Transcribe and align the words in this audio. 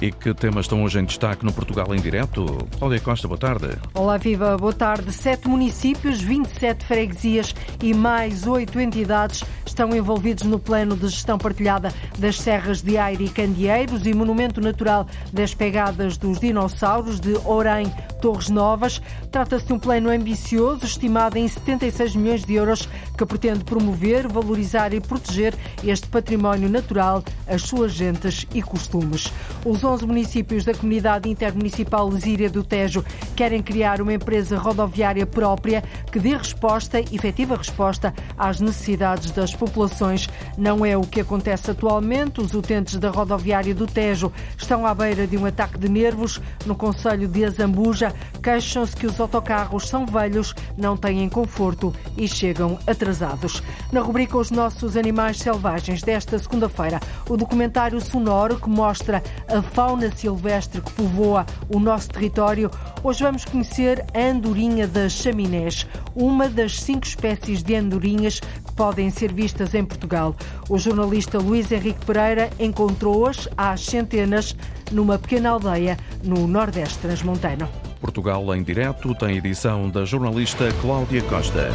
E 0.00 0.12
que 0.12 0.32
temas 0.32 0.66
estão 0.66 0.84
hoje 0.84 1.00
em 1.00 1.04
destaque 1.04 1.44
no 1.44 1.52
Portugal 1.52 1.92
em 1.92 2.00
Direto? 2.00 2.46
Cláudia 2.78 3.00
Costa, 3.00 3.26
boa 3.26 3.38
tarde. 3.38 3.76
Olá, 3.94 4.16
Viva, 4.16 4.56
boa 4.56 4.72
tarde. 4.72 5.12
Sete 5.12 5.48
municípios, 5.48 6.20
27 6.20 6.84
freguesias 6.84 7.52
e 7.82 7.92
mais 7.92 8.46
oito 8.46 8.78
entidades 8.78 9.42
estão 9.66 9.90
envolvidos 9.90 10.44
no 10.44 10.58
plano 10.58 10.96
de 10.96 11.08
gestão 11.08 11.36
partilhada 11.36 11.92
das 12.16 12.38
serras 12.40 12.80
de 12.80 12.96
Aire 12.96 13.24
e 13.24 13.28
Candeeiros 13.28 14.06
e 14.06 14.14
Monumento 14.14 14.60
Natural 14.60 15.04
das 15.32 15.52
Pegadas 15.52 16.16
dos 16.16 16.38
Dinossauros 16.38 17.18
de 17.18 17.36
Orém, 17.44 17.92
Torres 18.20 18.48
Novas. 18.48 19.00
Trata-se 19.30 19.66
de 19.66 19.72
um 19.72 19.78
plano 19.78 20.10
ambicioso, 20.10 20.84
estimado 20.84 21.38
em 21.38 21.46
76 21.46 22.16
milhões 22.16 22.44
de 22.44 22.54
euros, 22.54 22.88
que 23.16 23.26
pretende 23.26 23.64
promover, 23.64 24.28
valorizar 24.28 24.92
e 24.92 25.00
proteger 25.00 25.54
este 25.84 26.06
património 26.08 26.68
natural, 26.68 27.22
as 27.46 27.62
suas 27.62 27.92
gentes 27.92 28.46
e 28.54 28.62
costumes. 28.62 29.32
Os 29.64 29.82
11 29.82 30.06
municípios 30.06 30.64
da 30.64 30.74
comunidade 30.74 31.28
intermunicipal 31.28 32.08
Lesíria 32.08 32.50
do 32.50 32.62
Tejo 32.62 33.04
querem 33.34 33.62
criar 33.62 34.00
uma 34.00 34.12
empresa 34.12 34.58
rodoviária 34.58 35.26
própria 35.26 35.82
que 36.10 36.18
dê 36.18 36.36
resposta, 36.36 37.00
efetiva 37.00 37.56
resposta, 37.56 38.14
às 38.36 38.60
necessidades 38.60 39.30
das 39.30 39.54
populações. 39.54 40.28
Não 40.56 40.84
é 40.84 40.96
o 40.96 41.02
que 41.02 41.20
acontece 41.20 41.70
atualmente. 41.70 42.40
Os 42.40 42.54
utentes 42.54 42.96
da 42.96 43.10
rodoviária 43.10 43.74
do 43.74 43.86
Tejo 43.86 44.32
estão 44.56 44.86
à 44.86 44.94
beira 44.94 45.26
de 45.26 45.36
um 45.36 45.46
ataque 45.46 45.78
de 45.78 45.88
nervos. 45.88 46.40
No 46.66 46.74
Conselho 46.74 47.28
de 47.28 47.44
Azambuja, 47.44 48.07
queixam-se 48.42 48.96
que 48.96 49.06
os 49.06 49.18
autocarros 49.20 49.88
são 49.88 50.06
velhos, 50.06 50.54
não 50.76 50.96
têm 50.96 51.28
conforto 51.28 51.94
e 52.16 52.28
chegam 52.28 52.78
atrasados. 52.86 53.62
Na 53.92 54.00
rubrica 54.00 54.38
Os 54.38 54.50
Nossos 54.50 54.96
Animais 54.96 55.38
Selvagens 55.38 56.02
desta 56.02 56.38
segunda-feira, 56.38 57.00
o 57.28 57.36
documentário 57.36 58.00
sonoro 58.00 58.58
que 58.60 58.68
mostra 58.68 59.22
a 59.48 59.62
fauna 59.62 60.10
silvestre 60.14 60.80
que 60.80 60.92
povoa 60.92 61.46
o 61.68 61.78
nosso 61.78 62.08
território, 62.10 62.70
hoje 63.02 63.22
vamos 63.22 63.44
conhecer 63.44 64.04
a 64.14 64.30
andorinha 64.30 64.86
das 64.86 65.12
chaminés, 65.12 65.86
uma 66.14 66.48
das 66.48 66.80
cinco 66.80 67.06
espécies 67.06 67.62
de 67.62 67.74
andorinhas 67.74 68.40
que 68.40 68.72
podem 68.74 69.10
ser 69.10 69.32
vistas 69.32 69.74
em 69.74 69.84
Portugal. 69.84 70.34
O 70.68 70.78
jornalista 70.78 71.38
Luís 71.38 71.70
Henrique 71.72 72.04
Pereira 72.04 72.50
encontrou-as 72.58 73.48
às 73.56 73.84
centenas 73.84 74.54
numa 74.90 75.18
pequena 75.18 75.50
aldeia 75.50 75.96
no 76.22 76.46
Nordeste 76.46 76.98
Transmontano. 76.98 77.68
Portugal 78.00 78.54
em 78.54 78.62
Direto 78.62 79.14
tem 79.14 79.36
edição 79.36 79.90
da 79.90 80.04
jornalista 80.04 80.72
Cláudia 80.80 81.22
Costa. 81.22 81.68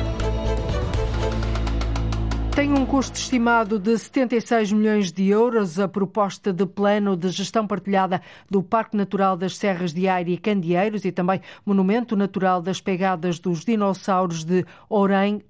Tem 2.55 2.71
um 2.71 2.85
custo 2.85 3.17
estimado 3.17 3.79
de 3.79 3.97
76 3.97 4.71
milhões 4.73 5.11
de 5.11 5.27
euros 5.27 5.79
a 5.79 5.87
proposta 5.87 6.53
de 6.53 6.67
plano 6.67 7.17
de 7.17 7.29
gestão 7.29 7.65
partilhada 7.65 8.21
do 8.47 8.61
Parque 8.61 8.95
Natural 8.95 9.35
das 9.35 9.57
Serras 9.57 9.91
de 9.91 10.07
Aire 10.07 10.33
e 10.33 10.37
Candeeiros 10.37 11.03
e 11.03 11.11
também 11.11 11.41
Monumento 11.65 12.15
Natural 12.15 12.61
das 12.61 12.79
Pegadas 12.79 13.39
dos 13.39 13.65
Dinossauros 13.65 14.43
de 14.43 14.63
Orém, 14.87 15.41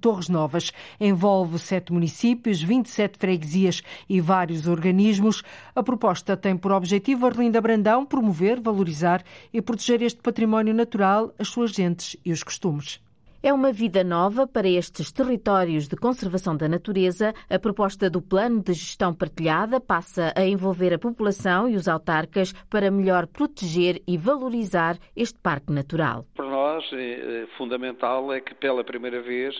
Torres 0.00 0.28
Novas. 0.28 0.72
Envolve 1.00 1.60
sete 1.60 1.92
municípios, 1.92 2.60
27 2.60 3.18
freguesias 3.20 3.80
e 4.08 4.20
vários 4.20 4.66
organismos. 4.66 5.44
A 5.76 5.82
proposta 5.82 6.36
tem 6.36 6.56
por 6.56 6.72
objetivo, 6.72 7.26
Arlinda 7.26 7.60
Brandão, 7.60 8.04
promover, 8.04 8.60
valorizar 8.60 9.22
e 9.52 9.62
proteger 9.62 10.02
este 10.02 10.20
património 10.20 10.74
natural, 10.74 11.32
as 11.38 11.46
suas 11.46 11.70
gentes 11.70 12.16
e 12.24 12.32
os 12.32 12.42
costumes. 12.42 12.98
É 13.40 13.52
uma 13.52 13.70
vida 13.70 14.02
nova 14.02 14.48
para 14.48 14.68
estes 14.68 15.12
territórios 15.12 15.86
de 15.86 15.94
conservação 15.94 16.56
da 16.56 16.68
natureza. 16.68 17.32
A 17.48 17.56
proposta 17.56 18.10
do 18.10 18.20
Plano 18.20 18.60
de 18.60 18.72
Gestão 18.72 19.14
Partilhada 19.14 19.80
passa 19.80 20.32
a 20.36 20.44
envolver 20.44 20.92
a 20.92 20.98
população 20.98 21.68
e 21.68 21.76
os 21.76 21.86
autarcas 21.86 22.52
para 22.68 22.90
melhor 22.90 23.28
proteger 23.28 24.02
e 24.08 24.18
valorizar 24.18 24.98
este 25.14 25.38
parque 25.38 25.72
natural. 25.72 26.26
Para 26.34 26.50
nós, 26.50 26.84
é 26.92 27.46
fundamental 27.56 28.32
é 28.32 28.40
que 28.40 28.56
pela 28.56 28.82
primeira 28.82 29.22
vez 29.22 29.54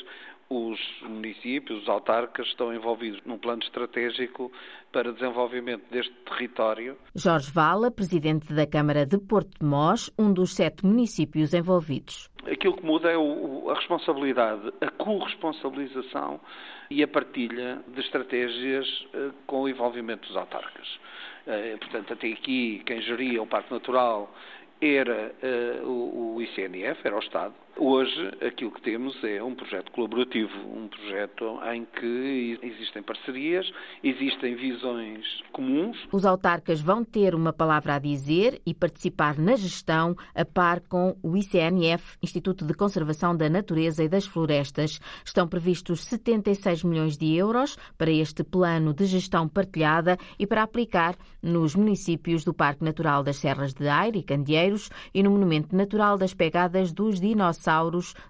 os 0.50 0.80
municípios, 1.02 1.82
os 1.82 1.88
autarcas 1.88 2.46
estão 2.46 2.72
envolvidos 2.74 3.20
num 3.26 3.38
plano 3.38 3.62
estratégico 3.62 4.50
para 4.90 5.12
desenvolvimento 5.12 5.84
deste 5.90 6.12
território. 6.24 6.96
Jorge 7.14 7.50
Vala, 7.52 7.90
presidente 7.90 8.52
da 8.54 8.66
Câmara 8.66 9.04
de 9.04 9.18
Porto 9.18 9.58
de 9.60 9.66
Mós, 9.66 10.10
um 10.18 10.32
dos 10.32 10.54
sete 10.54 10.86
municípios 10.86 11.52
envolvidos. 11.52 12.30
Aquilo 12.50 12.76
que 12.76 12.84
muda 12.84 13.10
é 13.10 13.16
a 13.16 13.74
responsabilidade, 13.74 14.72
a 14.80 14.90
corresponsabilização 14.92 16.40
e 16.90 17.02
a 17.02 17.08
partilha 17.08 17.80
de 17.86 18.00
estratégias 18.00 18.86
eh, 19.12 19.30
com 19.46 19.62
o 19.62 19.68
envolvimento 19.68 20.26
dos 20.26 20.36
autarcas. 20.36 20.88
Eh, 21.46 21.76
portanto, 21.78 22.14
até 22.14 22.32
aqui, 22.32 22.82
quem 22.86 23.02
geria 23.02 23.42
o 23.42 23.46
Parque 23.46 23.70
Natural 23.70 24.32
era 24.80 25.32
uh, 25.42 26.34
o 26.34 26.40
ICNF, 26.40 27.00
era 27.04 27.16
o 27.16 27.18
Estado. 27.18 27.54
Hoje, 27.80 28.32
aquilo 28.44 28.72
que 28.72 28.82
temos 28.82 29.16
é 29.22 29.40
um 29.40 29.54
projeto 29.54 29.92
colaborativo, 29.92 30.52
um 30.66 30.88
projeto 30.88 31.60
em 31.72 31.84
que 31.84 32.58
existem 32.60 33.00
parcerias, 33.04 33.70
existem 34.02 34.56
visões 34.56 35.24
comuns. 35.52 35.96
Os 36.10 36.26
autarcas 36.26 36.80
vão 36.80 37.04
ter 37.04 37.36
uma 37.36 37.52
palavra 37.52 37.94
a 37.94 37.98
dizer 38.00 38.60
e 38.66 38.74
participar 38.74 39.38
na 39.38 39.54
gestão 39.54 40.16
a 40.34 40.44
par 40.44 40.80
com 40.80 41.16
o 41.22 41.36
ICNF, 41.36 42.18
Instituto 42.20 42.64
de 42.64 42.74
Conservação 42.74 43.36
da 43.36 43.48
Natureza 43.48 44.02
e 44.02 44.08
das 44.08 44.26
Florestas. 44.26 44.98
Estão 45.24 45.46
previstos 45.46 46.02
76 46.02 46.82
milhões 46.82 47.16
de 47.16 47.32
euros 47.36 47.78
para 47.96 48.10
este 48.10 48.42
plano 48.42 48.92
de 48.92 49.04
gestão 49.04 49.48
partilhada 49.48 50.18
e 50.36 50.48
para 50.48 50.64
aplicar 50.64 51.14
nos 51.40 51.76
municípios 51.76 52.42
do 52.42 52.52
Parque 52.52 52.82
Natural 52.82 53.22
das 53.22 53.36
Serras 53.36 53.72
de 53.72 53.86
Aire 53.86 54.18
e 54.18 54.24
Candeeiros 54.24 54.90
e 55.14 55.22
no 55.22 55.30
Monumento 55.30 55.76
Natural 55.76 56.18
das 56.18 56.34
Pegadas 56.34 56.90
dos 56.92 57.20
Dinossauros 57.20 57.67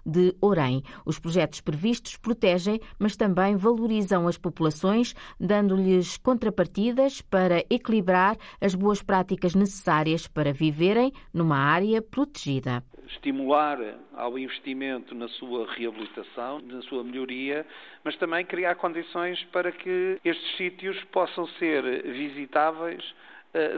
de 0.05 0.35
Orém. 0.41 0.83
Os 1.05 1.19
projetos 1.19 1.61
previstos 1.61 2.17
protegem, 2.17 2.79
mas 2.99 3.15
também 3.15 3.55
valorizam 3.55 4.27
as 4.27 4.37
populações, 4.37 5.13
dando-lhes 5.39 6.17
contrapartidas 6.17 7.21
para 7.21 7.63
equilibrar 7.69 8.37
as 8.59 8.75
boas 8.75 9.01
práticas 9.01 9.55
necessárias 9.55 10.27
para 10.27 10.51
viverem 10.51 11.11
numa 11.33 11.57
área 11.57 12.01
protegida 12.01 12.83
estimular 13.09 13.79
ao 14.13 14.37
investimento 14.37 15.15
na 15.15 15.27
sua 15.27 15.67
reabilitação, 15.73 16.59
na 16.59 16.81
sua 16.83 17.03
melhoria, 17.03 17.65
mas 18.03 18.15
também 18.17 18.45
criar 18.45 18.75
condições 18.75 19.43
para 19.45 19.71
que 19.71 20.19
estes 20.23 20.57
sítios 20.57 21.03
possam 21.05 21.47
ser 21.57 22.03
visitáveis 22.03 23.03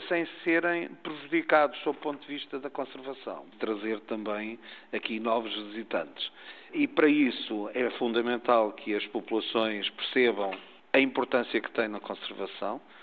sem 0.08 0.28
serem 0.44 0.90
prejudicados 0.96 1.78
sob 1.80 1.98
o 1.98 2.02
ponto 2.02 2.22
de 2.22 2.28
vista 2.28 2.60
da 2.60 2.70
conservação. 2.70 3.46
Trazer 3.60 4.00
também 4.02 4.60
aqui 4.92 5.20
novos 5.20 5.54
visitantes. 5.68 6.32
E 6.74 6.88
para 6.88 7.08
isso 7.08 7.70
é 7.74 7.90
fundamental 7.92 8.74
que 8.74 8.94
as 8.94 9.06
populações 9.08 9.90
percebam 9.92 10.52
a 10.94 11.00
importância 11.00 11.60
que 11.62 11.72
tem 11.72 11.88
na 11.88 12.00
conservação, 12.00 12.80
eh, 12.80 13.01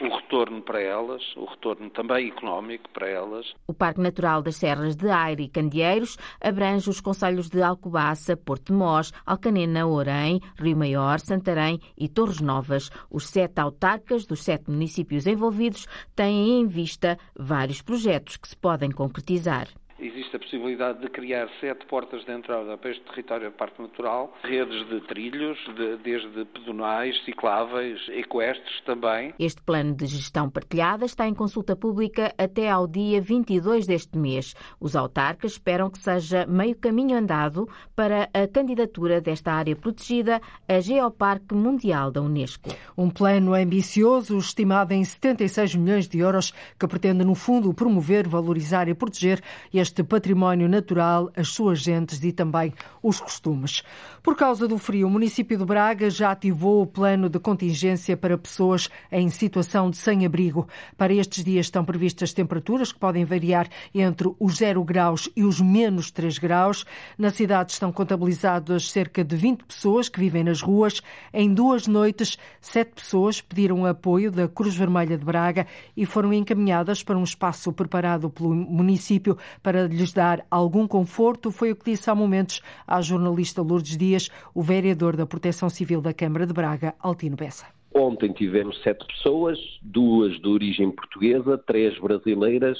o 0.00 0.16
retorno 0.16 0.62
para 0.62 0.80
elas, 0.80 1.22
o 1.36 1.44
retorno 1.44 1.90
também 1.90 2.28
económico 2.28 2.88
para 2.90 3.08
elas. 3.08 3.52
O 3.66 3.74
Parque 3.74 4.00
Natural 4.00 4.42
das 4.42 4.56
Serras 4.56 4.96
de 4.96 5.08
Aire 5.08 5.44
e 5.44 5.48
Candeeiros 5.48 6.16
abrange 6.40 6.88
os 6.90 7.00
concelhos 7.00 7.48
de 7.48 7.62
Alcobaça, 7.62 8.36
Porto 8.36 8.72
Mós, 8.72 9.12
Alcanena, 9.26 9.86
Orém, 9.86 10.40
Rio 10.58 10.76
Maior, 10.76 11.18
Santarém 11.18 11.80
e 11.96 12.08
Torres 12.08 12.40
Novas. 12.40 12.90
Os 13.10 13.28
sete 13.28 13.60
autarcas 13.60 14.26
dos 14.26 14.42
sete 14.42 14.70
municípios 14.70 15.26
envolvidos 15.26 15.86
têm 16.14 16.60
em 16.60 16.66
vista 16.66 17.18
vários 17.36 17.82
projetos 17.82 18.36
que 18.36 18.48
se 18.48 18.56
podem 18.56 18.90
concretizar 18.90 19.68
existe 19.98 20.36
a 20.36 20.38
possibilidade 20.38 21.00
de 21.00 21.08
criar 21.08 21.48
sete 21.60 21.86
portas 21.86 22.24
de 22.24 22.32
entrada 22.32 22.76
para 22.76 22.90
este 22.90 23.02
território 23.04 23.50
de 23.50 23.56
parque 23.56 23.80
natural, 23.80 24.36
redes 24.42 24.88
de 24.88 25.00
trilhos, 25.02 25.58
de, 25.76 25.96
desde 25.98 26.44
pedonais, 26.46 27.16
cicláveis, 27.24 28.00
equestres 28.08 28.80
também. 28.84 29.32
Este 29.38 29.62
plano 29.62 29.94
de 29.94 30.06
gestão 30.06 30.50
partilhada 30.50 31.04
está 31.04 31.28
em 31.28 31.34
consulta 31.34 31.76
pública 31.76 32.34
até 32.36 32.68
ao 32.68 32.86
dia 32.86 33.20
22 33.20 33.86
deste 33.86 34.18
mês. 34.18 34.54
Os 34.80 34.96
autarcas 34.96 35.52
esperam 35.52 35.90
que 35.90 35.98
seja 35.98 36.46
meio 36.46 36.76
caminho 36.76 37.16
andado 37.16 37.68
para 37.94 38.28
a 38.34 38.48
candidatura 38.48 39.20
desta 39.20 39.52
área 39.52 39.76
protegida 39.76 40.40
a 40.68 40.80
Geoparque 40.80 41.54
Mundial 41.54 42.10
da 42.10 42.20
Unesco. 42.20 42.70
Um 42.96 43.10
plano 43.10 43.54
ambicioso, 43.54 44.36
estimado 44.38 44.92
em 44.92 45.04
76 45.04 45.74
milhões 45.76 46.08
de 46.08 46.18
euros, 46.18 46.52
que 46.78 46.86
pretende, 46.86 47.24
no 47.24 47.34
fundo, 47.34 47.72
promover, 47.72 48.26
valorizar 48.26 48.88
e 48.88 48.94
proteger 48.94 49.40
este 49.72 49.83
este 49.84 50.02
património 50.02 50.66
natural, 50.66 51.30
as 51.36 51.48
suas 51.48 51.78
gentes 51.78 52.24
e 52.24 52.32
também 52.32 52.72
os 53.02 53.20
costumes. 53.20 53.82
Por 54.22 54.34
causa 54.34 54.66
do 54.66 54.78
frio, 54.78 55.06
o 55.06 55.10
município 55.10 55.58
de 55.58 55.64
Braga 55.66 56.08
já 56.08 56.30
ativou 56.30 56.80
o 56.80 56.86
plano 56.86 57.28
de 57.28 57.38
contingência 57.38 58.16
para 58.16 58.38
pessoas 58.38 58.88
em 59.12 59.28
situação 59.28 59.90
de 59.90 59.98
sem-abrigo. 59.98 60.66
Para 60.96 61.12
estes 61.12 61.44
dias 61.44 61.66
estão 61.66 61.84
previstas 61.84 62.32
temperaturas 62.32 62.92
que 62.92 62.98
podem 62.98 63.26
variar 63.26 63.68
entre 63.94 64.34
os 64.40 64.56
0 64.56 64.82
graus 64.82 65.28
e 65.36 65.44
os 65.44 65.60
menos 65.60 66.10
3 66.10 66.38
graus. 66.38 66.86
Na 67.18 67.30
cidade 67.30 67.72
estão 67.72 67.92
contabilizadas 67.92 68.90
cerca 68.90 69.22
de 69.22 69.36
20 69.36 69.64
pessoas 69.64 70.08
que 70.08 70.18
vivem 70.18 70.44
nas 70.44 70.62
ruas. 70.62 71.02
Em 71.30 71.52
duas 71.52 71.86
noites, 71.86 72.38
sete 72.62 72.92
pessoas 72.94 73.42
pediram 73.42 73.84
apoio 73.84 74.32
da 74.32 74.48
Cruz 74.48 74.74
Vermelha 74.74 75.18
de 75.18 75.24
Braga 75.24 75.66
e 75.94 76.06
foram 76.06 76.32
encaminhadas 76.32 77.02
para 77.02 77.18
um 77.18 77.24
espaço 77.24 77.70
preparado 77.70 78.30
pelo 78.30 78.54
município 78.54 79.36
para 79.62 79.73
lhes 79.82 80.12
dar 80.12 80.44
algum 80.50 80.86
conforto. 80.86 81.50
Foi 81.50 81.72
o 81.72 81.76
que 81.76 81.90
disse 81.90 82.08
há 82.08 82.14
momentos 82.14 82.60
à 82.86 83.00
jornalista 83.00 83.62
Lourdes 83.62 83.96
Dias 83.96 84.30
o 84.54 84.62
vereador 84.62 85.16
da 85.16 85.26
Proteção 85.26 85.68
Civil 85.68 86.00
da 86.00 86.14
Câmara 86.14 86.46
de 86.46 86.52
Braga, 86.52 86.94
Altino 87.00 87.36
Bessa. 87.36 87.66
Ontem 87.92 88.32
tivemos 88.32 88.82
sete 88.82 89.06
pessoas, 89.06 89.58
duas 89.80 90.40
de 90.40 90.48
origem 90.48 90.90
portuguesa, 90.90 91.56
três 91.56 91.96
brasileiras, 92.00 92.78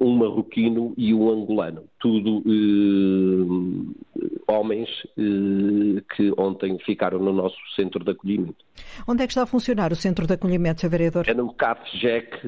um 0.00 0.16
marroquino 0.16 0.94
e 0.96 1.12
um 1.14 1.30
angolano. 1.30 1.84
Tudo 1.98 2.38
uh, 2.38 3.94
homens 4.46 4.88
uh, 5.16 6.02
que 6.14 6.32
ontem 6.36 6.78
ficaram 6.84 7.18
no 7.18 7.32
nosso 7.32 7.56
centro 7.74 8.04
de 8.04 8.10
acolhimento. 8.10 8.64
Onde 9.06 9.22
é 9.22 9.26
que 9.26 9.32
está 9.32 9.42
a 9.42 9.46
funcionar 9.46 9.92
o 9.92 9.96
centro 9.96 10.26
de 10.26 10.34
acolhimento, 10.34 10.80
Sr. 10.80 10.88
Vereador? 10.88 11.24
É 11.28 11.34
no 11.34 11.52
CAFJEC, 11.52 12.40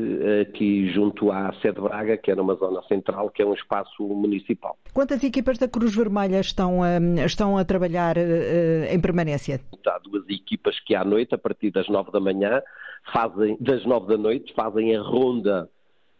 aqui 0.43 0.91
junto 0.93 1.33
à 1.33 1.53
sede 1.61 1.81
Braga, 1.81 2.17
que 2.17 2.31
é 2.31 2.35
numa 2.35 2.55
zona 2.55 2.83
central, 2.83 3.31
que 3.31 3.43
é 3.43 3.47
um 3.47 3.55
espaço 3.55 4.03
municipal. 4.03 4.77
Quantas 4.93 5.25
equipas 5.25 5.59
da 5.59 5.67
Cruz 5.67 5.95
Vermelha 5.95 6.41
estão, 6.41 6.81
estão 7.25 7.56
a 7.56 7.65
trabalhar 7.65 8.17
em 8.19 9.00
permanência? 9.00 9.61
Há 9.87 9.99
duas 9.99 10.29
equipas 10.29 10.79
que 10.81 10.95
à 10.95 11.05
noite, 11.05 11.35
a 11.35 11.39
partir 11.39 11.71
das 11.71 11.89
nove 11.89 12.11
da 12.12 12.21
manhã, 12.21 12.61
fazem, 13.12 13.56
das 13.61 13.85
nove 13.87 14.06
da 14.09 14.19
noite, 14.19 14.53
fazem 14.55 14.95
a 14.95 15.03
ronda 15.03 15.69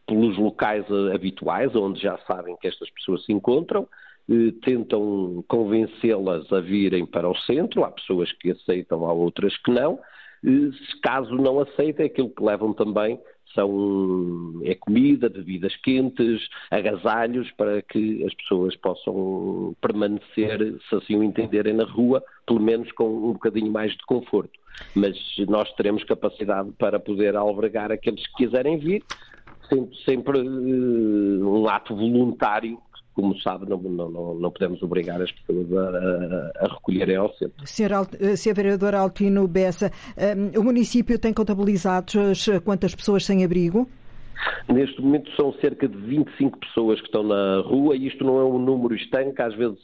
pelos 0.09 0.39
locais 0.39 0.85
habituais, 1.15 1.77
onde 1.77 2.01
já 2.01 2.19
sabem 2.27 2.57
que 2.57 2.67
estas 2.67 2.91
pessoas 2.91 3.25
se 3.25 3.33
encontram, 3.33 3.87
eh, 4.29 4.53
tentam 4.65 5.45
convencê-las 5.47 6.51
a 6.51 6.61
virem 6.61 7.05
para 7.05 7.29
o 7.29 7.37
centro, 7.37 7.85
há 7.85 7.91
pessoas 7.91 8.33
que 8.33 8.51
aceitam, 8.51 9.05
há 9.05 9.13
outras 9.13 9.57
que 9.59 9.71
não. 9.71 10.01
Eh, 10.45 10.71
caso 11.03 11.35
não 11.37 11.61
aceitem, 11.61 12.07
aquilo 12.07 12.31
que 12.31 12.43
levam 12.43 12.73
também 12.73 13.21
são 13.55 14.61
é 14.65 14.75
comida, 14.75 15.29
bebidas 15.29 15.75
quentes, 15.77 16.49
agasalhos 16.71 17.51
para 17.53 17.83
que 17.83 18.25
as 18.25 18.35
pessoas 18.35 18.77
possam 18.77 19.75
permanecer, 19.81 20.79
se 20.89 20.95
assim 20.95 21.17
o 21.17 21.23
entenderem, 21.23 21.75
na 21.75 21.85
rua, 21.85 22.23
pelo 22.47 22.61
menos 22.61 22.91
com 22.93 23.09
um 23.09 23.33
bocadinho 23.33 23.71
mais 23.71 23.93
de 23.93 24.05
conforto. 24.07 24.59
Mas 24.95 25.17
nós 25.49 25.71
teremos 25.73 26.05
capacidade 26.05 26.71
para 26.79 27.01
poder 27.01 27.37
albergar 27.37 27.91
aqueles 27.91 28.25
que 28.29 28.45
quiserem 28.45 28.79
vir, 28.79 29.03
sempre, 29.69 29.97
sempre 30.05 30.41
uh, 30.41 31.61
um 31.61 31.69
ato 31.69 31.95
voluntário 31.95 32.79
como 33.19 33.37
sabe, 33.41 33.69
não, 33.69 33.79
não, 33.79 34.35
não, 34.35 34.51
podemos 34.53 34.81
obrigar 34.81 35.21
as 35.21 35.33
pessoas 35.33 35.67
a, 35.73 36.53
a 36.65 36.69
recolherem 36.73 37.17
ao 37.17 37.35
centro. 37.35 37.67
Senhor, 37.67 38.09
eh, 38.21 38.37
Senhor 38.37 38.55
Vereador 38.55 38.95
Altino 38.95 39.49
Bessa, 39.49 39.91
um, 40.17 40.51
eh, 40.55 40.57
o 40.57 40.63
município 40.63 41.19
tem 41.19 41.35
contabilizado 41.35 42.13
quantas 42.65 42.95
pessoas 42.95 43.27
sem 43.27 43.45
abrigo? 43.45 43.89
Neste 44.73 45.03
momento 45.03 45.29
são 45.35 45.53
cerca 45.55 45.89
de 45.89 45.97
25 45.97 46.61
pessoas 46.61 47.01
que 47.01 47.07
estão 47.07 47.25
na 47.25 47.61
rua 47.63 47.97
e 47.97 48.07
isto 48.07 48.23
não 48.23 48.39
é 48.39 48.45
um 48.45 48.57
número 48.57 48.95
estanque, 48.95 49.43
às 49.43 49.55
vezes 49.57 49.81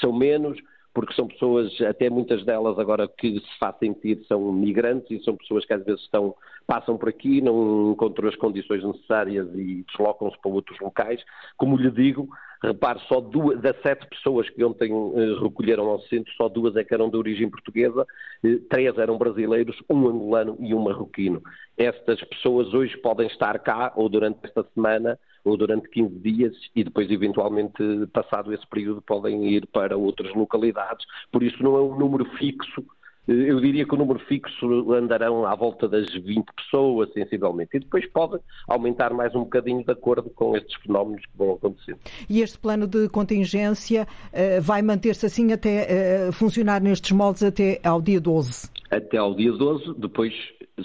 são 0.00 0.12
menos, 0.12 0.56
porque 0.94 1.12
são 1.14 1.26
pessoas, 1.26 1.68
até 1.82 2.08
muitas 2.08 2.44
delas 2.44 2.78
agora 2.78 3.08
que 3.08 3.40
se 3.40 3.58
faz 3.58 3.76
sentir 3.78 4.24
são 4.28 4.52
migrantes 4.52 5.10
e 5.10 5.24
são 5.24 5.36
pessoas 5.36 5.66
que 5.66 5.74
às 5.74 5.84
vezes 5.84 6.00
estão, 6.02 6.36
passam 6.68 6.96
por 6.96 7.08
aqui, 7.08 7.40
não 7.40 7.90
encontram 7.90 8.28
as 8.28 8.36
condições 8.36 8.84
necessárias 8.84 9.48
e 9.54 9.84
deslocam-se 9.88 10.38
para 10.40 10.52
outros 10.52 10.78
locais. 10.78 11.20
Como 11.56 11.76
lhe 11.76 11.90
digo, 11.90 12.28
repare, 12.62 13.00
só 13.08 13.20
duas 13.20 13.60
das 13.60 13.76
sete 13.82 14.06
pessoas 14.06 14.48
que 14.48 14.64
ontem 14.64 14.92
eh, 14.92 15.42
recolheram 15.42 15.88
ao 15.88 16.00
centro, 16.02 16.32
só 16.34 16.48
duas 16.48 16.76
é 16.76 16.84
que 16.84 16.94
eram 16.94 17.10
de 17.10 17.16
origem 17.16 17.50
portuguesa, 17.50 18.06
eh, 18.44 18.60
três 18.70 18.96
eram 18.96 19.18
brasileiros, 19.18 19.76
um 19.90 20.06
angolano 20.06 20.56
e 20.60 20.72
um 20.72 20.80
marroquino. 20.80 21.42
Estas 21.76 22.22
pessoas 22.22 22.72
hoje 22.72 22.96
podem 22.98 23.26
estar 23.26 23.58
cá 23.58 23.92
ou 23.96 24.08
durante 24.08 24.38
esta 24.44 24.64
semana 24.72 25.18
ou 25.44 25.56
durante 25.56 25.88
15 25.90 26.18
dias 26.20 26.56
e 26.74 26.82
depois, 26.82 27.10
eventualmente, 27.10 27.76
passado 28.12 28.52
esse 28.52 28.66
período, 28.66 29.02
podem 29.02 29.48
ir 29.48 29.66
para 29.66 29.96
outras 29.96 30.34
localidades. 30.34 31.06
Por 31.30 31.42
isso, 31.42 31.62
não 31.62 31.76
é 31.76 31.80
um 31.80 31.96
número 31.96 32.24
fixo. 32.36 32.84
Eu 33.26 33.58
diria 33.58 33.86
que 33.86 33.94
o 33.94 33.96
número 33.96 34.18
fixo 34.20 34.92
andarão 34.92 35.46
à 35.46 35.54
volta 35.54 35.88
das 35.88 36.12
20 36.12 36.44
pessoas, 36.52 37.10
sensivelmente, 37.12 37.76
e 37.76 37.80
depois 37.80 38.06
pode 38.10 38.38
aumentar 38.68 39.14
mais 39.14 39.34
um 39.34 39.40
bocadinho 39.40 39.82
de 39.82 39.90
acordo 39.90 40.28
com 40.30 40.54
estes 40.54 40.74
fenómenos 40.82 41.24
que 41.24 41.36
vão 41.36 41.52
acontecendo. 41.52 41.98
E 42.28 42.42
este 42.42 42.58
plano 42.58 42.86
de 42.86 43.08
contingência 43.08 44.06
uh, 44.06 44.60
vai 44.60 44.82
manter-se 44.82 45.24
assim 45.24 45.52
até 45.52 46.28
uh, 46.28 46.32
funcionar 46.32 46.82
nestes 46.82 47.12
moldes 47.12 47.42
até 47.42 47.80
ao 47.82 48.02
dia 48.02 48.20
12? 48.20 48.70
Até 48.90 49.16
ao 49.16 49.34
dia 49.34 49.52
12, 49.52 49.94
depois 49.98 50.34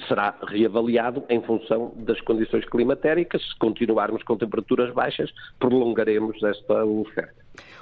será 0.07 0.37
reavaliado 0.47 1.23
em 1.29 1.41
função 1.41 1.93
das 1.97 2.19
condições 2.21 2.63
climatéricas. 2.69 3.41
Se 3.41 3.57
continuarmos 3.57 4.23
com 4.23 4.37
temperaturas 4.37 4.93
baixas, 4.93 5.31
prolongaremos 5.59 6.41
esta 6.43 6.85
oferta. 6.85 7.35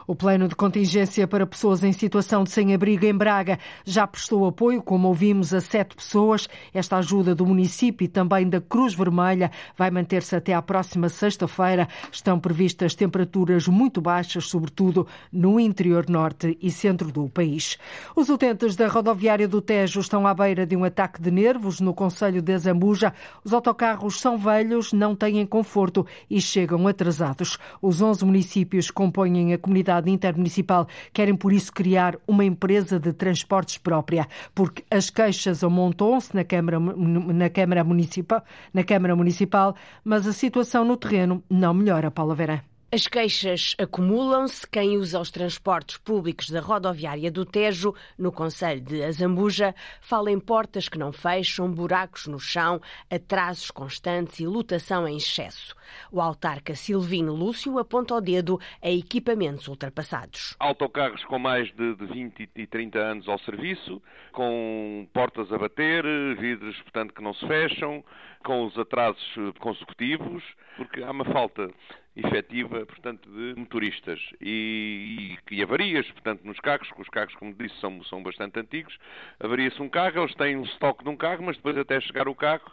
O 0.09 0.15
plano 0.15 0.47
de 0.47 0.55
contingência 0.55 1.27
para 1.27 1.45
pessoas 1.45 1.83
em 1.83 1.91
situação 1.91 2.45
de 2.45 2.51
sem-abrigo 2.51 3.05
em 3.05 3.13
Braga 3.13 3.59
já 3.83 4.07
prestou 4.07 4.47
apoio, 4.47 4.81
como 4.81 5.09
ouvimos, 5.09 5.53
a 5.53 5.59
sete 5.59 5.97
pessoas. 5.97 6.47
Esta 6.73 6.95
ajuda 6.95 7.35
do 7.35 7.45
município 7.45 8.05
e 8.05 8.07
também 8.07 8.47
da 8.47 8.61
Cruz 8.61 8.93
Vermelha 8.93 9.51
vai 9.77 9.91
manter-se 9.91 10.33
até 10.33 10.53
à 10.53 10.61
próxima 10.61 11.09
sexta-feira. 11.09 11.89
Estão 12.09 12.39
previstas 12.39 12.95
temperaturas 12.95 13.67
muito 13.67 13.99
baixas, 13.99 14.45
sobretudo 14.45 15.05
no 15.29 15.59
interior 15.59 16.05
norte 16.07 16.57
e 16.61 16.71
centro 16.71 17.11
do 17.11 17.27
país. 17.27 17.77
Os 18.15 18.29
utentes 18.29 18.77
da 18.77 18.87
rodoviária 18.87 19.45
do 19.45 19.61
Tejo 19.61 19.99
estão 19.99 20.25
à 20.25 20.33
beira 20.33 20.65
de 20.65 20.77
um 20.77 20.85
ataque 20.85 21.21
de 21.21 21.29
nervos 21.29 21.81
no 21.81 21.93
Conselho 21.93 22.41
de 22.41 22.57
Zambuja. 22.57 23.13
Os 23.43 23.51
autocarros 23.51 24.21
são 24.21 24.37
velhos, 24.37 24.93
não 24.93 25.13
têm 25.13 25.45
conforto 25.45 26.07
e 26.29 26.39
chegam 26.39 26.87
atrasados. 26.87 27.57
Os 27.81 28.01
11 28.01 28.23
municípios 28.23 28.89
compõem 28.89 29.53
a 29.53 29.57
comunidade 29.57 29.96
Autoridade 29.97 30.11
Intermunicipal 30.11 30.87
querem, 31.11 31.35
por 31.35 31.51
isso, 31.51 31.71
criar 31.71 32.17
uma 32.27 32.45
empresa 32.45 32.99
de 32.99 33.13
transportes 33.13 33.77
própria, 33.77 34.27
porque 34.53 34.83
as 34.89 35.09
queixas 35.09 35.63
amontam-se 35.63 36.35
na 36.35 36.43
Câmara, 36.43 36.79
na, 36.79 37.49
Câmara 37.49 37.83
Municipal, 37.83 38.43
na 38.73 38.83
Câmara 38.83 39.15
Municipal, 39.15 39.75
mas 40.03 40.27
a 40.27 40.33
situação 40.33 40.85
no 40.85 40.97
terreno 40.97 41.43
não 41.49 41.73
melhora, 41.73 42.11
Paula 42.11 42.35
Verã. 42.35 42.59
As 42.89 43.05
queixas 43.05 43.75
acumulam-se. 43.77 44.65
Quem 44.65 44.95
usa 44.95 45.19
os 45.19 45.29
transportes 45.29 45.97
públicos 45.97 46.49
da 46.49 46.61
rodoviária 46.61 47.29
do 47.29 47.45
Tejo, 47.45 47.93
no 48.17 48.31
Conselho 48.31 48.79
de 48.79 49.03
Azambuja, 49.03 49.75
fala 49.99 50.31
em 50.31 50.39
portas 50.39 50.87
que 50.87 50.97
não 50.97 51.11
fecham, 51.11 51.69
buracos 51.69 52.27
no 52.27 52.39
chão, 52.39 52.79
atrasos 53.11 53.71
constantes 53.71 54.39
e 54.39 54.47
lotação 54.47 55.05
em 55.05 55.17
excesso. 55.17 55.75
O 56.09 56.21
autarca 56.21 56.75
Silvino 56.75 57.35
Lúcio 57.35 57.77
aponta 57.77 58.15
o 58.15 58.21
dedo 58.21 58.57
a 58.81 58.89
equipamentos 58.89 59.67
ultrapassados. 59.67 60.55
Autocarros 60.57 61.25
com 61.25 61.37
mais 61.37 61.67
de 61.75 61.93
20 61.93 62.49
e 62.55 62.65
30 62.65 62.99
anos 62.99 63.27
ao 63.27 63.37
serviço, 63.39 64.01
com 64.31 65.05
portas 65.11 65.51
a 65.51 65.57
bater, 65.57 66.05
vidros, 66.37 66.81
portanto, 66.83 67.13
que 67.13 67.21
não 67.21 67.33
se 67.33 67.45
fecham, 67.45 68.01
com 68.45 68.65
os 68.65 68.79
atrasos 68.79 69.35
consecutivos, 69.59 70.41
porque 70.77 71.03
há 71.03 71.11
uma 71.11 71.25
falta 71.25 71.69
efetiva, 72.17 72.85
portanto, 72.85 73.29
de 73.29 73.53
motoristas 73.59 74.19
e, 74.41 75.37
e, 75.51 75.55
e, 75.55 75.63
avarias, 75.63 76.09
portanto, 76.11 76.41
nos 76.43 76.59
carros, 76.59 76.91
que 76.91 77.01
os 77.01 77.09
carros, 77.09 77.35
como 77.35 77.53
disse, 77.53 77.79
são, 77.79 78.03
são 78.05 78.23
bastante 78.23 78.59
antigos, 78.59 78.97
avaria-se 79.39 79.79
um 79.81 79.87
carro, 79.87 80.19
eles 80.21 80.33
têm 80.35 80.57
um 80.57 80.63
estoque 80.63 81.03
de 81.03 81.09
um 81.09 81.15
carro, 81.15 81.43
mas 81.43 81.55
depois 81.55 81.77
até 81.77 82.01
chegar 82.01 82.27
o 82.27 82.35
carro 82.35 82.71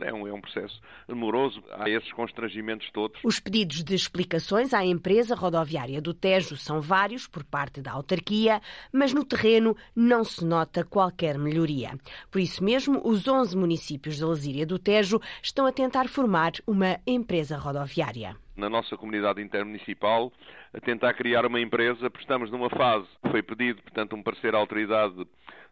é 0.00 0.12
um, 0.12 0.26
é 0.26 0.32
um 0.32 0.40
processo 0.40 0.80
demoroso, 1.08 1.62
há 1.72 1.88
esses 1.88 2.10
constrangimentos 2.12 2.90
todos. 2.90 3.18
Os 3.24 3.40
pedidos 3.40 3.82
de 3.82 3.94
explicações 3.94 4.74
à 4.74 4.84
empresa 4.84 5.34
rodoviária 5.34 6.00
do 6.00 6.12
Tejo 6.12 6.56
são 6.56 6.80
vários 6.80 7.26
por 7.26 7.44
parte 7.44 7.80
da 7.80 7.92
autarquia, 7.92 8.60
mas 8.92 9.12
no 9.12 9.24
terreno 9.24 9.76
não 9.94 10.24
se 10.24 10.44
nota 10.44 10.84
qualquer 10.84 11.38
melhoria. 11.38 11.98
Por 12.30 12.40
isso 12.40 12.62
mesmo, 12.62 13.00
os 13.04 13.26
11 13.26 13.56
municípios 13.56 14.18
da 14.18 14.28
Lesíria 14.28 14.66
do 14.66 14.78
Tejo 14.78 15.20
estão 15.42 15.66
a 15.66 15.72
tentar 15.72 16.08
formar 16.08 16.52
uma 16.66 16.98
empresa 17.06 17.56
rodoviária. 17.56 18.36
Na 18.56 18.70
nossa 18.70 18.96
comunidade 18.96 19.42
intermunicipal 19.42 20.32
a 20.72 20.80
tentar 20.80 21.14
criar 21.14 21.46
uma 21.46 21.60
empresa, 21.60 22.10
estamos 22.18 22.50
numa 22.50 22.70
fase, 22.70 23.06
foi 23.30 23.42
pedido, 23.42 23.82
portanto, 23.82 24.16
um 24.16 24.22
parecer 24.22 24.54
à 24.54 24.58
autoridade 24.58 25.14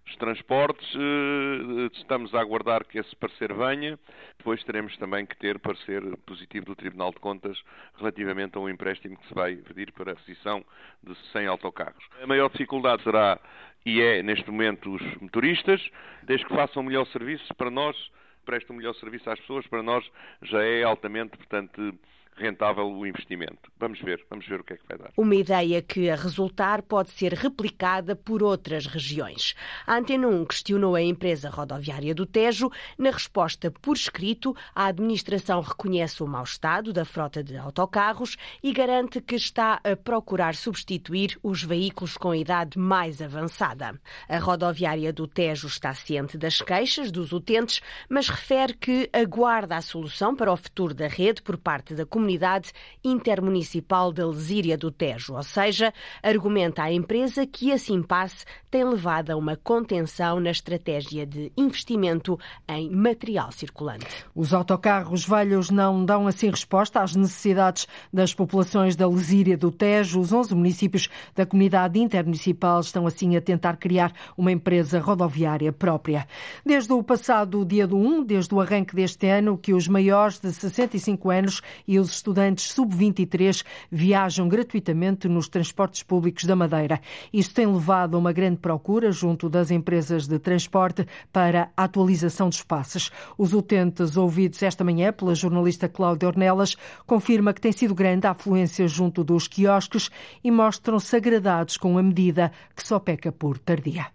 dos 0.04 0.16
transportes, 0.16 0.86
eh, 0.94 1.90
estamos 1.94 2.34
a 2.34 2.40
aguardar 2.40 2.84
que 2.84 2.98
esse 2.98 3.16
parecer 3.16 3.52
venha, 3.54 3.98
depois 4.36 4.62
teremos 4.64 4.96
também 4.98 5.24
que 5.24 5.36
ter 5.36 5.58
parecer 5.58 6.02
positivo 6.26 6.66
do 6.66 6.76
Tribunal 6.76 7.10
de 7.10 7.18
Contas 7.20 7.58
relativamente 7.96 8.56
a 8.56 8.60
um 8.60 8.68
empréstimo 8.68 9.16
que 9.16 9.26
se 9.28 9.34
vai 9.34 9.56
pedir 9.56 9.92
para 9.92 10.12
a 10.12 10.14
aquisição 10.14 10.64
de 11.02 11.14
100 11.32 11.46
autocarros. 11.46 12.04
A 12.22 12.26
maior 12.26 12.50
dificuldade 12.50 13.02
será, 13.02 13.40
e 13.86 14.00
é 14.00 14.22
neste 14.22 14.50
momento, 14.50 14.94
os 14.94 15.02
motoristas, 15.20 15.80
desde 16.22 16.46
que 16.46 16.54
façam 16.54 16.82
um 16.82 16.86
melhor 16.86 17.06
serviço 17.06 17.54
para 17.54 17.70
nós, 17.70 17.96
prestam 18.44 18.74
um 18.74 18.78
melhor 18.78 18.94
serviço 18.96 19.30
às 19.30 19.40
pessoas, 19.40 19.66
para 19.66 19.82
nós 19.82 20.04
já 20.42 20.62
é 20.62 20.82
altamente, 20.82 21.36
portanto, 21.36 21.98
rentável 22.36 22.86
o 22.86 23.06
investimento. 23.06 23.70
Vamos 23.78 24.00
ver, 24.00 24.24
vamos 24.28 24.46
ver 24.46 24.60
o 24.60 24.64
que 24.64 24.74
é 24.74 24.76
que 24.76 24.86
vai 24.88 24.98
dar. 24.98 25.12
Uma 25.16 25.34
ideia 25.34 25.80
que, 25.80 26.10
a 26.10 26.16
resultar, 26.16 26.82
pode 26.82 27.10
ser 27.10 27.32
replicada 27.32 28.16
por 28.16 28.42
outras 28.42 28.86
regiões. 28.86 29.54
A 29.86 29.96
Antena 29.96 30.26
1 30.28 30.44
questionou 30.46 30.94
a 30.94 31.02
empresa 31.02 31.48
rodoviária 31.48 32.14
do 32.14 32.26
Tejo. 32.26 32.70
Na 32.98 33.10
resposta 33.10 33.70
por 33.70 33.96
escrito, 33.96 34.54
a 34.74 34.86
administração 34.86 35.60
reconhece 35.60 36.22
o 36.22 36.26
mau 36.26 36.42
estado 36.42 36.92
da 36.92 37.04
frota 37.04 37.42
de 37.42 37.56
autocarros 37.56 38.36
e 38.62 38.72
garante 38.72 39.20
que 39.20 39.36
está 39.36 39.80
a 39.84 39.96
procurar 39.96 40.54
substituir 40.54 41.38
os 41.42 41.62
veículos 41.62 42.16
com 42.16 42.34
idade 42.34 42.78
mais 42.78 43.22
avançada. 43.22 44.00
A 44.28 44.38
rodoviária 44.38 45.12
do 45.12 45.26
Tejo 45.26 45.68
está 45.68 45.94
ciente 45.94 46.36
das 46.36 46.60
queixas 46.60 47.12
dos 47.12 47.32
utentes, 47.32 47.80
mas 48.08 48.28
refere 48.28 48.74
que 48.74 49.08
aguarda 49.12 49.76
a 49.76 49.82
solução 49.82 50.34
para 50.34 50.52
o 50.52 50.56
futuro 50.56 50.94
da 50.94 51.06
rede 51.06 51.42
por 51.42 51.56
parte 51.56 51.94
da 51.94 52.04
comunidade 52.04 52.23
Comunidade 52.24 52.72
Intermunicipal 53.04 54.10
da 54.10 54.26
Lesíria 54.26 54.78
do 54.78 54.90
Tejo, 54.90 55.34
ou 55.34 55.42
seja, 55.42 55.92
argumenta 56.22 56.82
a 56.82 56.90
empresa 56.90 57.46
que 57.46 57.68
esse 57.68 57.92
impasse 57.92 58.46
tem 58.70 58.82
levado 58.82 59.30
a 59.30 59.36
uma 59.36 59.56
contenção 59.56 60.40
na 60.40 60.50
estratégia 60.50 61.26
de 61.26 61.52
investimento 61.54 62.38
em 62.66 62.90
material 62.90 63.52
circulante. 63.52 64.06
Os 64.34 64.54
autocarros 64.54 65.26
velhos 65.26 65.68
não 65.68 66.02
dão 66.02 66.26
assim 66.26 66.48
resposta 66.48 67.02
às 67.02 67.14
necessidades 67.14 67.86
das 68.10 68.32
populações 68.32 68.96
da 68.96 69.06
Lesíria 69.06 69.58
do 69.58 69.70
Tejo. 69.70 70.18
Os 70.18 70.32
11 70.32 70.54
municípios 70.54 71.10
da 71.34 71.44
Comunidade 71.44 72.00
Intermunicipal 72.00 72.80
estão 72.80 73.06
assim 73.06 73.36
a 73.36 73.40
tentar 73.42 73.76
criar 73.76 74.14
uma 74.34 74.50
empresa 74.50 74.98
rodoviária 74.98 75.72
própria. 75.72 76.26
Desde 76.64 76.90
o 76.94 77.02
passado 77.02 77.66
dia 77.66 77.86
do 77.86 77.98
1, 77.98 78.24
desde 78.24 78.54
o 78.54 78.62
arranque 78.62 78.96
deste 78.96 79.28
ano, 79.28 79.58
que 79.58 79.74
os 79.74 79.86
maiores 79.86 80.40
de 80.40 80.50
65 80.50 81.30
anos 81.30 81.60
e 81.86 81.98
os 81.98 82.13
estudantes 82.14 82.72
sub-23 82.72 83.64
viajam 83.90 84.48
gratuitamente 84.48 85.28
nos 85.28 85.48
transportes 85.48 86.02
públicos 86.02 86.44
da 86.44 86.56
Madeira. 86.56 87.00
Isto 87.32 87.54
tem 87.54 87.66
levado 87.66 88.16
a 88.16 88.18
uma 88.18 88.32
grande 88.32 88.58
procura 88.58 89.12
junto 89.12 89.48
das 89.48 89.70
empresas 89.70 90.26
de 90.26 90.38
transporte 90.38 91.06
para 91.32 91.70
a 91.76 91.84
atualização 91.84 92.48
dos 92.48 92.62
passos. 92.62 93.10
Os 93.36 93.52
utentes 93.52 94.16
ouvidos 94.16 94.62
esta 94.62 94.84
manhã 94.84 95.12
pela 95.12 95.34
jornalista 95.34 95.88
Cláudia 95.88 96.28
Ornelas 96.28 96.76
confirma 97.06 97.52
que 97.52 97.60
tem 97.60 97.72
sido 97.72 97.94
grande 97.94 98.26
a 98.26 98.30
afluência 98.30 98.88
junto 98.88 99.22
dos 99.22 99.48
quiosques 99.48 100.10
e 100.42 100.50
mostram-se 100.50 101.16
agradados 101.16 101.76
com 101.76 101.98
a 101.98 102.02
medida 102.02 102.52
que 102.74 102.86
só 102.86 102.98
peca 102.98 103.30
por 103.30 103.58
tardia. 103.58 104.06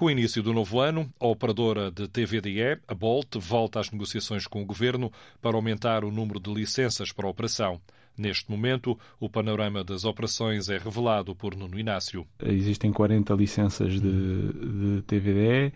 Com 0.00 0.06
o 0.06 0.10
início 0.10 0.42
do 0.42 0.54
novo 0.54 0.80
ano, 0.80 1.12
a 1.20 1.26
operadora 1.26 1.90
de 1.90 2.08
TVDE, 2.08 2.80
a 2.88 2.94
Bolt, 2.94 3.36
volta 3.36 3.80
às 3.80 3.90
negociações 3.90 4.46
com 4.46 4.62
o 4.62 4.64
governo 4.64 5.12
para 5.42 5.54
aumentar 5.54 6.06
o 6.06 6.10
número 6.10 6.40
de 6.40 6.50
licenças 6.50 7.12
para 7.12 7.26
a 7.26 7.30
operação. 7.30 7.78
Neste 8.16 8.50
momento, 8.50 8.98
o 9.20 9.28
panorama 9.28 9.84
das 9.84 10.06
operações 10.06 10.70
é 10.70 10.78
revelado 10.78 11.36
por 11.36 11.54
Nuno 11.54 11.78
Inácio. 11.78 12.26
Existem 12.42 12.90
40 12.90 13.34
licenças 13.34 14.00
de, 14.00 14.00
de 14.00 15.02
TVDE 15.02 15.74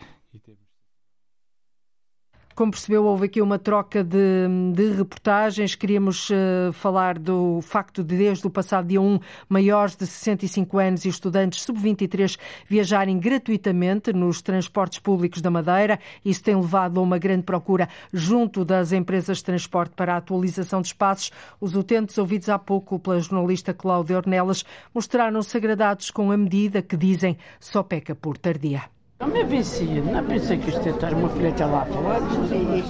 como 2.54 2.70
percebeu, 2.70 3.04
houve 3.04 3.26
aqui 3.26 3.42
uma 3.42 3.58
troca 3.58 4.04
de, 4.04 4.46
de 4.72 4.92
reportagens. 4.92 5.74
Queríamos 5.74 6.30
uh, 6.30 6.72
falar 6.72 7.18
do 7.18 7.60
facto 7.62 8.02
de, 8.04 8.16
desde 8.16 8.46
o 8.46 8.50
passado 8.50 8.86
dia 8.86 9.00
1, 9.00 9.18
maiores 9.48 9.96
de 9.96 10.06
65 10.06 10.78
anos 10.78 11.04
e 11.04 11.08
estudantes 11.08 11.62
sub-23 11.62 12.38
viajarem 12.68 13.18
gratuitamente 13.18 14.12
nos 14.12 14.40
transportes 14.40 15.00
públicos 15.00 15.42
da 15.42 15.50
Madeira. 15.50 15.98
Isso 16.24 16.42
tem 16.42 16.54
levado 16.54 17.00
a 17.00 17.02
uma 17.02 17.18
grande 17.18 17.42
procura 17.42 17.88
junto 18.12 18.64
das 18.64 18.92
empresas 18.92 19.38
de 19.38 19.44
transporte 19.44 19.92
para 19.96 20.14
a 20.14 20.18
atualização 20.18 20.80
de 20.80 20.88
espaços. 20.88 21.32
Os 21.60 21.74
utentes 21.74 22.16
ouvidos 22.18 22.48
há 22.48 22.58
pouco 22.58 22.98
pela 23.00 23.18
jornalista 23.18 23.74
Cláudia 23.74 24.16
Ornelas 24.16 24.64
mostraram-se 24.94 25.56
agradados 25.56 26.10
com 26.10 26.30
a 26.30 26.36
medida 26.36 26.80
que 26.82 26.96
dizem 26.96 27.36
só 27.58 27.82
peca 27.82 28.14
por 28.14 28.38
tardia. 28.38 28.93
Não 29.20 29.28
me 29.28 29.44
vicia, 29.44 30.02
não 30.02 30.24
pensei 30.24 30.58
que 30.58 30.70
isto 30.70 30.84
ia 30.86 30.92
estar 30.92 31.14
uma 31.14 31.28
filha 31.28 31.66
lá 31.66 31.84
fora. 31.86 32.20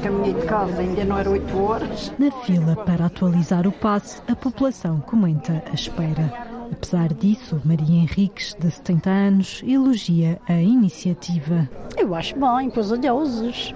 Caminhei 0.02 0.32
de 0.32 0.46
casa, 0.46 0.80
ainda 0.80 1.04
não 1.04 1.18
era 1.18 1.30
8 1.30 1.58
horas. 1.62 2.12
Na 2.18 2.30
fila 2.30 2.74
para 2.76 3.06
atualizar 3.06 3.66
o 3.66 3.72
passe, 3.72 4.22
a 4.26 4.34
população 4.34 5.00
comenta 5.00 5.62
a 5.70 5.74
espera. 5.74 6.32
Apesar 6.72 7.12
disso, 7.12 7.60
Maria 7.62 8.00
Henriques, 8.00 8.56
de 8.58 8.70
70 8.70 9.10
anos, 9.10 9.62
elogia 9.66 10.40
a 10.48 10.54
iniciativa. 10.54 11.68
Eu 11.94 12.14
acho 12.14 12.34
bem, 12.34 12.70
pois 12.70 12.90
a 12.90 12.96
deuses. 12.96 13.74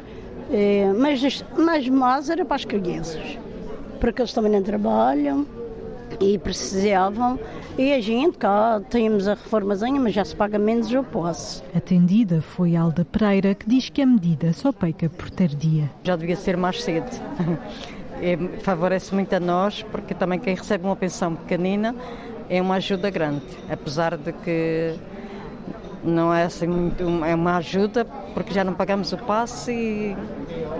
É, 0.50 0.90
mas, 0.97 1.45
mas 1.55 1.87
mais 1.90 2.31
era 2.31 2.47
para 2.47 2.57
as 2.57 2.64
crianças, 2.64 3.38
porque 4.00 4.23
eles 4.23 4.33
também 4.33 4.50
não 4.50 4.62
trabalham 4.62 5.47
e 6.20 6.38
precisavam. 6.38 7.38
E 7.76 7.92
a 7.92 8.00
gente 8.00 8.38
cá 8.38 8.80
temos 8.90 9.28
a 9.28 9.34
reformazinha, 9.34 10.00
mas 10.00 10.14
já 10.14 10.25
se 10.25 10.34
paga 10.34 10.58
menos 10.58 10.90
eu 10.92 11.04
posso. 11.04 11.62
Atendida 11.75 12.40
foi 12.40 12.75
Alda 12.75 13.04
Pereira, 13.04 13.54
que 13.54 13.68
diz 13.68 13.88
que 13.88 14.02
a 14.02 14.06
medida 14.06 14.52
só 14.52 14.72
peca 14.72 15.08
por 15.08 15.30
tardia. 15.30 15.90
Já 16.02 16.16
devia 16.16 16.37
ser 16.37 16.56
mais 16.56 16.82
cedo. 16.82 17.08
É, 18.20 18.37
favorece 18.62 19.14
muito 19.14 19.32
a 19.32 19.38
nós, 19.38 19.84
porque 19.92 20.12
também 20.12 20.40
quem 20.40 20.52
recebe 20.52 20.84
uma 20.84 20.96
pensão 20.96 21.37
pequenina 21.37 21.94
é 22.50 22.60
uma 22.60 22.75
ajuda 22.75 23.10
grande, 23.10 23.46
apesar 23.70 24.16
de 24.16 24.32
que 24.32 24.96
não 26.02 26.34
é 26.34 26.42
assim 26.42 26.66
muito, 26.66 27.00
é 27.25 27.32
uma 27.32 27.58
ajuda 27.58 28.04
porque 28.34 28.52
já 28.52 28.64
não 28.64 28.75
pagamos 28.75 29.12
o 29.12 29.18
passe 29.18 29.72
e, 29.72 30.16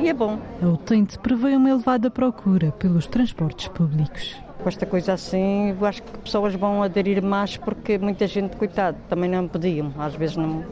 e 0.01 0.09
é 0.09 0.13
bom. 0.13 0.37
A 0.61 0.67
utente 0.67 1.17
prevê 1.17 1.55
uma 1.55 1.71
elevada 1.71 2.11
procura 2.11 2.73
pelos 2.73 3.07
transportes 3.07 3.69
públicos 3.69 4.35
com 4.63 4.69
esta 4.69 4.85
coisa 4.85 5.13
assim, 5.13 5.77
eu 5.79 5.87
acho 5.87 6.03
que 6.03 6.19
pessoas 6.19 6.55
vão 6.55 6.83
aderir 6.83 7.23
mais 7.23 7.57
porque 7.57 7.99
muita 7.99 8.27
gente, 8.27 8.57
coitado, 8.57 8.99
também 9.09 9.31
não 9.31 9.47
podiam. 9.47 9.93
Às 9.99 10.15
vezes 10.15 10.37
não, 10.37 10.65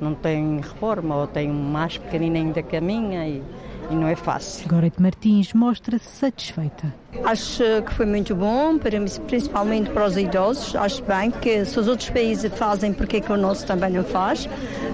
não 0.00 0.14
tem 0.14 0.58
reforma 0.58 1.16
ou 1.16 1.26
tem 1.26 1.48
mais 1.48 1.96
pequenina 1.96 2.38
ainda 2.38 2.62
que 2.62 2.76
a 2.76 2.80
minha 2.80 3.26
e, 3.26 3.42
e 3.90 3.94
não 3.94 4.08
é 4.08 4.16
fácil. 4.16 4.68
Gorete 4.68 5.00
Martins 5.00 5.52
mostra-se 5.52 6.08
satisfeita. 6.08 6.92
Acho 7.24 7.62
que 7.86 7.94
foi 7.94 8.06
muito 8.06 8.34
bom, 8.34 8.78
principalmente 9.26 9.90
para 9.90 10.06
os 10.06 10.16
idosos. 10.16 10.74
Acho 10.74 11.02
bem 11.04 11.30
que 11.30 11.64
se 11.64 11.78
os 11.78 11.86
outros 11.86 12.10
países 12.10 12.52
fazem, 12.52 12.92
porque 12.92 13.20
que 13.20 13.32
o 13.32 13.36
nosso 13.36 13.66
também 13.66 13.90
não 13.90 14.04
faz? 14.04 14.48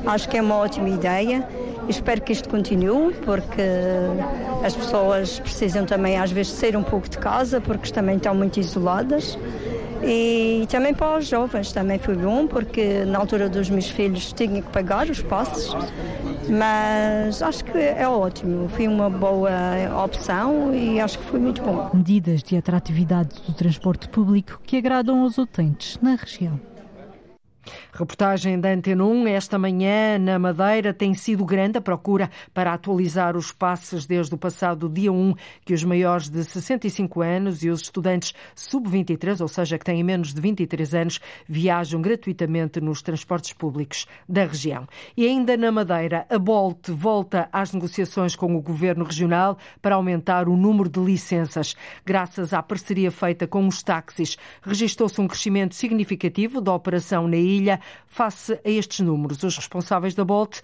Acho 0.06 0.28
que 0.28 0.36
é 0.36 0.42
uma 0.42 0.56
ótima 0.56 0.88
ideia. 0.88 1.46
Espero 1.88 2.20
que 2.22 2.32
isto 2.32 2.48
continue, 2.48 3.14
porque 3.14 3.62
as 4.64 4.74
pessoas 4.74 5.40
precisam 5.40 5.84
também, 5.84 6.18
às 6.18 6.30
vezes, 6.30 6.52
sair 6.52 6.76
um 6.76 6.82
pouco 6.82 7.08
de 7.08 7.18
casa, 7.18 7.60
porque 7.60 7.90
também 7.90 8.16
estão 8.16 8.34
muito 8.34 8.60
isoladas. 8.60 9.38
E 10.02 10.66
também 10.70 10.94
para 10.94 11.18
os 11.18 11.26
jovens 11.26 11.72
também 11.72 11.98
foi 11.98 12.16
bom, 12.16 12.46
porque 12.46 13.04
na 13.04 13.18
altura 13.18 13.48
dos 13.48 13.68
meus 13.68 13.90
filhos 13.90 14.32
tinha 14.32 14.62
que 14.62 14.68
pagar 14.70 15.10
os 15.10 15.20
passos, 15.20 15.76
mas 16.48 17.42
acho 17.42 17.64
que 17.64 17.76
é 17.76 18.08
ótimo, 18.08 18.66
foi 18.70 18.88
uma 18.88 19.10
boa 19.10 19.50
opção 20.02 20.74
e 20.74 20.98
acho 20.98 21.18
que 21.18 21.24
foi 21.26 21.38
muito 21.38 21.60
bom. 21.62 21.90
Medidas 21.92 22.42
de 22.42 22.56
atratividade 22.56 23.42
do 23.46 23.52
transporte 23.52 24.08
público 24.08 24.58
que 24.64 24.78
agradam 24.78 25.20
aos 25.20 25.36
utentes 25.36 25.98
na 26.00 26.14
região. 26.14 26.58
Reportagem 27.92 28.58
da 28.58 28.70
Antena 28.70 29.04
1. 29.04 29.26
Esta 29.28 29.58
manhã, 29.58 30.18
na 30.18 30.38
Madeira, 30.38 30.94
tem 30.94 31.12
sido 31.12 31.44
grande 31.44 31.78
a 31.78 31.80
procura 31.80 32.30
para 32.54 32.72
atualizar 32.72 33.36
os 33.36 33.52
passes 33.52 34.06
desde 34.06 34.34
o 34.34 34.38
passado 34.38 34.88
dia 34.88 35.12
1, 35.12 35.34
que 35.64 35.74
os 35.74 35.84
maiores 35.84 36.28
de 36.28 36.42
65 36.42 37.20
anos 37.20 37.62
e 37.62 37.68
os 37.68 37.82
estudantes 37.82 38.32
sub-23, 38.54 39.40
ou 39.40 39.48
seja, 39.48 39.78
que 39.78 39.84
têm 39.84 40.02
menos 40.02 40.32
de 40.32 40.40
23 40.40 40.94
anos, 40.94 41.20
viajam 41.46 42.00
gratuitamente 42.00 42.80
nos 42.80 43.02
transportes 43.02 43.52
públicos 43.52 44.06
da 44.28 44.44
região. 44.44 44.86
E 45.16 45.26
ainda 45.26 45.56
na 45.56 45.70
Madeira, 45.70 46.26
a 46.30 46.38
Bolt 46.38 46.88
volta 46.88 47.48
às 47.52 47.72
negociações 47.72 48.34
com 48.34 48.56
o 48.56 48.62
governo 48.62 49.04
regional 49.04 49.58
para 49.82 49.96
aumentar 49.96 50.48
o 50.48 50.56
número 50.56 50.88
de 50.88 51.00
licenças. 51.00 51.76
Graças 52.06 52.54
à 52.54 52.62
parceria 52.62 53.10
feita 53.10 53.46
com 53.46 53.66
os 53.66 53.82
táxis, 53.82 54.38
registrou-se 54.62 55.20
um 55.20 55.28
crescimento 55.28 55.74
significativo 55.74 56.60
da 56.60 56.72
operação 56.72 57.28
na 57.28 57.36
ilha 57.36 57.49
ilha. 57.50 57.80
Face 58.06 58.52
a 58.64 58.70
estes 58.70 59.00
números, 59.00 59.42
os 59.42 59.56
responsáveis 59.56 60.14
da 60.14 60.24
Bolt 60.24 60.60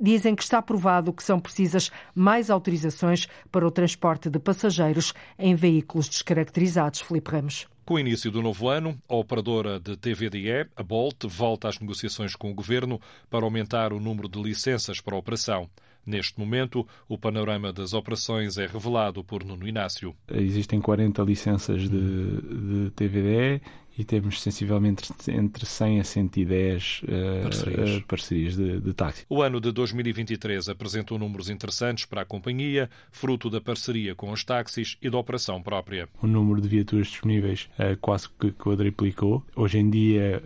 dizem 0.00 0.34
que 0.34 0.42
está 0.42 0.60
provado 0.60 1.12
que 1.12 1.22
são 1.22 1.38
precisas 1.40 1.90
mais 2.14 2.50
autorizações 2.50 3.26
para 3.50 3.66
o 3.66 3.70
transporte 3.70 4.28
de 4.28 4.38
passageiros 4.38 5.12
em 5.38 5.54
veículos 5.54 6.08
descaracterizados. 6.08 7.00
Felipe 7.00 7.30
Ramos. 7.30 7.66
Com 7.84 7.94
o 7.94 7.98
início 7.98 8.30
do 8.30 8.40
novo 8.40 8.70
ano, 8.70 8.98
a 9.06 9.14
operadora 9.14 9.78
de 9.78 9.94
TVDE, 9.94 10.70
a 10.74 10.82
Bolt, 10.82 11.24
volta 11.26 11.68
às 11.68 11.78
negociações 11.78 12.34
com 12.34 12.50
o 12.50 12.54
governo 12.54 12.98
para 13.28 13.44
aumentar 13.44 13.92
o 13.92 14.00
número 14.00 14.26
de 14.26 14.42
licenças 14.42 15.02
para 15.02 15.14
a 15.14 15.18
operação. 15.18 15.68
Neste 16.06 16.38
momento, 16.38 16.86
o 17.08 17.18
panorama 17.18 17.72
das 17.72 17.92
operações 17.92 18.56
é 18.56 18.66
revelado 18.66 19.22
por 19.22 19.44
Nuno 19.44 19.68
Inácio. 19.68 20.14
Existem 20.28 20.80
40 20.80 21.22
licenças 21.22 21.82
de, 21.82 21.88
de 21.88 22.90
TVDE 22.92 23.62
e 23.96 24.04
temos 24.04 24.42
sensivelmente 24.42 25.12
entre 25.28 25.64
100 25.64 26.00
a 26.00 26.04
110 26.04 27.02
uh, 27.02 27.06
eh, 27.08 27.42
parcerias, 27.42 27.96
uh, 27.96 28.06
parcerias 28.06 28.56
de, 28.56 28.80
de, 28.80 28.92
táxi. 28.92 29.24
O 29.28 29.40
ano 29.40 29.60
de 29.60 29.70
2023 29.70 30.68
apresentou 30.68 31.18
números 31.18 31.48
interessantes 31.48 32.04
para 32.04 32.22
a 32.22 32.24
companhia, 32.24 32.90
fruto 33.12 33.48
da 33.48 33.60
parceria 33.60 34.14
com 34.14 34.30
os 34.32 34.44
táxis 34.44 34.98
e 35.00 35.08
da 35.08 35.18
operação 35.18 35.62
própria. 35.62 36.08
O 36.20 36.26
número 36.26 36.60
de 36.60 36.68
viaturas 36.68 37.06
disponíveis 37.06 37.68
uh, 37.78 37.96
quase 38.00 38.28
que 38.28 38.50
quadriplicou. 38.52 39.44
Hoje 39.54 39.78
em 39.78 39.88
dia, 39.88 40.42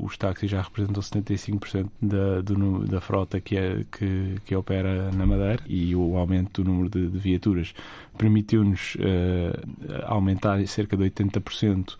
os 0.00 0.16
táxis 0.16 0.50
já 0.50 0.62
representam 0.62 1.02
75% 1.02 1.90
da, 2.00 2.40
do, 2.40 2.86
da 2.86 3.00
frota 3.00 3.40
que, 3.40 3.56
é, 3.56 3.84
que, 3.92 4.36
que 4.44 4.56
opera 4.56 5.10
na 5.12 5.26
Madeira 5.26 5.62
e 5.66 5.94
o 5.94 6.16
aumento 6.16 6.62
do 6.62 6.70
número 6.70 6.88
de, 6.88 7.08
de 7.08 7.18
viaturas 7.18 7.74
permitiu-nos 8.16 8.96
aumentar 10.06 10.64
cerca 10.66 10.96
de 10.96 11.04
80% 11.04 11.96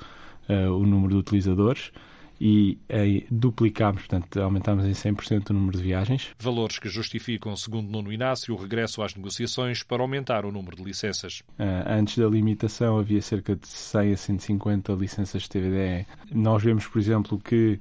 uh, 0.48 0.72
o 0.72 0.86
número 0.86 1.14
de 1.14 1.18
utilizadores 1.20 1.92
e 2.40 2.78
uh, 2.90 3.26
duplicámos, 3.30 4.02
portanto, 4.02 4.40
aumentámos 4.40 4.84
em 4.84 4.92
100% 4.92 5.50
o 5.50 5.52
número 5.54 5.78
de 5.78 5.82
viagens. 5.82 6.30
Valores 6.38 6.78
que 6.78 6.88
justificam, 6.88 7.56
segundo 7.56 7.90
Nuno 7.90 8.12
Inácio, 8.12 8.54
o 8.54 8.56
regresso 8.56 9.02
às 9.02 9.14
negociações 9.14 9.82
para 9.82 10.02
aumentar 10.02 10.44
o 10.44 10.52
número 10.52 10.76
de 10.76 10.84
licenças. 10.84 11.40
Uh, 11.58 11.64
antes 11.86 12.18
da 12.18 12.26
limitação 12.26 12.98
havia 12.98 13.22
cerca 13.22 13.56
de 13.56 13.66
100 13.66 14.12
a 14.12 14.16
150 14.16 14.92
licenças 14.92 15.42
de 15.42 15.48
TVDE. 15.48 16.06
Nós 16.32 16.62
vemos, 16.62 16.86
por 16.86 16.98
exemplo, 16.98 17.38
que 17.38 17.80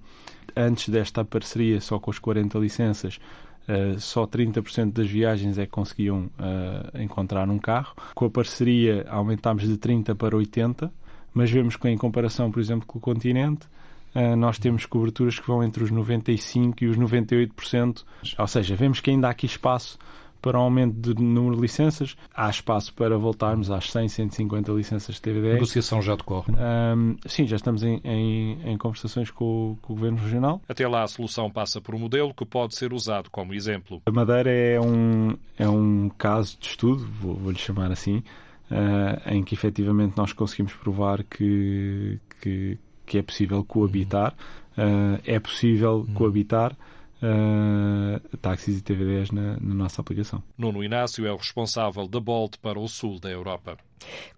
antes 0.55 0.89
desta 0.89 1.25
parceria, 1.25 1.81
só 1.81 1.99
com 1.99 2.11
as 2.11 2.19
40 2.19 2.57
licenças, 2.59 3.19
Uh, 3.67 3.99
só 3.99 4.27
30% 4.27 4.93
das 4.93 5.07
viagens 5.07 5.57
é 5.57 5.65
que 5.65 5.71
conseguiam 5.71 6.29
uh, 6.37 7.01
encontrar 7.01 7.49
um 7.49 7.57
carro. 7.57 7.95
Com 8.13 8.25
a 8.25 8.29
parceria 8.29 9.07
aumentámos 9.09 9.67
de 9.67 9.75
30% 9.75 10.13
para 10.13 10.37
80%, 10.37 10.91
mas 11.35 11.51
vemos 11.51 11.75
que 11.75 11.87
em 11.87 11.97
comparação, 11.97 12.49
por 12.49 12.59
exemplo, 12.59 12.87
com 12.87 12.97
o 12.97 13.01
continente, 13.01 13.67
uh, 14.15 14.35
nós 14.37 14.57
temos 14.57 14.85
coberturas 14.85 15.37
que 15.37 15.45
vão 15.45 15.61
entre 15.61 15.83
os 15.83 15.91
95% 15.91 16.81
e 16.81 16.87
os 16.87 16.97
98%, 16.97 18.03
ou 18.39 18.47
seja, 18.47 18.75
vemos 18.75 19.01
que 19.01 19.11
ainda 19.11 19.27
há 19.27 19.31
aqui 19.31 19.45
espaço 19.45 19.99
para 20.41 20.59
um 20.59 20.61
aumento 20.61 21.13
de 21.13 21.21
número 21.21 21.55
de 21.55 21.61
licenças, 21.63 22.15
há 22.33 22.47
espaço 22.47 22.93
para 22.93 23.17
voltarmos 23.17 23.71
às 23.71 23.91
100, 23.91 24.09
150 24.09 24.71
licenças 24.73 25.15
de 25.15 25.21
TVD. 25.21 25.49
A 25.49 25.53
negociação 25.53 26.03
já 26.03 26.15
decorre, 26.15 26.53
um, 26.53 27.17
Sim, 27.25 27.47
já 27.47 27.55
estamos 27.55 27.83
em, 27.83 27.99
em, 28.03 28.59
em 28.63 28.77
conversações 28.77 29.31
com 29.31 29.71
o, 29.71 29.77
com 29.81 29.93
o, 29.93 29.95
Governo 29.95 30.19
Regional. 30.19 30.61
Até 30.69 30.87
lá 30.87 31.01
a 31.01 31.07
solução 31.07 31.49
passa 31.49 31.81
por 31.81 31.95
um 31.95 31.99
modelo 31.99 32.31
que 32.31 32.45
pode 32.45 32.75
ser 32.75 32.93
usado 32.93 33.29
como 33.31 33.55
exemplo. 33.55 34.03
A 34.05 34.11
Madeira 34.11 34.51
é 34.51 34.79
um, 34.79 35.35
é 35.57 35.67
um 35.67 36.09
caso 36.15 36.57
de 36.59 36.67
estudo, 36.67 37.03
vou-lhe 37.19 37.39
vou 37.39 37.55
chamar 37.55 37.91
assim, 37.91 38.23
uh, 38.71 39.33
em 39.33 39.43
que 39.43 39.53
efetivamente 39.53 40.17
nós 40.17 40.33
conseguimos 40.33 40.73
provar 40.73 41.23
que, 41.23 42.19
que, 42.41 42.77
que 43.05 43.17
é 43.17 43.21
possível 43.21 43.63
coabitar, 43.63 44.33
uh, 44.77 45.21
é 45.25 45.39
possível 45.39 46.05
coabitar 46.13 46.75
uh, 47.21 48.37
táxis 48.37 48.79
e 48.79 48.81
TVDs 48.81 49.31
na, 49.31 49.57
na 49.59 49.75
nossa 49.75 50.01
aplicação. 50.01 50.43
Nuno 50.57 50.83
Inácio 50.83 51.25
é 51.25 51.31
o 51.31 51.37
responsável 51.37 52.07
da 52.07 52.19
Bolt 52.19 52.57
para 52.61 52.79
o 52.79 52.87
sul 52.87 53.19
da 53.19 53.29
Europa. 53.29 53.77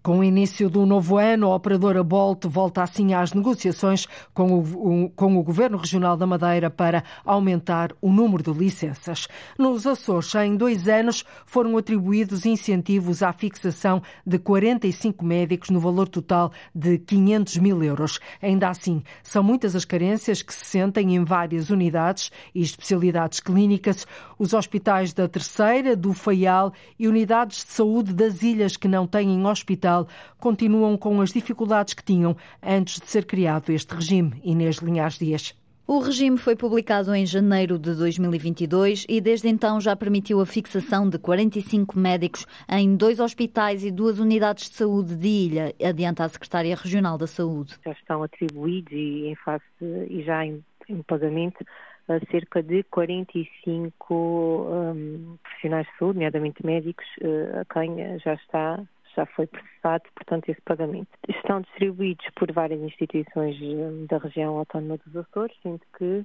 Com 0.02 0.20
o 0.20 0.24
início 0.24 0.70
do 0.70 0.86
novo 0.86 1.18
ano, 1.18 1.52
a 1.52 1.56
operadora 1.56 2.02
Bolt 2.02 2.44
volta 2.46 2.82
assim 2.82 3.12
às 3.12 3.32
negociações 3.32 4.06
com 4.32 4.58
o, 4.58 5.10
com 5.10 5.36
o 5.36 5.42
Governo 5.42 5.76
Regional 5.76 6.16
da 6.16 6.26
Madeira 6.26 6.70
para 6.70 7.04
aumentar 7.24 7.92
o 8.00 8.10
número 8.10 8.42
de 8.42 8.58
licenças. 8.58 9.28
Nos 9.58 9.86
Açores, 9.86 10.34
em 10.36 10.56
dois 10.56 10.88
anos, 10.88 11.24
foram 11.44 11.76
atribuídos 11.76 12.46
incentivos 12.46 13.22
à 13.22 13.32
fixação 13.32 14.02
de 14.24 14.38
45 14.38 15.24
médicos 15.24 15.70
no 15.70 15.80
valor 15.80 16.08
total 16.08 16.52
de 16.74 16.98
500 16.98 17.58
mil 17.58 17.82
euros. 17.82 18.18
Ainda 18.40 18.68
assim, 18.68 19.02
são 19.22 19.42
muitas 19.42 19.74
as 19.74 19.84
carências 19.84 20.40
que 20.40 20.54
se 20.54 20.64
sentem 20.64 21.16
em 21.16 21.24
várias 21.24 21.70
unidades 21.70 22.30
e 22.54 22.62
especialidades 22.62 23.40
clínicas, 23.40 24.06
os 24.38 24.54
hospitais 24.54 25.12
da 25.12 25.28
Terceira, 25.28 25.94
do 25.94 26.14
Faial 26.14 26.72
e 26.98 27.08
unidades 27.08 27.64
de 27.64 27.72
saúde 27.72 28.12
das 28.12 28.42
ilhas 28.42 28.76
que 28.76 28.88
não 28.88 29.06
têm 29.06 29.28
hospital 29.48 30.06
continuam 30.38 30.96
com 30.96 31.20
as 31.20 31.32
dificuldades 31.32 31.94
que 31.94 32.04
tinham 32.04 32.36
antes 32.62 33.00
de 33.00 33.06
ser 33.06 33.24
criado 33.24 33.70
este 33.70 33.94
regime. 33.94 34.40
Inês 34.44 34.76
Linhares 34.76 35.18
Dias. 35.18 35.54
O 35.90 36.00
regime 36.00 36.36
foi 36.36 36.54
publicado 36.54 37.14
em 37.14 37.24
janeiro 37.24 37.78
de 37.78 37.94
2022 37.94 39.06
e 39.08 39.22
desde 39.22 39.48
então 39.48 39.80
já 39.80 39.96
permitiu 39.96 40.38
a 40.38 40.44
fixação 40.44 41.08
de 41.08 41.18
45 41.18 41.98
médicos 41.98 42.46
em 42.68 42.94
dois 42.94 43.18
hospitais 43.18 43.82
e 43.82 43.90
duas 43.90 44.18
unidades 44.18 44.68
de 44.68 44.76
saúde 44.76 45.16
de 45.16 45.26
ilha, 45.26 45.74
adianta 45.82 46.24
a 46.24 46.28
Secretária 46.28 46.76
Regional 46.76 47.16
da 47.16 47.26
Saúde. 47.26 47.78
Já 47.82 47.92
estão 47.92 48.22
atribuídos 48.22 48.92
e 48.92 49.28
em 49.28 49.34
face 49.36 49.64
e 50.10 50.22
já 50.24 50.44
em, 50.44 50.62
em 50.90 51.00
pagamento 51.00 51.64
a 52.06 52.20
cerca 52.30 52.62
de 52.62 52.82
45 52.82 54.14
um, 54.14 55.38
profissionais 55.42 55.86
de 55.86 55.98
saúde, 55.98 56.16
nomeadamente 56.16 56.66
médicos, 56.66 57.06
uh, 57.22 57.60
a 57.60 57.64
quem 57.64 58.18
já 58.18 58.34
está 58.34 58.78
já 59.18 59.26
foi 59.26 59.46
processado, 59.48 60.04
portanto, 60.14 60.48
esse 60.48 60.60
pagamento. 60.62 61.08
Estão 61.28 61.60
distribuídos 61.60 62.24
por 62.36 62.52
várias 62.52 62.80
instituições 62.80 63.56
eh, 63.60 64.06
da 64.08 64.18
região 64.18 64.58
autónoma 64.58 64.98
dos 64.98 65.16
Açores, 65.16 65.56
sendo 65.60 65.80
que 65.96 66.24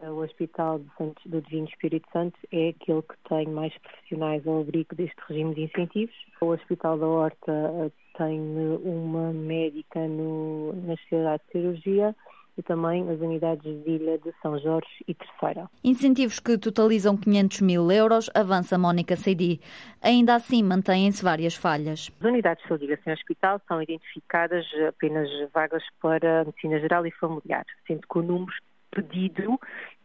eh, 0.00 0.10
o 0.10 0.22
Hospital 0.22 0.80
Santos, 0.96 1.22
do 1.26 1.42
Divino 1.42 1.68
Espírito 1.68 2.08
Santo 2.12 2.38
é 2.50 2.70
aquele 2.70 3.02
que 3.02 3.14
tem 3.28 3.46
mais 3.48 3.76
profissionais 3.78 4.46
ao 4.46 4.62
abrigo 4.62 4.94
deste 4.94 5.16
regime 5.28 5.54
de 5.54 5.64
incentivos. 5.64 6.16
O 6.40 6.46
Hospital 6.46 6.98
da 6.98 7.06
Horta 7.06 7.52
eh, 7.52 7.90
tem 8.16 8.40
uma 8.40 9.32
médica 9.32 10.08
no, 10.08 10.72
na 10.86 10.94
especialidade 10.94 11.42
de 11.44 11.52
cirurgia 11.52 12.16
e 12.60 12.62
também 12.62 13.08
as 13.08 13.18
unidades 13.20 13.64
de 13.84 13.90
Ilha 13.90 14.18
de 14.18 14.32
São 14.42 14.58
Jorge 14.58 14.86
e 15.08 15.14
Terceira. 15.14 15.68
Incentivos 15.82 16.38
que 16.38 16.58
totalizam 16.58 17.16
500 17.16 17.60
mil 17.62 17.90
euros, 17.90 18.30
avança 18.34 18.76
Mónica 18.76 19.16
Seidi. 19.16 19.60
Ainda 20.02 20.34
assim, 20.34 20.62
mantêm-se 20.62 21.24
várias 21.24 21.54
falhas. 21.54 22.10
As 22.20 22.26
unidades 22.26 22.64
de 22.64 22.84
Ilha 22.84 22.98
Hospital 23.06 23.60
são 23.66 23.82
identificadas 23.82 24.66
apenas 24.86 25.28
vagas 25.52 25.82
para 26.00 26.44
medicina 26.44 26.78
geral 26.78 27.06
e 27.06 27.10
familiar, 27.12 27.64
sendo 27.86 28.02
que 28.02 28.18
o 28.18 28.22
número 28.22 28.52
pedido 28.90 29.58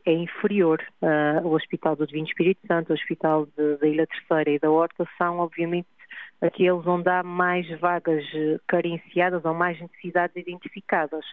é 0.06 0.14
inferior. 0.14 0.82
Uh, 1.02 1.46
o 1.46 1.56
Hospital 1.56 1.96
do 1.98 2.08
Divino 2.08 2.28
Espírito 2.28 2.66
Santo, 2.68 2.92
o 2.92 2.94
Hospital 2.94 3.48
da 3.58 3.88
Ilha 3.88 4.08
Terceira 4.08 4.52
e 4.52 4.60
da 4.60 4.72
Horta 4.72 5.06
são, 5.18 5.40
obviamente, 5.40 5.88
aqueles 6.42 6.86
onde 6.88 7.10
há 7.10 7.22
mais 7.22 7.68
vagas 7.80 8.24
carenciadas 8.68 9.44
ou 9.44 9.54
mais 9.54 9.80
necessidades 9.82 10.36
identificadas. 10.38 11.26